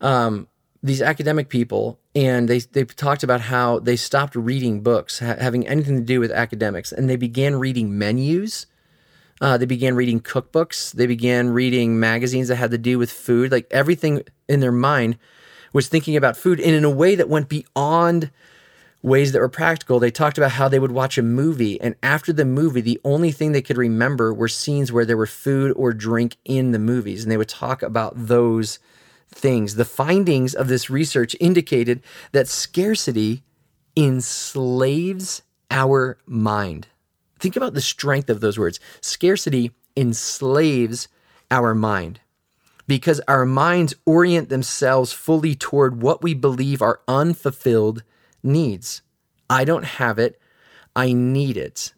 um, 0.00 0.48
these 0.82 1.00
academic 1.00 1.48
people, 1.48 1.98
and 2.14 2.48
they 2.48 2.58
they 2.58 2.84
talked 2.84 3.22
about 3.22 3.42
how 3.42 3.78
they 3.78 3.96
stopped 3.96 4.34
reading 4.34 4.82
books 4.82 5.20
ha- 5.20 5.36
having 5.38 5.66
anything 5.66 5.96
to 5.96 6.02
do 6.02 6.20
with 6.20 6.30
academics, 6.30 6.92
and 6.92 7.08
they 7.08 7.16
began 7.16 7.56
reading 7.56 7.96
menus 7.96 8.66
uh, 9.40 9.58
they 9.58 9.66
began 9.66 9.94
reading 9.94 10.20
cookbooks. 10.20 10.92
They 10.92 11.06
began 11.06 11.50
reading 11.50 12.00
magazines 12.00 12.48
that 12.48 12.56
had 12.56 12.70
to 12.70 12.78
do 12.78 12.98
with 12.98 13.10
food. 13.10 13.52
Like 13.52 13.66
everything 13.70 14.22
in 14.48 14.60
their 14.60 14.72
mind 14.72 15.18
was 15.72 15.88
thinking 15.88 16.16
about 16.16 16.36
food 16.36 16.60
and 16.60 16.74
in 16.74 16.84
a 16.84 16.90
way 16.90 17.14
that 17.14 17.28
went 17.28 17.48
beyond 17.48 18.30
ways 19.02 19.32
that 19.32 19.40
were 19.40 19.48
practical. 19.48 20.00
They 20.00 20.10
talked 20.10 20.36
about 20.36 20.52
how 20.52 20.68
they 20.68 20.78
would 20.78 20.90
watch 20.90 21.16
a 21.16 21.22
movie, 21.22 21.80
and 21.80 21.94
after 22.02 22.32
the 22.32 22.44
movie, 22.44 22.80
the 22.80 23.00
only 23.04 23.30
thing 23.30 23.52
they 23.52 23.62
could 23.62 23.76
remember 23.76 24.34
were 24.34 24.48
scenes 24.48 24.90
where 24.90 25.04
there 25.04 25.16
were 25.16 25.26
food 25.26 25.72
or 25.76 25.92
drink 25.92 26.36
in 26.44 26.72
the 26.72 26.78
movies. 26.78 27.22
And 27.22 27.30
they 27.30 27.36
would 27.36 27.48
talk 27.48 27.82
about 27.82 28.14
those 28.16 28.78
things. 29.28 29.76
The 29.76 29.84
findings 29.84 30.54
of 30.54 30.68
this 30.68 30.90
research 30.90 31.36
indicated 31.40 32.02
that 32.32 32.48
scarcity 32.48 33.42
enslaves 33.96 35.42
our 35.70 36.18
mind. 36.26 36.88
Think 37.38 37.56
about 37.56 37.74
the 37.74 37.80
strength 37.80 38.30
of 38.30 38.40
those 38.40 38.58
words. 38.58 38.80
Scarcity 39.00 39.72
enslaves 39.96 41.08
our 41.50 41.74
mind 41.74 42.20
because 42.86 43.20
our 43.26 43.44
minds 43.44 43.94
orient 44.04 44.48
themselves 44.48 45.12
fully 45.12 45.54
toward 45.54 46.02
what 46.02 46.22
we 46.22 46.34
believe 46.34 46.82
are 46.82 47.00
unfulfilled 47.08 48.02
needs. 48.42 49.02
I 49.50 49.64
don't 49.64 49.84
have 49.84 50.18
it, 50.18 50.40
I 50.94 51.12
need 51.12 51.56
it. 51.56 51.92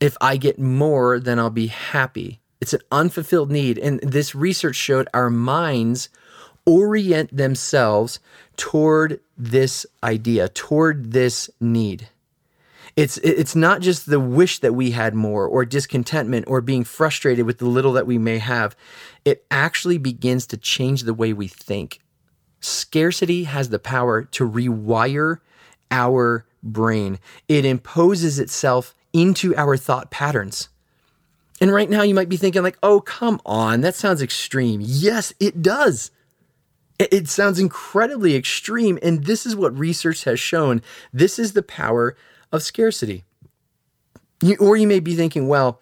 If 0.00 0.16
I 0.20 0.36
get 0.36 0.58
more, 0.58 1.20
then 1.20 1.38
I'll 1.38 1.50
be 1.50 1.66
happy. 1.66 2.40
It's 2.60 2.72
an 2.72 2.80
unfulfilled 2.90 3.50
need. 3.50 3.78
And 3.78 4.00
this 4.00 4.34
research 4.34 4.76
showed 4.76 5.08
our 5.12 5.30
minds 5.30 6.08
orient 6.66 7.34
themselves 7.34 8.20
toward 8.56 9.20
this 9.36 9.86
idea, 10.02 10.48
toward 10.48 11.12
this 11.12 11.50
need. 11.60 12.08
It's 13.00 13.16
it's 13.18 13.56
not 13.56 13.80
just 13.80 14.04
the 14.10 14.20
wish 14.20 14.58
that 14.58 14.74
we 14.74 14.90
had 14.90 15.14
more 15.14 15.46
or 15.46 15.64
discontentment 15.64 16.44
or 16.46 16.60
being 16.60 16.84
frustrated 16.84 17.46
with 17.46 17.56
the 17.56 17.64
little 17.64 17.94
that 17.94 18.06
we 18.06 18.18
may 18.18 18.36
have. 18.36 18.76
It 19.24 19.46
actually 19.50 19.96
begins 19.96 20.46
to 20.48 20.58
change 20.58 21.04
the 21.04 21.14
way 21.14 21.32
we 21.32 21.48
think. 21.48 22.00
Scarcity 22.60 23.44
has 23.44 23.70
the 23.70 23.78
power 23.78 24.24
to 24.24 24.46
rewire 24.46 25.38
our 25.90 26.44
brain. 26.62 27.18
It 27.48 27.64
imposes 27.64 28.38
itself 28.38 28.94
into 29.14 29.56
our 29.56 29.78
thought 29.78 30.10
patterns. 30.10 30.68
And 31.58 31.72
right 31.72 31.88
now 31.88 32.02
you 32.02 32.14
might 32.14 32.28
be 32.28 32.36
thinking 32.36 32.62
like, 32.62 32.76
"Oh, 32.82 33.00
come 33.00 33.40
on, 33.46 33.80
that 33.80 33.94
sounds 33.94 34.20
extreme." 34.20 34.82
Yes, 34.84 35.32
it 35.40 35.62
does. 35.62 36.10
It 36.98 37.30
sounds 37.30 37.58
incredibly 37.58 38.36
extreme. 38.36 38.98
And 39.02 39.24
this 39.24 39.46
is 39.46 39.56
what 39.56 39.78
research 39.78 40.24
has 40.24 40.38
shown. 40.38 40.82
This 41.14 41.38
is 41.38 41.54
the 41.54 41.62
power 41.62 42.14
of 42.52 42.62
scarcity. 42.62 43.24
You, 44.42 44.56
or 44.58 44.76
you 44.76 44.86
may 44.86 45.00
be 45.00 45.14
thinking, 45.14 45.48
well, 45.48 45.80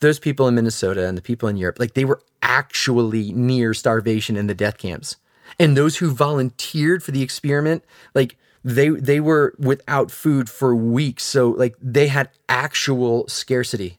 those 0.00 0.18
people 0.18 0.46
in 0.48 0.54
Minnesota 0.54 1.06
and 1.06 1.16
the 1.16 1.22
people 1.22 1.48
in 1.48 1.56
Europe, 1.56 1.78
like 1.78 1.94
they 1.94 2.04
were 2.04 2.20
actually 2.42 3.32
near 3.32 3.74
starvation 3.74 4.36
in 4.36 4.46
the 4.46 4.54
death 4.54 4.78
camps. 4.78 5.16
And 5.58 5.76
those 5.76 5.96
who 5.96 6.10
volunteered 6.10 7.02
for 7.02 7.12
the 7.12 7.22
experiment, 7.22 7.84
like 8.14 8.36
they 8.64 8.88
they 8.88 9.20
were 9.20 9.54
without 9.58 10.10
food 10.10 10.50
for 10.50 10.74
weeks. 10.74 11.24
So 11.24 11.50
like 11.50 11.76
they 11.80 12.08
had 12.08 12.30
actual 12.48 13.26
scarcity. 13.28 13.98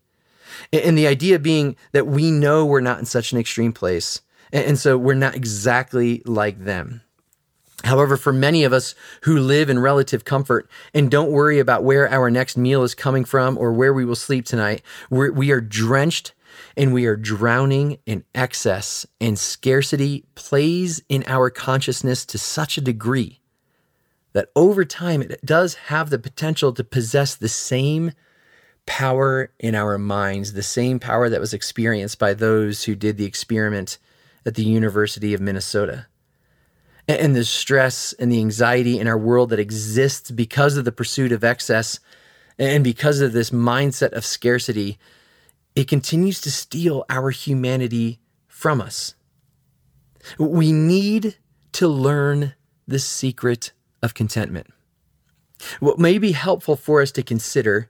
And, 0.72 0.82
and 0.84 0.97
the 0.97 1.07
idea 1.07 1.39
being 1.39 1.76
that 1.93 2.07
we 2.07 2.32
know 2.32 2.65
we're 2.65 2.82
not 2.82 2.99
in 2.99 3.05
such 3.05 3.32
an 3.32 3.39
extreme 3.39 3.74
place. 3.74 4.22
And, 4.51 4.65
and 4.65 4.80
so 4.80 4.97
we're 4.97 5.15
not 5.15 5.36
exactly 5.36 6.22
like 6.26 6.63
them. 6.63 7.01
However, 7.88 8.17
for 8.17 8.33
many 8.33 8.63
of 8.63 8.73
us 8.73 8.95
who 9.21 9.39
live 9.39 9.69
in 9.69 9.79
relative 9.79 10.25
comfort 10.25 10.69
and 10.93 11.09
don't 11.09 11.31
worry 11.31 11.59
about 11.59 11.83
where 11.83 12.11
our 12.11 12.29
next 12.29 12.57
meal 12.57 12.83
is 12.83 12.93
coming 12.93 13.25
from 13.25 13.57
or 13.57 13.71
where 13.71 13.93
we 13.93 14.05
will 14.05 14.15
sleep 14.15 14.45
tonight, 14.45 14.81
we're, 15.09 15.31
we 15.31 15.51
are 15.51 15.61
drenched 15.61 16.33
and 16.75 16.93
we 16.93 17.05
are 17.05 17.15
drowning 17.15 17.97
in 18.05 18.23
excess, 18.35 19.05
and 19.21 19.38
scarcity 19.38 20.25
plays 20.35 21.01
in 21.07 21.23
our 21.27 21.49
consciousness 21.49 22.25
to 22.25 22.38
such 22.38 22.77
a 22.77 22.81
degree 22.81 23.39
that 24.33 24.49
over 24.55 24.85
time 24.85 25.21
it 25.21 25.43
does 25.45 25.75
have 25.75 26.09
the 26.09 26.19
potential 26.19 26.73
to 26.73 26.83
possess 26.83 27.35
the 27.35 27.49
same 27.49 28.11
power 28.85 29.51
in 29.59 29.75
our 29.75 29.97
minds, 29.97 30.53
the 30.53 30.63
same 30.63 30.99
power 30.99 31.29
that 31.29 31.41
was 31.41 31.53
experienced 31.53 32.19
by 32.19 32.33
those 32.33 32.83
who 32.83 32.95
did 32.95 33.17
the 33.17 33.25
experiment 33.25 33.97
at 34.45 34.55
the 34.55 34.63
University 34.63 35.33
of 35.33 35.41
Minnesota. 35.41 36.07
And 37.08 37.36
the 37.36 37.45
stress 37.45 38.14
and 38.14 38.32
the 38.32 38.39
anxiety 38.39 38.99
in 38.99 39.08
our 39.08 39.18
world 39.18 39.49
that 39.51 39.60
exists 39.60 40.30
because 40.30 40.76
of 40.76 40.86
the 40.86 40.91
pursuit 40.91 41.32
of 41.32 41.43
excess 41.43 41.99
and 42.60 42.84
because 42.84 43.22
of 43.22 43.34
this 43.34 43.51
mindset 43.51 44.12
of 44.12 44.26
scarcity, 44.26 44.97
it 45.76 45.88
continues 45.88 46.41
to 46.41 46.51
steal 46.51 47.05
our 47.10 47.30
humanity 47.30 48.20
from 48.47 48.82
us. 48.82 49.14
We 50.38 50.72
need 50.72 51.38
to 51.74 51.88
learn 51.88 52.55
the 52.88 52.99
secret 52.99 53.72
of 54.01 54.14
contentment. 54.14 54.68
What 55.80 55.99
may 55.99 56.18
be 56.18 56.32
helpful 56.32 56.76
for 56.76 57.01
us 57.01 57.12
to 57.12 57.24
consider 57.24 57.89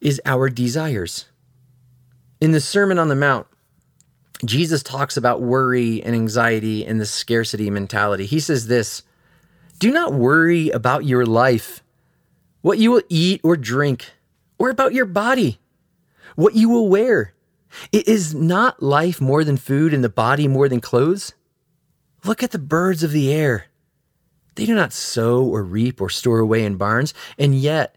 is 0.00 0.20
our 0.24 0.48
desires. 0.48 1.26
In 2.40 2.52
the 2.52 2.60
Sermon 2.60 2.98
on 2.98 3.08
the 3.08 3.14
Mount, 3.14 3.46
Jesus 4.44 4.82
talks 4.82 5.16
about 5.16 5.42
worry 5.42 6.02
and 6.02 6.14
anxiety 6.14 6.84
and 6.84 7.00
the 7.00 7.06
scarcity 7.06 7.70
mentality. 7.70 8.26
He 8.26 8.40
says 8.40 8.66
this 8.66 9.02
Do 9.78 9.92
not 9.92 10.12
worry 10.12 10.70
about 10.70 11.04
your 11.04 11.24
life, 11.26 11.82
what 12.60 12.78
you 12.78 12.90
will 12.90 13.02
eat 13.08 13.40
or 13.44 13.56
drink, 13.56 14.12
or 14.58 14.70
about 14.70 14.94
your 14.94 15.06
body, 15.06 15.58
what 16.36 16.54
you 16.54 16.68
will 16.68 16.88
wear. 16.88 17.34
It 17.90 18.06
is 18.06 18.34
not 18.34 18.82
life 18.82 19.20
more 19.20 19.44
than 19.44 19.56
food 19.56 19.92
and 19.92 20.04
the 20.04 20.08
body 20.08 20.46
more 20.46 20.68
than 20.68 20.80
clothes? 20.80 21.34
Look 22.24 22.42
at 22.42 22.52
the 22.52 22.58
birds 22.58 23.02
of 23.02 23.10
the 23.10 23.32
air. 23.32 23.66
They 24.54 24.66
do 24.66 24.74
not 24.74 24.92
sow 24.92 25.44
or 25.44 25.62
reap 25.62 26.00
or 26.00 26.08
store 26.08 26.38
away 26.38 26.64
in 26.64 26.76
barns, 26.76 27.12
and 27.38 27.54
yet, 27.54 27.96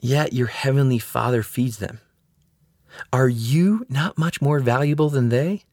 yet 0.00 0.32
your 0.32 0.46
heavenly 0.46 0.98
Father 0.98 1.42
feeds 1.42 1.76
them. 1.76 2.00
Are 3.12 3.28
you 3.28 3.86
not 3.88 4.18
much 4.18 4.40
more 4.40 4.60
valuable 4.60 5.08
than 5.08 5.28
they? 5.28 5.64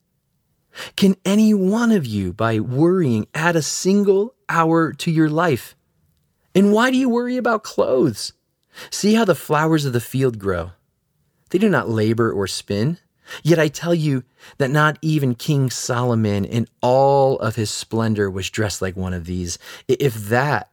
Can 0.95 1.15
any 1.23 1.53
one 1.53 1.91
of 1.91 2.05
you, 2.05 2.33
by 2.33 2.59
worrying, 2.59 3.27
add 3.33 3.55
a 3.55 3.61
single 3.61 4.35
hour 4.49 4.91
to 4.93 5.11
your 5.11 5.29
life? 5.29 5.75
And 6.55 6.71
why 6.71 6.91
do 6.91 6.97
you 6.97 7.09
worry 7.09 7.37
about 7.37 7.63
clothes? 7.63 8.33
See 8.89 9.13
how 9.13 9.25
the 9.25 9.35
flowers 9.35 9.85
of 9.85 9.93
the 9.93 9.99
field 9.99 10.39
grow. 10.39 10.71
They 11.49 11.59
do 11.59 11.69
not 11.69 11.89
labor 11.89 12.31
or 12.31 12.47
spin. 12.47 12.97
Yet 13.43 13.59
I 13.59 13.67
tell 13.67 13.93
you 13.93 14.23
that 14.57 14.71
not 14.71 14.97
even 15.01 15.35
King 15.35 15.69
Solomon 15.69 16.43
in 16.43 16.67
all 16.81 17.39
of 17.39 17.55
his 17.55 17.69
splendor 17.69 18.29
was 18.29 18.49
dressed 18.49 18.81
like 18.81 18.97
one 18.97 19.13
of 19.13 19.25
these. 19.25 19.57
If 19.87 20.15
that 20.15 20.72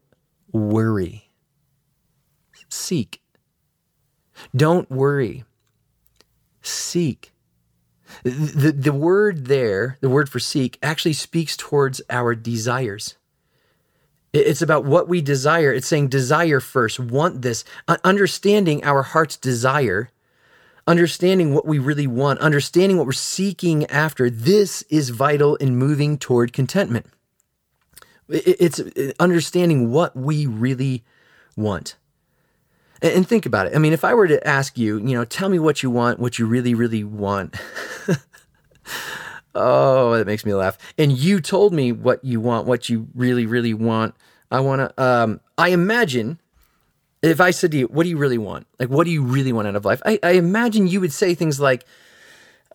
worry. 0.53 1.29
Seek. 2.69 3.21
Don't 4.55 4.89
worry. 4.89 5.43
Seek. 6.61 7.31
The, 8.23 8.73
the 8.77 8.93
word 8.93 9.47
there, 9.47 9.97
the 10.01 10.09
word 10.09 10.29
for 10.29 10.39
seek, 10.39 10.77
actually 10.81 11.13
speaks 11.13 11.55
towards 11.55 12.01
our 12.09 12.35
desires. 12.35 13.15
It's 14.33 14.61
about 14.61 14.85
what 14.85 15.07
we 15.07 15.21
desire. 15.21 15.73
It's 15.73 15.87
saying 15.87 16.09
desire 16.09 16.59
first, 16.59 16.99
want 16.99 17.41
this, 17.41 17.63
uh, 17.87 17.97
understanding 18.03 18.83
our 18.83 19.03
heart's 19.03 19.37
desire 19.37 20.11
understanding 20.87 21.53
what 21.53 21.65
we 21.65 21.79
really 21.79 22.07
want, 22.07 22.39
understanding 22.39 22.97
what 22.97 23.05
we're 23.05 23.11
seeking 23.11 23.85
after, 23.87 24.29
this 24.29 24.83
is 24.83 25.09
vital 25.09 25.55
in 25.57 25.75
moving 25.75 26.17
toward 26.17 26.53
contentment. 26.53 27.05
It's 28.31 28.81
understanding 29.19 29.91
what 29.91 30.15
we 30.15 30.45
really 30.45 31.03
want. 31.55 31.95
And 33.01 33.27
think 33.27 33.45
about 33.45 33.67
it. 33.67 33.75
I 33.75 33.79
mean, 33.79 33.93
if 33.93 34.03
I 34.03 34.13
were 34.13 34.27
to 34.27 34.47
ask 34.47 34.77
you, 34.77 34.97
you 34.97 35.15
know, 35.15 35.25
tell 35.25 35.49
me 35.49 35.57
what 35.57 35.81
you 35.81 35.89
want, 35.89 36.19
what 36.19 36.37
you 36.37 36.45
really, 36.45 36.75
really 36.75 37.03
want. 37.03 37.55
oh, 39.55 40.17
that 40.17 40.27
makes 40.27 40.45
me 40.45 40.53
laugh. 40.53 40.77
And 40.99 41.11
you 41.11 41.41
told 41.41 41.73
me 41.73 41.91
what 41.91 42.23
you 42.23 42.39
want, 42.39 42.67
what 42.67 42.89
you 42.89 43.07
really, 43.15 43.47
really 43.47 43.73
want. 43.73 44.13
I 44.51 44.59
want 44.59 44.81
to, 44.81 45.03
um, 45.03 45.41
I 45.57 45.69
imagine 45.69 46.39
if 47.23 47.41
I 47.41 47.51
said 47.51 47.71
to 47.71 47.77
you, 47.79 47.87
what 47.87 48.03
do 48.03 48.09
you 48.09 48.17
really 48.17 48.37
want? 48.37 48.67
Like, 48.79 48.89
what 48.89 49.05
do 49.05 49.11
you 49.11 49.23
really 49.23 49.51
want 49.51 49.67
out 49.67 49.75
of 49.75 49.85
life? 49.85 50.01
I, 50.05 50.19
I 50.21 50.31
imagine 50.31 50.87
you 50.87 51.01
would 51.01 51.13
say 51.13 51.33
things 51.33 51.59
like, 51.59 51.85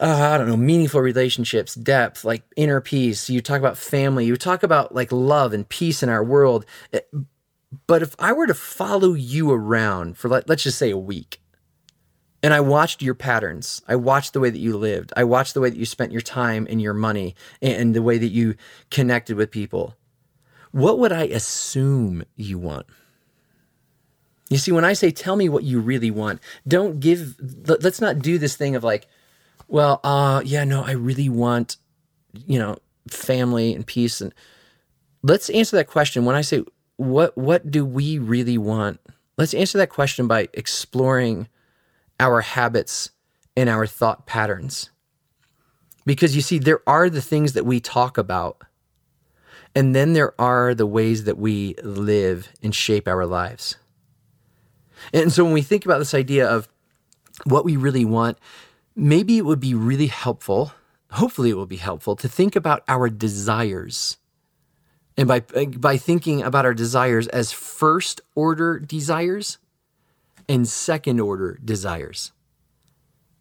uh, 0.01 0.31
I 0.35 0.39
don't 0.39 0.49
know, 0.49 0.57
meaningful 0.57 1.01
relationships, 1.01 1.75
depth, 1.75 2.25
like 2.25 2.43
inner 2.57 2.81
peace. 2.81 3.31
You 3.31 3.41
talk 3.41 3.59
about 3.59 3.79
family. 3.79 4.27
You 4.27 4.37
talk 4.37 4.63
about 4.63 4.95
like 4.95 5.11
love 5.11 5.53
and 5.53 5.69
peace 5.69 6.03
in 6.03 6.09
our 6.09 6.23
world. 6.23 6.67
Eh, 6.93 7.01
but 7.87 8.03
if 8.03 8.15
I 8.19 8.33
were 8.33 8.47
to 8.47 8.55
follow 8.55 9.15
you 9.15 9.51
around 9.51 10.19
for, 10.19 10.29
let, 10.29 10.49
let's 10.49 10.63
just 10.63 10.79
say, 10.79 10.91
a 10.91 10.99
week, 10.99 11.41
and 12.43 12.53
I 12.53 12.61
watched 12.61 13.03
your 13.03 13.15
patterns, 13.15 13.83
I 13.89 13.97
watched 13.97 14.33
the 14.35 14.41
way 14.41 14.51
that 14.51 14.59
you 14.59 14.77
lived, 14.77 15.13
I 15.17 15.25
watched 15.25 15.55
the 15.55 15.61
way 15.61 15.71
that 15.71 15.79
you 15.79 15.87
spent 15.87 16.13
your 16.13 16.21
time 16.21 16.67
and 16.71 16.81
your 16.81 16.95
money, 16.95 17.35
and 17.61 17.95
the 17.95 18.03
way 18.03 18.19
that 18.19 18.29
you 18.29 18.55
connected 18.91 19.37
with 19.37 19.51
people, 19.51 19.97
what 20.71 20.99
would 20.99 21.13
I 21.13 21.25
assume 21.25 22.23
you 22.37 22.59
want? 22.59 22.87
You 24.49 24.59
see, 24.59 24.71
when 24.71 24.85
I 24.85 24.93
say 24.93 25.11
tell 25.11 25.35
me 25.35 25.49
what 25.49 25.65
you 25.65 25.81
really 25.81 26.11
want, 26.11 26.41
don't 26.69 27.01
give, 27.01 27.35
let's 27.67 28.01
not 28.01 28.21
do 28.21 28.39
this 28.39 28.57
thing 28.57 28.77
of 28.77 28.85
like, 28.85 29.09
well, 29.69 30.01
uh, 30.05 30.43
yeah, 30.45 30.65
no, 30.65 30.83
I 30.83 30.93
really 30.93 31.29
want, 31.29 31.77
you 32.33 32.59
know, 32.59 32.79
family 33.09 33.75
and 33.75 33.87
peace. 33.87 34.21
And 34.21 34.33
let's 35.23 35.51
answer 35.51 35.77
that 35.77 35.89
question. 35.89 36.25
When 36.25 36.37
I 36.37 36.43
say, 36.43 36.65
what, 36.97 37.37
what 37.37 37.71
do 37.71 37.85
we 37.85 38.19
really 38.19 38.59
want? 38.59 39.01
Let's 39.37 39.55
answer 39.55 39.79
that 39.79 39.91
question 39.91 40.27
by 40.27 40.49
exploring 40.55 41.49
our 42.19 42.41
habits 42.41 43.11
and 43.57 43.69
our 43.69 43.87
thought 43.87 44.27
patterns. 44.27 44.91
Because 46.05 46.37
you 46.37 46.43
see, 46.43 46.59
there 46.59 46.81
are 46.87 47.11
the 47.11 47.21
things 47.21 47.53
that 47.55 47.67
we 47.67 47.81
talk 47.81 48.17
about, 48.17 48.63
and 49.75 49.95
then 49.95 50.13
there 50.13 50.41
are 50.41 50.75
the 50.75 50.87
ways 50.87 51.25
that 51.25 51.37
we 51.37 51.75
live 51.83 52.49
and 52.63 52.75
shape 52.75 53.09
our 53.09 53.27
lives. 53.27 53.77
And 55.13 55.33
so 55.33 55.45
when 55.45 55.53
we 55.53 55.63
think 55.63 55.85
about 55.85 55.99
this 55.99 56.15
idea 56.15 56.49
of 56.49 56.69
what 57.45 57.65
we 57.65 57.77
really 57.77 58.05
want, 58.05 58.39
maybe 58.97 59.39
it 59.39 59.45
would 59.45 59.61
be 59.61 59.75
really 59.75 60.09
helpful, 60.09 60.73
hopefully 61.13 61.51
it 61.51 61.55
will 61.55 61.67
be 61.67 61.77
helpful 61.77 62.17
to 62.17 62.29
think 62.29 62.57
about 62.57 62.83
our 62.89 63.09
desires. 63.09 64.17
And 65.19 65.29
by 65.29 65.41
by 65.41 65.97
thinking 65.97 66.43
about 66.43 66.67
our 66.67 66.75
desires 66.75 67.29
as 67.29 67.53
first 67.53 68.21
order 68.35 68.79
desires 68.79 69.59
and 70.49 70.67
second 70.69 71.21
order 71.21 71.59
desires. 71.65 72.33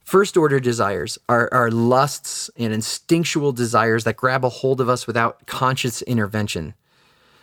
First 0.06 0.38
order 0.38 0.60
desires 0.60 1.18
are, 1.28 1.50
are 1.52 1.72
lusts 1.72 2.52
and 2.58 2.72
instinctual 2.72 3.52
desires 3.54 4.04
that 4.04 4.16
grab 4.16 4.46
a 4.46 4.50
hold 4.50 4.80
of 4.80 4.88
us 4.88 5.08
without 5.08 5.48
conscious 5.48 6.04
intervention. 6.04 6.76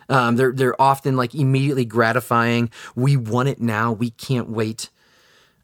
Um, 0.07 0.37
they're 0.37 0.53
they're 0.53 0.81
often 0.81 1.17
like 1.17 1.35
immediately 1.35 1.85
gratifying. 1.85 2.69
We 2.95 3.17
want 3.17 3.49
it 3.49 3.61
now. 3.61 3.91
We 3.91 4.11
can't 4.11 4.49
wait. 4.49 4.89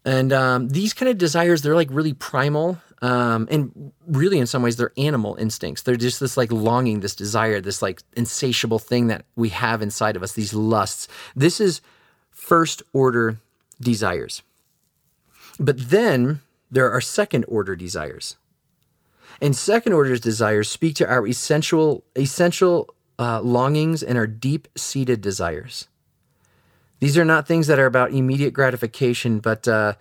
And 0.06 0.32
um, 0.32 0.70
these 0.70 0.94
kind 0.94 1.10
of 1.10 1.18
desires, 1.18 1.62
they're 1.62 1.76
like 1.76 1.90
really 1.92 2.14
primal. 2.14 2.80
Um, 3.02 3.48
and 3.50 3.94
really, 4.08 4.40
in 4.40 4.48
some 4.48 4.62
ways, 4.62 4.76
they're 4.76 4.94
animal 4.98 5.36
instincts. 5.36 5.84
They're 5.84 5.96
just 5.96 6.20
this 6.20 6.36
like 6.36 6.52
longing, 6.52 7.00
this 7.00 7.16
desire, 7.16 7.62
this 7.62 7.82
like 7.82 8.02
insatiable 8.16 8.80
thing 8.80 9.08
that 9.08 9.26
we 9.36 9.50
have 9.50 9.82
inside 9.82 10.16
of 10.16 10.24
us, 10.24 10.34
these 10.34 10.54
lusts. 10.54 11.08
This 11.36 11.62
is 11.62 11.82
first 12.32 12.84
order 12.94 13.38
desires. 13.80 14.42
But 15.60 15.90
then 15.90 16.42
there 16.72 16.92
are 16.92 17.02
second 17.02 17.46
order 17.48 17.76
desires. 17.76 18.38
And 19.42 19.56
second 19.56 19.94
order 19.94 20.18
desires 20.18 20.70
speak 20.70 20.96
to 20.96 21.08
our 21.08 21.26
essential, 21.26 22.04
essential 22.18 22.94
uh, 23.18 23.42
longings 23.42 24.04
and 24.04 24.18
our 24.18 24.28
deep 24.28 24.68
seated 24.76 25.22
desires. 25.22 25.88
These 27.00 27.18
are 27.18 27.26
not 27.26 27.48
things 27.48 27.68
that 27.68 27.80
are 27.80 27.86
about 27.86 28.12
immediate 28.12 28.54
gratification, 28.54 29.40
but 29.40 29.68
uh, 29.68 29.94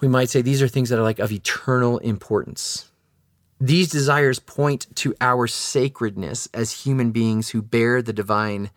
we 0.00 0.08
might 0.08 0.28
say 0.28 0.42
these 0.42 0.60
are 0.62 0.68
things 0.68 0.88
that 0.90 0.98
are 0.98 1.02
like 1.02 1.18
of 1.18 1.32
eternal 1.32 1.98
importance. 1.98 2.90
These 3.60 3.90
desires 3.90 4.40
point 4.40 4.94
to 4.96 5.14
our 5.20 5.46
sacredness 5.46 6.48
as 6.52 6.84
human 6.84 7.12
beings 7.12 7.50
who 7.50 7.62
bear 7.62 8.02
the 8.02 8.12
divine 8.12 8.70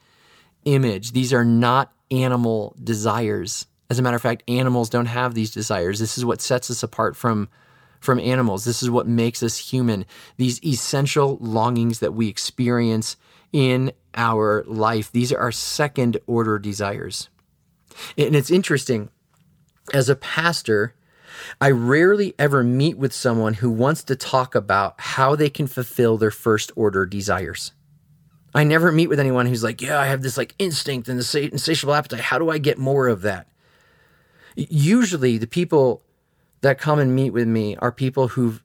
image. 0.63 1.11
These 1.11 1.33
are 1.33 1.43
not 1.43 1.91
animal 2.11 2.75
desires. 2.81 3.65
As 3.89 3.99
a 3.99 4.01
matter 4.03 4.15
of 4.15 4.21
fact, 4.21 4.43
animals 4.47 4.89
don't 4.89 5.07
have 5.07 5.33
these 5.33 5.51
desires. 5.51 5.99
This 5.99 6.17
is 6.17 6.25
what 6.25 6.41
sets 6.41 6.69
us 6.69 6.83
apart 6.83 7.15
from, 7.15 7.49
from 7.99 8.19
animals. 8.19 8.63
This 8.63 8.83
is 8.83 8.89
what 8.89 9.07
makes 9.07 9.41
us 9.41 9.57
human. 9.57 10.05
These 10.37 10.63
essential 10.63 11.37
longings 11.41 11.99
that 11.99 12.13
we 12.13 12.27
experience 12.27 13.17
in 13.51 13.91
our 14.15 14.63
life. 14.67 15.11
These 15.11 15.31
are 15.31 15.39
our 15.39 15.51
second 15.51 16.17
order 16.25 16.57
desires. 16.57 17.29
And 18.17 18.35
it's 18.35 18.51
interesting, 18.51 19.09
as 19.93 20.09
a 20.09 20.15
pastor, 20.15 20.95
I 21.61 21.71
rarely 21.71 22.33
ever 22.39 22.63
meet 22.63 22.97
with 22.97 23.13
someone 23.13 23.55
who 23.55 23.69
wants 23.69 24.03
to 24.05 24.15
talk 24.15 24.55
about 24.55 24.95
how 24.97 25.35
they 25.35 25.49
can 25.49 25.67
fulfill 25.67 26.17
their 26.17 26.31
first 26.31 26.71
order 26.75 27.05
desires. 27.05 27.71
I 28.53 28.63
never 28.63 28.91
meet 28.91 29.07
with 29.07 29.19
anyone 29.19 29.45
who's 29.45 29.63
like, 29.63 29.81
yeah, 29.81 29.99
I 29.99 30.05
have 30.07 30.21
this 30.21 30.37
like 30.37 30.55
instinct 30.57 31.09
and 31.09 31.19
this 31.19 31.35
insatiable 31.35 31.93
appetite. 31.93 32.21
How 32.21 32.39
do 32.39 32.49
I 32.49 32.57
get 32.57 32.77
more 32.77 33.07
of 33.07 33.21
that? 33.23 33.47
Usually, 34.55 35.37
the 35.37 35.47
people 35.47 36.03
that 36.61 36.79
come 36.79 36.99
and 36.99 37.13
meet 37.13 37.31
with 37.31 37.47
me 37.47 37.75
are 37.77 37.91
people 37.91 38.29
who've 38.29 38.63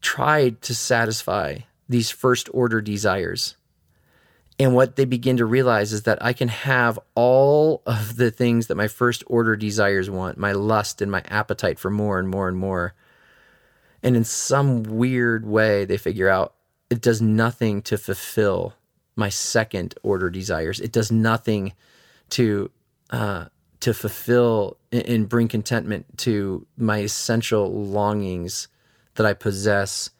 tried 0.00 0.60
to 0.62 0.74
satisfy 0.74 1.58
these 1.88 2.10
first 2.10 2.48
order 2.52 2.80
desires. 2.80 3.56
And 4.62 4.76
what 4.76 4.94
they 4.94 5.06
begin 5.06 5.38
to 5.38 5.44
realize 5.44 5.92
is 5.92 6.04
that 6.04 6.24
I 6.24 6.32
can 6.32 6.46
have 6.46 6.96
all 7.16 7.82
of 7.84 8.14
the 8.14 8.30
things 8.30 8.68
that 8.68 8.76
my 8.76 8.86
first 8.86 9.24
order 9.26 9.56
desires 9.56 10.08
want 10.08 10.38
my 10.38 10.52
lust 10.52 11.02
and 11.02 11.10
my 11.10 11.20
appetite 11.26 11.80
for 11.80 11.90
more 11.90 12.20
and 12.20 12.28
more 12.28 12.46
and 12.46 12.56
more. 12.56 12.94
And 14.04 14.14
in 14.14 14.22
some 14.22 14.84
weird 14.84 15.44
way, 15.44 15.84
they 15.84 15.96
figure 15.96 16.28
out 16.28 16.54
it 16.90 17.00
does 17.00 17.20
nothing 17.20 17.82
to 17.82 17.98
fulfill 17.98 18.74
my 19.16 19.30
second 19.30 19.96
order 20.04 20.30
desires. 20.30 20.78
It 20.78 20.92
does 20.92 21.10
nothing 21.10 21.72
to 22.30 22.70
uh, 23.10 23.46
to 23.80 23.92
fulfill 23.92 24.76
and 24.92 25.28
bring 25.28 25.48
contentment 25.48 26.18
to 26.18 26.68
my 26.76 26.98
essential 26.98 27.68
longings 27.68 28.68
that 29.16 29.26
I 29.26 29.32
possess 29.32 30.10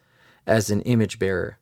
as 0.45 0.69
an 0.69 0.81
image 0.81 1.17
bearer. 1.17 1.59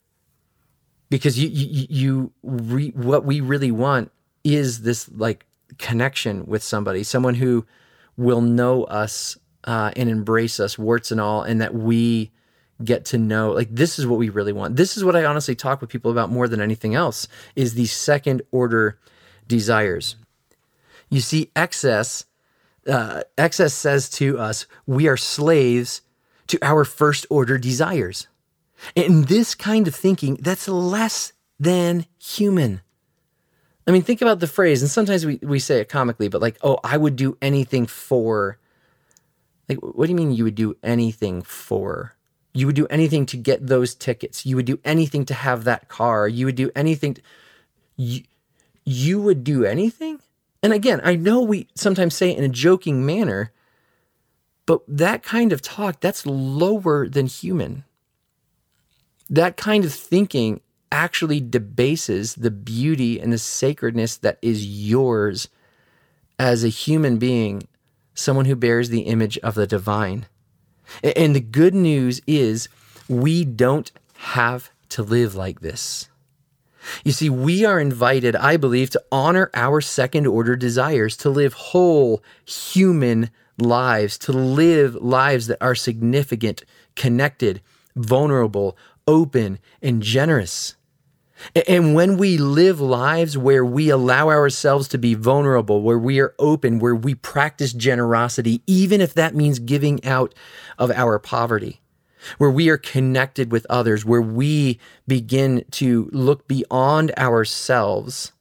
Because 1.12 1.38
you 1.38 1.50
you, 1.50 1.88
you 1.90 2.32
re, 2.42 2.90
what 2.96 3.26
we 3.26 3.42
really 3.42 3.70
want 3.70 4.12
is 4.46 4.82
this 4.82 5.10
like 5.12 5.46
connection 5.78 6.46
with 6.46 6.64
somebody, 6.64 7.04
someone 7.04 7.36
who 7.36 7.66
will 8.16 8.42
know 8.42 8.86
us 8.86 9.38
uh, 9.66 9.92
and 9.96 10.10
embrace 10.10 10.60
us, 10.60 10.80
warts 10.80 11.12
and 11.12 11.20
all, 11.20 11.44
and 11.44 11.62
that 11.62 11.76
we 11.76 12.32
get 12.84 13.06
to 13.06 13.18
know 13.18 13.52
like 13.52 13.68
this 13.70 14.00
is 14.00 14.08
what 14.08 14.18
we 14.20 14.30
really 14.30 14.54
want. 14.54 14.78
This 14.78 14.96
is 14.98 15.04
what 15.04 15.16
i 15.16 15.26
honestly 15.26 15.54
talk 15.54 15.82
with 15.82 15.90
people 15.90 16.12
about 16.12 16.32
more 16.32 16.48
than 16.48 16.62
anything 16.62 16.96
else 16.96 17.28
is 17.56 17.74
the 17.74 17.86
second 17.86 18.42
order 18.52 18.98
desires. 19.48 20.16
You 21.10 21.20
see 21.20 21.52
excess 21.56 22.26
uh, 22.88 23.22
excess 23.38 23.74
says 23.74 24.10
to 24.12 24.40
us 24.40 24.66
we 24.88 25.08
are 25.10 25.18
slaves 25.18 26.02
to 26.48 26.58
our 26.62 26.86
first 26.86 27.28
order 27.30 27.58
desires 27.58 28.28
and 28.96 29.28
this 29.28 29.56
kind 29.56 29.88
of 29.88 29.96
thinking 29.96 30.36
that's 30.42 30.68
less 30.68 31.34
than 31.60 32.06
human 32.20 32.82
i 33.88 33.92
mean 33.92 34.02
think 34.02 34.22
about 34.22 34.40
the 34.40 34.48
phrase 34.48 34.82
and 34.82 34.92
sometimes 34.92 35.26
we, 35.26 35.40
we 35.42 35.60
say 35.60 35.80
it 35.80 35.90
comically 35.90 36.28
but 36.28 36.42
like 36.42 36.58
oh 36.64 36.78
i 36.84 36.98
would 36.98 37.16
do 37.16 37.38
anything 37.42 37.86
for 37.86 38.58
like 39.70 39.78
what 39.80 40.06
do 40.06 40.12
you 40.12 40.18
mean 40.18 40.32
you 40.32 40.44
would 40.44 40.56
do 40.56 40.76
anything 40.84 41.42
for 41.42 42.16
you 42.54 42.66
would 42.66 42.76
do 42.76 42.88
anything 42.88 43.26
to 43.28 43.38
get 43.38 43.68
those 43.68 43.96
tickets. 43.96 44.46
You 44.46 44.56
would 44.58 44.66
do 44.66 44.80
anything 44.84 45.26
to 45.26 45.34
have 45.34 45.64
that 45.64 45.88
car. 45.88 46.28
You 46.28 46.46
would 46.48 46.56
do 46.56 46.70
anything. 46.76 47.14
To, 47.16 47.22
you, 47.96 48.24
you 48.84 49.22
would 49.22 49.44
do 49.44 49.64
anything? 49.64 50.20
And 50.62 50.74
again, 50.74 51.02
I 51.04 51.16
know 51.16 51.42
we 51.42 51.68
sometimes 51.76 52.14
say 52.14 52.32
it 52.32 52.38
in 52.38 52.44
a 52.44 52.50
joking 52.50 53.06
manner, 53.06 53.52
but 54.66 54.82
that 54.88 55.24
kind 55.24 55.54
of 55.54 55.62
talk, 55.62 56.02
that's 56.02 56.26
lower 56.26 57.08
than 57.08 57.26
human. 57.26 57.84
That 59.32 59.58
kind 59.58 59.86
of 59.86 59.94
thinking 59.94 60.62
actually 60.92 61.40
debases 61.40 62.36
the 62.36 62.52
beauty 62.52 63.20
and 63.20 63.32
the 63.32 63.38
sacredness 63.38 64.18
that 64.18 64.38
is 64.42 64.66
yours 64.66 65.48
as 66.38 66.64
a 66.64 66.70
human 66.70 67.18
being, 67.18 67.68
someone 68.14 68.46
who 68.46 68.56
bears 68.56 68.90
the 68.90 69.02
image 69.02 69.38
of 69.40 69.56
the 69.56 69.66
divine. 69.66 70.26
And 71.02 71.34
the 71.34 71.40
good 71.40 71.74
news 71.74 72.22
is 72.28 72.68
we 73.08 73.46
don't 73.46 73.90
have 74.16 74.70
to 74.90 75.02
live 75.02 75.34
like 75.34 75.62
this. 75.62 76.10
You 77.06 77.12
see, 77.12 77.30
we 77.30 77.64
are 77.64 77.80
invited, 77.80 78.36
I 78.36 78.58
believe, 78.58 78.90
to 78.90 79.04
honor 79.12 79.50
our 79.54 79.82
second 79.82 80.28
order 80.28 80.56
desires, 80.56 81.16
to 81.18 81.30
live 81.30 81.54
whole 81.54 82.24
human 82.44 83.30
lives, 83.58 84.18
to 84.20 84.32
live 84.34 84.96
lives 84.96 85.48
that 85.48 85.60
are 85.62 85.76
significant, 85.76 86.64
connected, 86.96 87.62
vulnerable, 87.96 88.78
open, 89.08 89.60
and 89.82 90.02
generous. 90.02 90.76
And 91.68 91.96
when 91.96 92.18
we 92.18 92.38
live 92.38 92.80
lives 92.80 93.38
where 93.38 93.66
we 93.66 93.90
allow 93.90 94.30
ourselves 94.30 94.88
to 94.90 94.98
be 94.98 95.16
vulnerable, 95.16 95.82
where 95.82 95.98
we 95.98 96.20
are 96.20 96.36
open, 96.38 96.80
where 96.80 96.96
we 96.96 97.16
practice 97.16 97.74
generosity, 97.74 98.62
even 98.68 99.02
if 99.02 99.14
that 99.16 99.36
means 99.36 99.60
giving 99.60 100.04
out 100.06 100.36
of 100.78 100.92
our 100.92 101.18
poverty, 101.18 101.82
where 102.38 102.52
we 102.52 102.70
are 102.70 102.78
connected 102.78 103.52
with 103.52 103.66
others, 103.70 104.06
where 104.06 104.22
we 104.22 104.80
begin 105.08 105.66
to 105.72 106.10
look 106.12 106.48
beyond 106.48 107.12
ourselves, 107.18 108.32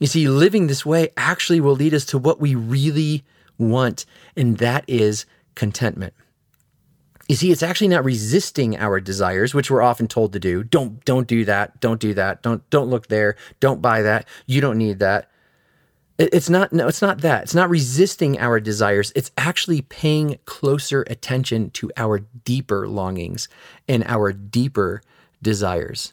you 0.00 0.08
see, 0.08 0.28
living 0.28 0.66
this 0.66 0.84
way 0.84 1.10
actually 1.16 1.60
will 1.60 1.76
lead 1.76 1.94
us 1.94 2.04
to 2.06 2.18
what 2.18 2.40
we 2.40 2.54
really 2.54 3.24
want, 3.58 4.04
and 4.36 4.58
that 4.58 4.84
is 4.88 5.24
contentment. 5.54 6.14
You 7.28 7.36
see, 7.36 7.50
it's 7.50 7.62
actually 7.62 7.88
not 7.88 8.04
resisting 8.04 8.76
our 8.76 9.00
desires, 9.00 9.54
which 9.54 9.70
we're 9.70 9.82
often 9.82 10.08
told 10.08 10.32
to 10.34 10.40
do. 10.40 10.62
Don't 10.62 11.04
don't 11.04 11.26
do 11.26 11.44
that. 11.46 11.80
Don't 11.80 12.00
do 12.00 12.12
that. 12.14 12.42
Don't 12.42 12.68
don't 12.70 12.90
look 12.90 13.08
there. 13.08 13.36
Don't 13.60 13.80
buy 13.80 14.02
that. 14.02 14.28
You 14.46 14.60
don't 14.60 14.78
need 14.78 14.98
that. 14.98 15.30
It's 16.18 16.50
not 16.50 16.72
no, 16.72 16.86
it's 16.86 17.02
not 17.02 17.22
that. 17.22 17.44
It's 17.44 17.54
not 17.54 17.70
resisting 17.70 18.38
our 18.38 18.60
desires. 18.60 19.10
It's 19.16 19.32
actually 19.38 19.80
paying 19.82 20.38
closer 20.44 21.02
attention 21.08 21.70
to 21.70 21.90
our 21.96 22.20
deeper 22.44 22.86
longings 22.86 23.48
and 23.88 24.04
our 24.04 24.32
deeper 24.32 25.02
desires. 25.42 26.12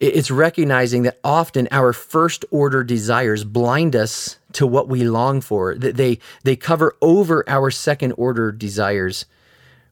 It's 0.00 0.30
recognizing 0.30 1.02
that 1.04 1.18
often 1.22 1.68
our 1.70 1.92
first 1.92 2.44
order 2.50 2.82
desires 2.82 3.44
blind 3.44 3.94
us 3.94 4.38
to 4.54 4.66
what 4.66 4.88
we 4.88 5.04
long 5.04 5.40
for. 5.40 5.74
That 5.74 5.96
They 5.96 6.18
they 6.44 6.56
cover 6.56 6.96
over 7.00 7.44
our 7.48 7.70
second 7.70 8.12
order 8.12 8.52
desires 8.52 9.26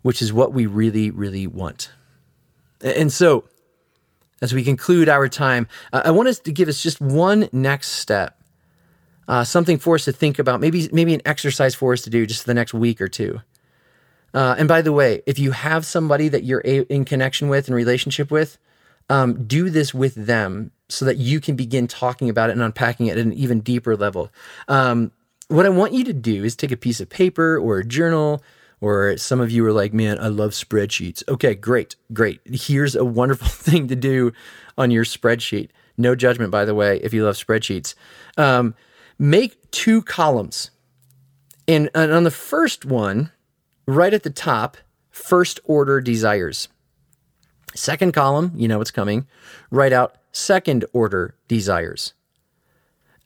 which 0.02 0.22
is 0.22 0.32
what 0.32 0.52
we 0.52 0.66
really, 0.66 1.10
really 1.10 1.46
want. 1.46 1.90
And 2.80 3.12
so, 3.12 3.44
as 4.40 4.52
we 4.54 4.62
conclude 4.62 5.08
our 5.08 5.28
time, 5.28 5.66
I 5.92 6.10
want 6.12 6.28
us 6.28 6.38
to 6.40 6.52
give 6.52 6.68
us 6.68 6.82
just 6.82 7.00
one 7.00 7.48
next 7.52 7.88
step, 7.88 8.40
uh, 9.26 9.42
something 9.44 9.78
for 9.78 9.96
us 9.96 10.04
to 10.04 10.12
think 10.12 10.38
about, 10.38 10.60
maybe 10.60 10.88
maybe 10.92 11.12
an 11.14 11.22
exercise 11.24 11.74
for 11.74 11.92
us 11.92 12.02
to 12.02 12.10
do 12.10 12.26
just 12.26 12.46
the 12.46 12.54
next 12.54 12.72
week 12.72 13.00
or 13.00 13.08
two. 13.08 13.40
Uh, 14.32 14.54
and 14.58 14.68
by 14.68 14.82
the 14.82 14.92
way, 14.92 15.22
if 15.26 15.38
you 15.38 15.52
have 15.52 15.84
somebody 15.84 16.28
that 16.28 16.44
you're 16.44 16.62
a- 16.64 16.82
in 16.92 17.04
connection 17.04 17.48
with 17.48 17.66
and 17.66 17.74
relationship 17.74 18.30
with, 18.30 18.58
um, 19.08 19.46
do 19.46 19.70
this 19.70 19.94
with 19.94 20.14
them 20.14 20.70
so 20.88 21.04
that 21.04 21.16
you 21.16 21.40
can 21.40 21.56
begin 21.56 21.86
talking 21.86 22.28
about 22.28 22.50
it 22.50 22.52
and 22.52 22.62
unpacking 22.62 23.06
it 23.06 23.12
at 23.12 23.24
an 23.24 23.32
even 23.32 23.60
deeper 23.60 23.96
level. 23.96 24.30
Um, 24.68 25.12
what 25.48 25.64
I 25.66 25.70
want 25.70 25.94
you 25.94 26.04
to 26.04 26.12
do 26.12 26.44
is 26.44 26.54
take 26.54 26.72
a 26.72 26.76
piece 26.76 27.00
of 27.00 27.08
paper 27.08 27.58
or 27.58 27.78
a 27.78 27.84
journal 27.84 28.42
or 28.80 29.16
some 29.16 29.40
of 29.40 29.50
you 29.50 29.64
are 29.66 29.72
like, 29.72 29.92
man, 29.92 30.18
I 30.20 30.28
love 30.28 30.52
spreadsheets. 30.52 31.22
Okay, 31.28 31.54
great, 31.54 31.96
great. 32.12 32.40
Here's 32.44 32.94
a 32.94 33.04
wonderful 33.04 33.48
thing 33.50 33.88
to 33.88 33.96
do 33.96 34.32
on 34.76 34.90
your 34.90 35.04
spreadsheet. 35.04 35.70
No 35.96 36.14
judgment, 36.14 36.50
by 36.50 36.64
the 36.64 36.74
way, 36.74 36.98
if 37.02 37.12
you 37.12 37.24
love 37.24 37.36
spreadsheets. 37.36 37.94
Um, 38.36 38.74
make 39.18 39.70
two 39.70 40.02
columns. 40.02 40.70
And, 41.66 41.90
and 41.94 42.12
on 42.12 42.24
the 42.24 42.30
first 42.30 42.84
one, 42.84 43.32
right 43.86 44.14
at 44.14 44.22
the 44.22 44.30
top, 44.30 44.76
first 45.10 45.60
order 45.64 46.00
desires. 46.00 46.68
Second 47.74 48.12
column, 48.12 48.52
you 48.54 48.68
know 48.68 48.78
what's 48.78 48.90
coming. 48.90 49.26
Write 49.70 49.92
out 49.92 50.16
second 50.32 50.84
order 50.92 51.34
desires. 51.48 52.14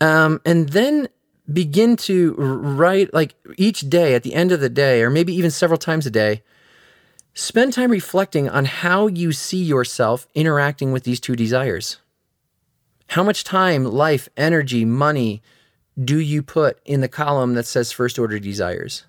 Um, 0.01 0.41
and 0.45 0.71
then 0.71 1.09
begin 1.51 1.97
to 1.97 2.35
write 2.35 3.13
like 3.13 3.35
each 3.57 3.89
day 3.89 4.15
at 4.15 4.23
the 4.23 4.35
end 4.35 4.53
of 4.53 4.61
the 4.61 4.69
day, 4.69 5.03
or 5.03 5.11
maybe 5.11 5.35
even 5.35 5.51
several 5.51 5.79
times 5.79 6.07
a 6.07 6.11
day, 6.11 6.43
spend 7.35 7.73
time 7.73 7.91
reflecting 7.91 8.49
on 8.49 8.65
how 8.65 9.07
you 9.07 9.33
see 9.33 9.63
yourself 9.63 10.27
interacting 10.35 10.93
with 10.93 11.05
these 11.05 11.21
two 11.21 11.37
desires. 11.37 11.99
How 13.09 13.23
much 13.23 13.45
time, 13.45 13.85
life, 13.85 14.29
energy, 14.37 14.85
money 14.85 15.43
do 16.03 16.19
you 16.19 16.43
put 16.43 16.79
in 16.85 17.01
the 17.01 17.09
column 17.09 17.55
that 17.55 17.67
says 17.67 17.93
first 17.93 18.19
order 18.19 18.39
desires? 18.39 19.05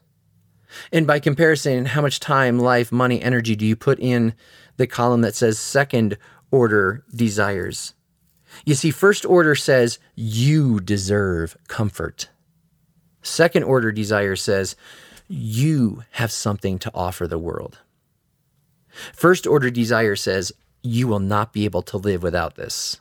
And 0.91 1.05
by 1.05 1.19
comparison, 1.19 1.86
how 1.86 2.01
much 2.01 2.19
time, 2.19 2.59
life, 2.59 2.91
money, 2.91 3.21
energy 3.21 3.55
do 3.55 3.65
you 3.65 3.75
put 3.75 3.99
in 3.99 4.34
the 4.77 4.88
column 4.88 5.21
that 5.21 5.36
says 5.36 5.59
second 5.59 6.17
order 6.51 7.03
desires? 7.13 7.93
You 8.66 8.76
see, 8.76 8.91
first 8.91 9.26
order 9.26 9.56
says 9.56 9.99
you 10.16 10.80
deserve 10.80 11.58
comfort. 11.68 12.30
Second 13.22 13.64
order 13.64 13.91
desire 13.91 14.36
says 14.36 14.76
you 15.28 16.04
have 16.12 16.32
something 16.32 16.78
to 16.80 16.91
offer 16.93 17.28
the 17.28 17.39
world. 17.39 17.80
First 19.14 19.47
order 19.47 19.70
desire 19.70 20.16
says 20.16 20.51
you 20.84 21.08
will 21.08 21.20
not 21.20 21.54
be 21.54 21.66
able 21.66 21.82
to 21.84 21.97
live 21.97 22.22
without 22.22 22.56
this. 22.56 22.99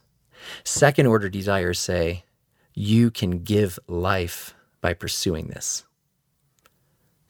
Second 0.65 1.07
order 1.07 1.29
desires 1.29 1.79
say 1.79 2.25
you 2.75 3.11
can 3.11 3.43
give 3.43 3.79
life 3.87 4.55
by 4.81 4.95
pursuing 4.95 5.49
this. 5.49 5.85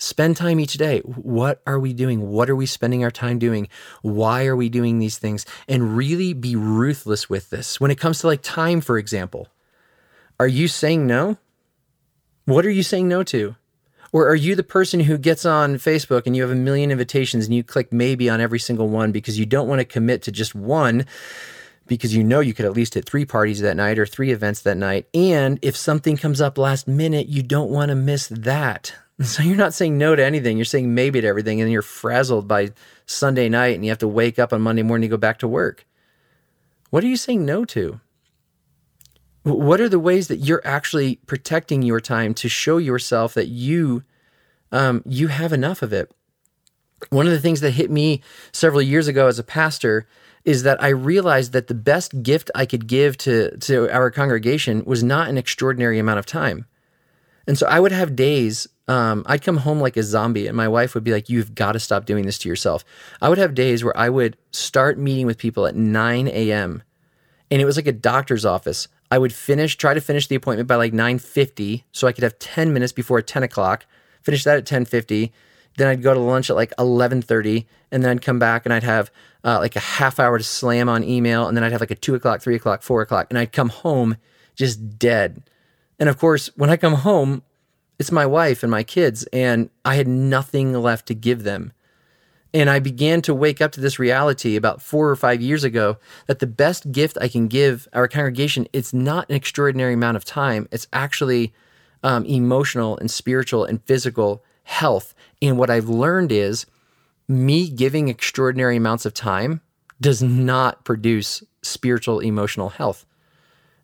Spend 0.03 0.37
time 0.37 0.59
each 0.59 0.75
day. 0.75 0.99
What 1.01 1.63
are 1.65 1.79
we 1.79 1.93
doing? 1.93 2.29
What 2.29 2.51
are 2.51 2.57
we 2.57 2.67
spending 2.67 3.05
our 3.05 3.11
time 3.13 3.39
doing? 3.39 3.69
Why 4.03 4.47
are 4.47 4.57
we 4.57 4.69
doing 4.69 4.99
these 4.99 5.17
things? 5.17 5.47
And 5.69 5.97
really 5.97 6.33
be 6.33 6.57
ruthless 6.57 7.31
with 7.31 7.51
this. 7.51 7.81
When 7.81 7.93
it 7.93 8.01
comes 8.01 8.19
to 8.19 8.27
like 8.27 8.43
time, 8.43 8.81
for 8.81 8.99
example, 8.99 9.47
are 10.41 10.49
you 10.49 10.67
saying 10.67 11.07
no? 11.07 11.39
What 12.47 12.67
are 12.67 12.71
you 12.71 12.83
saying 12.83 13.07
no 13.07 13.23
to? 13.23 13.55
Or 14.11 14.27
are 14.27 14.35
you 14.35 14.57
the 14.57 14.65
person 14.65 14.99
who 14.99 15.17
gets 15.17 15.47
on 15.47 15.77
Facebook 15.77 16.27
and 16.27 16.35
you 16.35 16.43
have 16.43 16.51
a 16.51 16.57
million 16.57 16.91
invitations 16.91 17.45
and 17.45 17.55
you 17.55 17.63
click 17.63 17.93
maybe 17.93 18.29
on 18.29 18.41
every 18.41 18.59
single 18.59 18.89
one 18.89 19.13
because 19.13 19.39
you 19.39 19.47
don't 19.47 19.69
want 19.69 19.79
to 19.79 19.85
commit 19.85 20.23
to 20.23 20.33
just 20.33 20.53
one 20.53 21.07
because 21.87 22.13
you 22.13 22.25
know 22.25 22.41
you 22.41 22.55
could 22.55 22.67
at 22.67 22.73
least 22.73 22.95
hit 22.95 23.05
three 23.05 23.25
parties 23.25 23.61
that 23.61 23.77
night 23.77 24.01
or 24.01 24.07
three 24.07 24.33
events 24.33 24.63
that 24.63 24.77
night. 24.77 25.07
And 25.15 25.61
if 25.63 25.77
something 25.77 26.17
comes 26.17 26.41
up 26.41 26.59
last 26.59 26.89
minute, 26.89 27.29
you 27.29 27.45
don't 27.45 27.71
want 27.71 27.91
to 27.91 27.95
miss 27.95 28.27
that. 28.27 28.95
So 29.21 29.43
you're 29.43 29.57
not 29.57 29.75
saying 29.75 29.99
no 29.99 30.17
to 30.17 30.25
anything. 30.25 30.57
You're 30.57 30.65
saying 30.65 30.95
maybe 30.95 31.21
to 31.21 31.27
everything. 31.27 31.61
And 31.61 31.71
you're 31.71 31.83
frazzled 31.83 32.49
by 32.49 32.71
Sunday 33.07 33.49
night 33.49 33.75
and 33.75 33.85
you 33.85 33.91
have 33.91 33.99
to 33.99 34.09
wake 34.09 34.39
up 34.39 34.53
on 34.53 34.63
Monday 34.63 34.83
morning 34.83 35.09
to 35.09 35.17
go 35.17 35.19
back 35.19 35.39
to 35.41 35.49
work. 35.49 35.87
What 36.91 37.05
are 37.05 37.09
you 37.09 37.17
saying 37.17 37.45
no 37.45 37.65
to? 37.67 38.01
What 39.45 39.81
are 39.81 39.89
the 39.89 39.99
ways 39.99 40.29
that 40.29 40.37
you're 40.37 40.63
actually 40.65 41.17
protecting 41.27 41.83
your 41.83 42.01
time 42.01 42.33
to 42.35 42.49
show 42.49 42.79
yourself 42.79 43.35
that 43.35 43.49
you 43.49 44.05
um, 44.71 45.03
you 45.05 45.29
have 45.29 45.53
enough 45.53 45.83
of 45.83 45.93
it? 45.93 46.11
One 47.11 47.27
of 47.27 47.33
the 47.33 47.41
things 47.41 47.61
that 47.61 47.73
hit 47.73 47.91
me 47.91 48.23
several 48.53 48.83
years 48.83 49.09
ago 49.09 49.27
as 49.27 49.39
a 49.39 49.45
pastor 49.45 50.07
is 50.45 50.63
that 50.63 50.83
I 50.83 50.89
realized 50.89 51.53
that 51.53 51.67
the 51.67 51.75
best 51.75 52.23
gift 52.23 52.51
I 52.55 52.67
could 52.67 52.87
give 52.87 53.17
to 53.19 53.57
to 53.59 53.91
our 53.93 54.11
congregation 54.11 54.85
was 54.85 55.03
not 55.03 55.29
an 55.29 55.39
extraordinary 55.39 55.99
amount 55.99 56.19
of 56.19 56.27
time. 56.27 56.67
And 57.47 57.59
so 57.59 57.67
I 57.67 57.81
would 57.81 57.93
have 57.93 58.15
days, 58.15 58.69
um, 58.89 59.23
I'd 59.27 59.43
come 59.43 59.59
home 59.59 59.81
like 59.81 59.97
a 59.97 60.03
zombie, 60.03 60.47
and 60.47 60.57
my 60.57 60.69
wife 60.69 60.95
would 60.95 61.05
be 61.05 61.13
like, 61.13 61.29
You've 61.29 61.55
got 61.55 61.73
to 61.73 61.81
stop 61.81 62.05
doing 62.05 62.27
this 62.27 62.39
to 62.39 62.49
yourself. 62.49 62.85
I 63.21 63.29
would 63.29 63.39
have 63.39 63.55
days 63.55 63.85
where 63.85 63.97
I 63.97 64.09
would 64.09 64.37
start 64.51 64.99
meeting 64.99 65.27
with 65.27 65.39
people 65.39 65.67
at 65.67 65.77
9 65.77 66.29
a.m. 66.29 66.83
And 67.51 67.61
it 67.61 67.65
was 67.65 67.77
like 67.77 67.87
a 67.87 67.93
doctor's 67.93 68.45
office. 68.45 68.89
I 69.11 69.19
would 69.19 69.33
finish, 69.33 69.77
try 69.77 69.93
to 69.93 70.01
finish 70.01 70.27
the 70.27 70.37
appointment 70.37 70.69
by 70.69 70.77
like 70.77 70.95
9.50 70.95 71.85
so 71.93 72.07
I 72.07 72.13
could 72.13 72.25
have 72.25 72.39
10 72.39 72.73
minutes 72.73 72.93
before 72.93 73.21
10 73.21 73.43
o'clock, 73.43 73.85
finish 74.23 74.43
that 74.45 74.57
at 74.57 74.65
10.50. 74.65 75.31
Then 75.77 75.89
I'd 75.89 76.03
go 76.03 76.15
to 76.15 76.21
lunch 76.21 76.49
at 76.49 76.57
like 76.57 76.73
11.30 76.79 77.67
and 77.91 78.03
then 78.03 78.11
I'd 78.11 78.23
come 78.23 78.39
back 78.39 78.65
and 78.65 78.73
I'd 78.73 78.85
have 78.85 79.11
uh, 79.45 79.59
like 79.59 79.77
a 79.77 79.81
half 79.81 80.19
hour 80.19 80.39
to 80.39 80.45
slam 80.45 80.89
on 80.89 81.05
email. 81.05 81.47
And 81.47 81.55
then 81.55 81.63
I'd 81.63 81.73
have 81.73 81.83
like 81.83 81.91
a 81.91 81.95
two 81.95 82.15
o'clock, 82.15 82.41
three 82.41 82.57
o'clock, 82.57 82.83
four 82.83 83.03
o'clock. 83.03 83.27
And 83.29 83.39
I'd 83.39 83.53
come 83.53 83.69
home 83.69 84.17
just 84.55 84.99
dead. 84.99 85.43
And 85.99 86.09
of 86.09 86.19
course, 86.19 86.49
when 86.57 86.71
I 86.71 86.79
come 86.79 86.95
home, 86.95 87.43
it's 88.03 88.11
my 88.11 88.27
wife 88.27 88.65
and 88.65 88.71
my 88.73 88.83
kids, 88.83 89.23
and 89.33 89.71
I 89.85 89.95
had 89.95 90.09
nothing 90.09 90.73
left 90.73 91.07
to 91.07 91.15
give 91.15 91.45
them. 91.45 91.73
And 92.53 92.69
I 92.69 92.81
began 92.81 93.23
to 93.23 93.33
wake 93.33 93.61
up 93.61 93.71
to 93.73 93.81
this 93.81 94.01
reality 94.01 94.57
about 94.57 94.83
four 94.83 95.09
or 95.09 95.15
five 95.15 95.41
years 95.41 95.63
ago 95.63 95.99
that 96.27 96.41
the 96.41 96.49
best 96.49 96.91
gift 96.91 97.17
I 97.21 97.29
can 97.29 97.47
give 97.47 97.87
our 97.93 98.09
congregation, 98.09 98.67
it's 98.73 98.93
not 98.93 99.31
an 99.31 99.37
extraordinary 99.37 99.95
amount 99.95 100.17
of 100.17 100.25
time. 100.25 100.67
It's 100.73 100.89
actually 100.93 101.55
um, 102.03 102.25
emotional 102.25 102.99
and 102.99 103.09
spiritual 103.09 103.65
and 103.65 103.81
physical 103.85 104.43
health. 104.65 105.15
And 105.41 105.57
what 105.57 105.71
I've 105.71 105.89
learned 105.89 106.33
is 106.33 106.67
me 107.29 107.71
giving 107.71 108.09
extraordinary 108.09 108.79
amounts 108.79 109.07
of 109.07 109.15
time 109.15 109.61
does 110.01 110.25
not 110.25 110.85
produce 110.85 111.45
spiritual 111.63 112.19
emotional 112.19 112.71
health. 112.71 113.07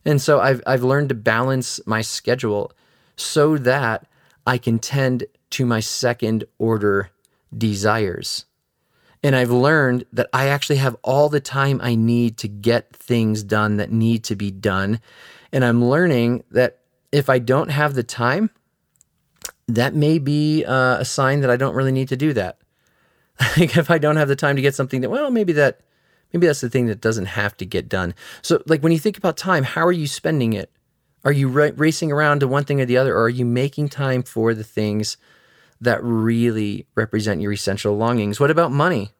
And 0.04 0.20
so 0.20 0.40
I've, 0.40 0.60
I've 0.66 0.82
learned 0.82 1.10
to 1.10 1.14
balance 1.14 1.78
my 1.86 2.00
schedule 2.00 2.72
so 3.18 3.58
that 3.58 4.07
I 4.48 4.58
can 4.58 4.78
tend 4.78 5.24
to 5.50 5.66
my 5.66 5.80
second 5.80 6.44
order 6.58 7.10
desires. 7.56 8.46
And 9.22 9.36
I've 9.36 9.50
learned 9.50 10.04
that 10.12 10.28
I 10.32 10.48
actually 10.48 10.76
have 10.76 10.96
all 11.02 11.28
the 11.28 11.40
time 11.40 11.80
I 11.82 11.94
need 11.94 12.38
to 12.38 12.48
get 12.48 12.96
things 12.96 13.42
done 13.42 13.76
that 13.76 13.92
need 13.92 14.24
to 14.24 14.36
be 14.36 14.50
done. 14.50 15.00
And 15.52 15.64
I'm 15.64 15.84
learning 15.84 16.44
that 16.50 16.78
if 17.12 17.28
I 17.28 17.38
don't 17.38 17.70
have 17.70 17.94
the 17.94 18.02
time, 18.02 18.50
that 19.66 19.94
may 19.94 20.18
be 20.18 20.64
uh, 20.64 20.98
a 20.98 21.04
sign 21.04 21.40
that 21.42 21.50
I 21.50 21.56
don't 21.56 21.74
really 21.74 21.92
need 21.92 22.08
to 22.08 22.16
do 22.16 22.32
that. 22.32 22.58
like 23.58 23.76
if 23.76 23.90
I 23.90 23.98
don't 23.98 24.16
have 24.16 24.28
the 24.28 24.36
time 24.36 24.56
to 24.56 24.62
get 24.62 24.74
something 24.74 25.02
that, 25.02 25.10
well, 25.10 25.30
maybe 25.30 25.52
that 25.52 25.80
Maybe 26.32 26.46
that's 26.46 26.60
the 26.60 26.68
thing 26.68 26.86
that 26.86 27.00
doesn't 27.00 27.26
have 27.26 27.56
to 27.56 27.64
get 27.64 27.88
done. 27.88 28.14
So, 28.42 28.62
like 28.66 28.82
when 28.82 28.92
you 28.92 28.98
think 28.98 29.16
about 29.16 29.36
time, 29.36 29.64
how 29.64 29.86
are 29.86 29.92
you 29.92 30.06
spending 30.06 30.52
it? 30.52 30.70
Are 31.28 31.32
you 31.32 31.48
ra- 31.48 31.72
racing 31.76 32.10
around 32.10 32.40
to 32.40 32.48
one 32.48 32.64
thing 32.64 32.80
or 32.80 32.86
the 32.86 32.96
other, 32.96 33.14
or 33.14 33.24
are 33.24 33.28
you 33.28 33.44
making 33.44 33.90
time 33.90 34.22
for 34.22 34.54
the 34.54 34.64
things 34.64 35.18
that 35.78 36.02
really 36.02 36.86
represent 36.94 37.42
your 37.42 37.52
essential 37.52 37.94
longings? 37.98 38.40
What 38.40 38.50
about 38.50 38.72
money? 38.72 39.10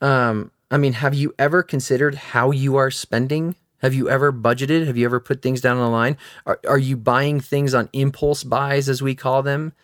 Um, 0.00 0.52
I 0.70 0.78
mean, 0.78 0.94
have 0.94 1.12
you 1.12 1.34
ever 1.38 1.62
considered 1.62 2.14
how 2.14 2.50
you 2.50 2.76
are 2.76 2.90
spending? 2.90 3.56
Have 3.82 3.92
you 3.92 4.08
ever 4.08 4.32
budgeted? 4.32 4.86
Have 4.86 4.96
you 4.96 5.04
ever 5.04 5.20
put 5.20 5.42
things 5.42 5.60
down 5.60 5.76
on 5.76 5.84
the 5.84 5.90
line? 5.90 6.16
Are, 6.46 6.60
are 6.66 6.78
you 6.78 6.96
buying 6.96 7.40
things 7.40 7.74
on 7.74 7.90
impulse 7.92 8.42
buys, 8.42 8.88
as 8.88 9.02
we 9.02 9.14
call 9.14 9.42
them? 9.42 9.74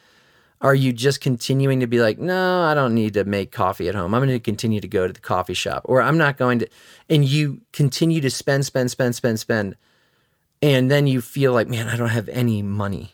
Are 0.62 0.74
you 0.74 0.94
just 0.94 1.20
continuing 1.20 1.80
to 1.80 1.86
be 1.86 2.00
like, 2.00 2.18
no, 2.18 2.62
I 2.62 2.72
don't 2.72 2.94
need 2.94 3.12
to 3.12 3.24
make 3.24 3.52
coffee 3.52 3.90
at 3.90 3.94
home. 3.94 4.14
I'm 4.14 4.22
going 4.22 4.30
to 4.30 4.40
continue 4.40 4.80
to 4.80 4.88
go 4.88 5.06
to 5.06 5.12
the 5.12 5.20
coffee 5.20 5.52
shop, 5.52 5.82
or 5.84 6.00
I'm 6.00 6.16
not 6.16 6.38
going 6.38 6.60
to, 6.60 6.68
and 7.10 7.22
you 7.22 7.60
continue 7.74 8.22
to 8.22 8.30
spend, 8.30 8.64
spend, 8.64 8.90
spend, 8.90 9.14
spend, 9.14 9.38
spend, 9.38 9.76
and 10.64 10.90
then 10.90 11.06
you 11.06 11.20
feel 11.20 11.52
like, 11.52 11.68
man, 11.68 11.88
I 11.88 11.96
don't 11.96 12.08
have 12.08 12.26
any 12.30 12.62
money. 12.62 13.12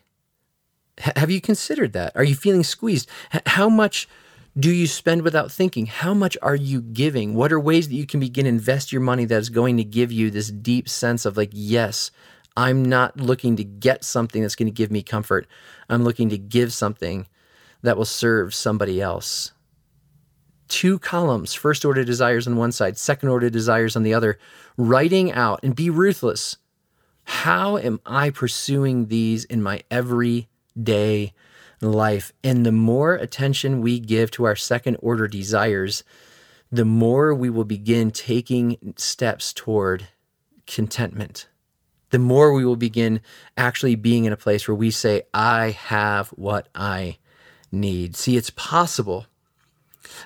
H- 0.99 1.15
have 1.17 1.33
you 1.33 1.41
considered 1.41 1.93
that? 1.95 2.13
Are 2.15 2.23
you 2.23 2.37
feeling 2.37 2.63
squeezed? 2.63 3.09
H- 3.35 3.43
how 3.45 3.69
much 3.69 4.09
do 4.57 4.71
you 4.71 4.87
spend 4.87 5.23
without 5.23 5.51
thinking? 5.51 5.87
How 5.87 6.15
much 6.15 6.37
are 6.43 6.55
you 6.55 6.81
giving? 6.81 7.35
What 7.35 7.51
are 7.51 7.59
ways 7.59 7.89
that 7.89 7.97
you 7.97 8.07
can 8.07 8.21
begin 8.21 8.47
invest 8.47 8.93
your 8.93 9.01
money 9.01 9.25
that 9.25 9.41
is 9.41 9.49
going 9.49 9.79
to 9.79 9.85
give 9.85 10.13
you 10.13 10.31
this 10.31 10.49
deep 10.49 10.89
sense 10.89 11.27
of 11.27 11.37
like, 11.37 11.51
yes, 11.53 12.13
I'm 12.57 12.85
not 12.85 13.17
looking 13.17 13.57
to 13.57 13.65
get 13.65 14.05
something 14.05 14.43
that's 14.43 14.55
going 14.55 14.69
to 14.69 14.73
give 14.73 14.93
me 14.93 15.03
comfort. 15.03 15.49
I'm 15.89 16.05
looking 16.05 16.29
to 16.29 16.39
give 16.39 16.73
something 16.73 17.27
that 17.83 17.97
will 17.97 18.05
serve 18.05 18.55
somebody 18.55 19.01
else. 19.01 19.51
Two 20.69 21.01
columns, 21.01 21.53
first 21.53 21.85
order 21.85 22.05
desires 22.05 22.47
on 22.47 22.55
one 22.55 22.71
side, 22.71 22.97
second 22.97 23.29
order 23.29 23.51
desires 23.51 23.97
on 23.97 24.05
the 24.05 24.15
other, 24.15 24.39
writing 24.77 25.33
out 25.33 25.59
and 25.65 25.75
be 25.75 25.91
ruthless. 25.91 26.57
How 27.31 27.79
am 27.79 28.01
I 28.05 28.29
pursuing 28.31 29.07
these 29.07 29.45
in 29.45 29.63
my 29.63 29.83
everyday 29.91 31.33
life? 31.81 32.33
And 32.45 32.67
the 32.67 32.73
more 32.73 33.15
attention 33.15 33.81
we 33.81 33.99
give 33.99 34.31
to 34.33 34.45
our 34.45 34.57
second 34.57 34.97
order 35.01 35.27
desires, 35.27 36.05
the 36.71 36.85
more 36.85 37.33
we 37.33 37.49
will 37.49 37.65
begin 37.65 38.11
taking 38.11 38.95
steps 38.97 39.55
toward 39.55 40.09
contentment. 40.67 41.49
The 42.11 42.19
more 42.19 42.53
we 42.53 42.65
will 42.65 42.77
begin 42.77 43.21
actually 43.57 43.95
being 43.95 44.27
in 44.27 44.33
a 44.33 44.37
place 44.37 44.69
where 44.69 44.75
we 44.75 44.91
say, 44.91 45.23
I 45.33 45.71
have 45.71 46.29
what 46.31 46.69
I 46.75 47.19
need. 47.73 48.17
See, 48.17 48.37
it's 48.37 48.51
possible 48.51 49.27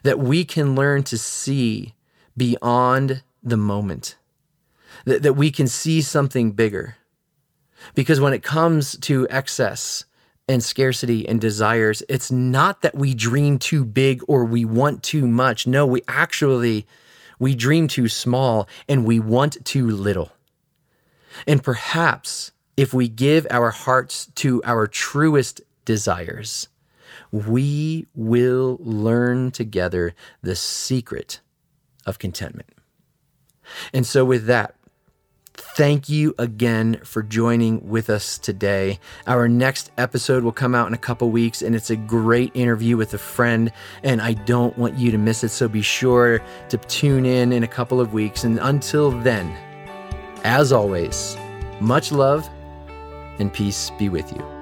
that 0.02 0.18
we 0.18 0.44
can 0.44 0.74
learn 0.74 1.05
to 1.05 1.18
see 1.18 1.94
beyond 2.36 3.22
the 3.42 3.59
moment, 3.59 4.16
that, 5.05 5.22
that 5.22 5.34
we 5.34 5.50
can 5.50 5.66
see 5.66 6.02
something 6.02 6.52
bigger. 6.52 6.96
Because 7.94 8.20
when 8.20 8.32
it 8.32 8.42
comes 8.42 8.96
to 8.98 9.26
excess 9.30 10.05
and 10.48 10.62
scarcity 10.62 11.28
and 11.28 11.40
desires, 11.40 12.02
it's 12.09 12.30
not 12.30 12.82
that 12.82 12.94
we 12.94 13.14
dream 13.14 13.59
too 13.59 13.84
big 13.84 14.22
or 14.28 14.44
we 14.44 14.64
want 14.64 15.02
too 15.02 15.26
much. 15.26 15.66
No, 15.66 15.86
we 15.86 16.02
actually 16.09 16.86
we 17.38 17.55
dream 17.55 17.88
too 17.88 18.09
small 18.09 18.68
and 18.88 19.05
we 19.05 19.18
want 19.18 19.64
too 19.64 19.90
little. 19.90 20.32
And 21.46 21.62
perhaps 21.62 22.52
if 22.76 22.94
we 22.94 23.09
give 23.09 23.46
our 23.50 23.70
hearts 23.70 24.26
to 24.36 24.62
our 24.64 24.86
truest 24.86 25.61
desires, 25.84 26.68
we 27.30 28.07
will 28.14 28.78
learn 28.80 29.50
together 29.50 30.14
the 30.42 30.57
secret 30.57 31.40
of 32.07 32.18
contentment. 32.18 32.70
And 33.92 34.07
so, 34.07 34.24
with 34.24 34.46
that, 34.46 34.74
Thank 35.57 36.09
you 36.09 36.34
again 36.38 37.00
for 37.05 37.22
joining 37.22 37.88
with 37.88 38.11
us 38.11 38.38
today. 38.38 38.98
Our 39.26 39.48
next 39.48 39.92
episode 39.98 40.42
will 40.42 40.52
come 40.52 40.74
out 40.74 40.88
in 40.88 40.94
a 40.94 40.98
couple 40.98 41.30
weeks, 41.30 41.62
and 41.62 41.74
it's 41.76 41.90
a 41.90 41.96
great 41.96 42.50
interview 42.55 42.96
with 42.96 43.14
a 43.14 43.18
friend, 43.18 43.72
and 44.02 44.20
I 44.20 44.32
don't 44.32 44.76
want 44.76 44.98
you 44.98 45.11
to 45.12 45.18
miss 45.18 45.44
it. 45.44 45.50
So 45.50 45.68
be 45.68 45.82
sure 45.82 46.40
to 46.68 46.76
tune 46.76 47.24
in 47.24 47.52
in 47.52 47.62
a 47.62 47.68
couple 47.68 48.00
of 48.00 48.12
weeks. 48.12 48.42
And 48.44 48.59
until 48.61 49.11
then, 49.11 49.57
as 50.42 50.72
always, 50.72 51.36
much 51.80 52.11
love 52.11 52.48
and 53.38 53.52
peace 53.52 53.90
be 53.98 54.09
with 54.09 54.32
you. 54.32 54.53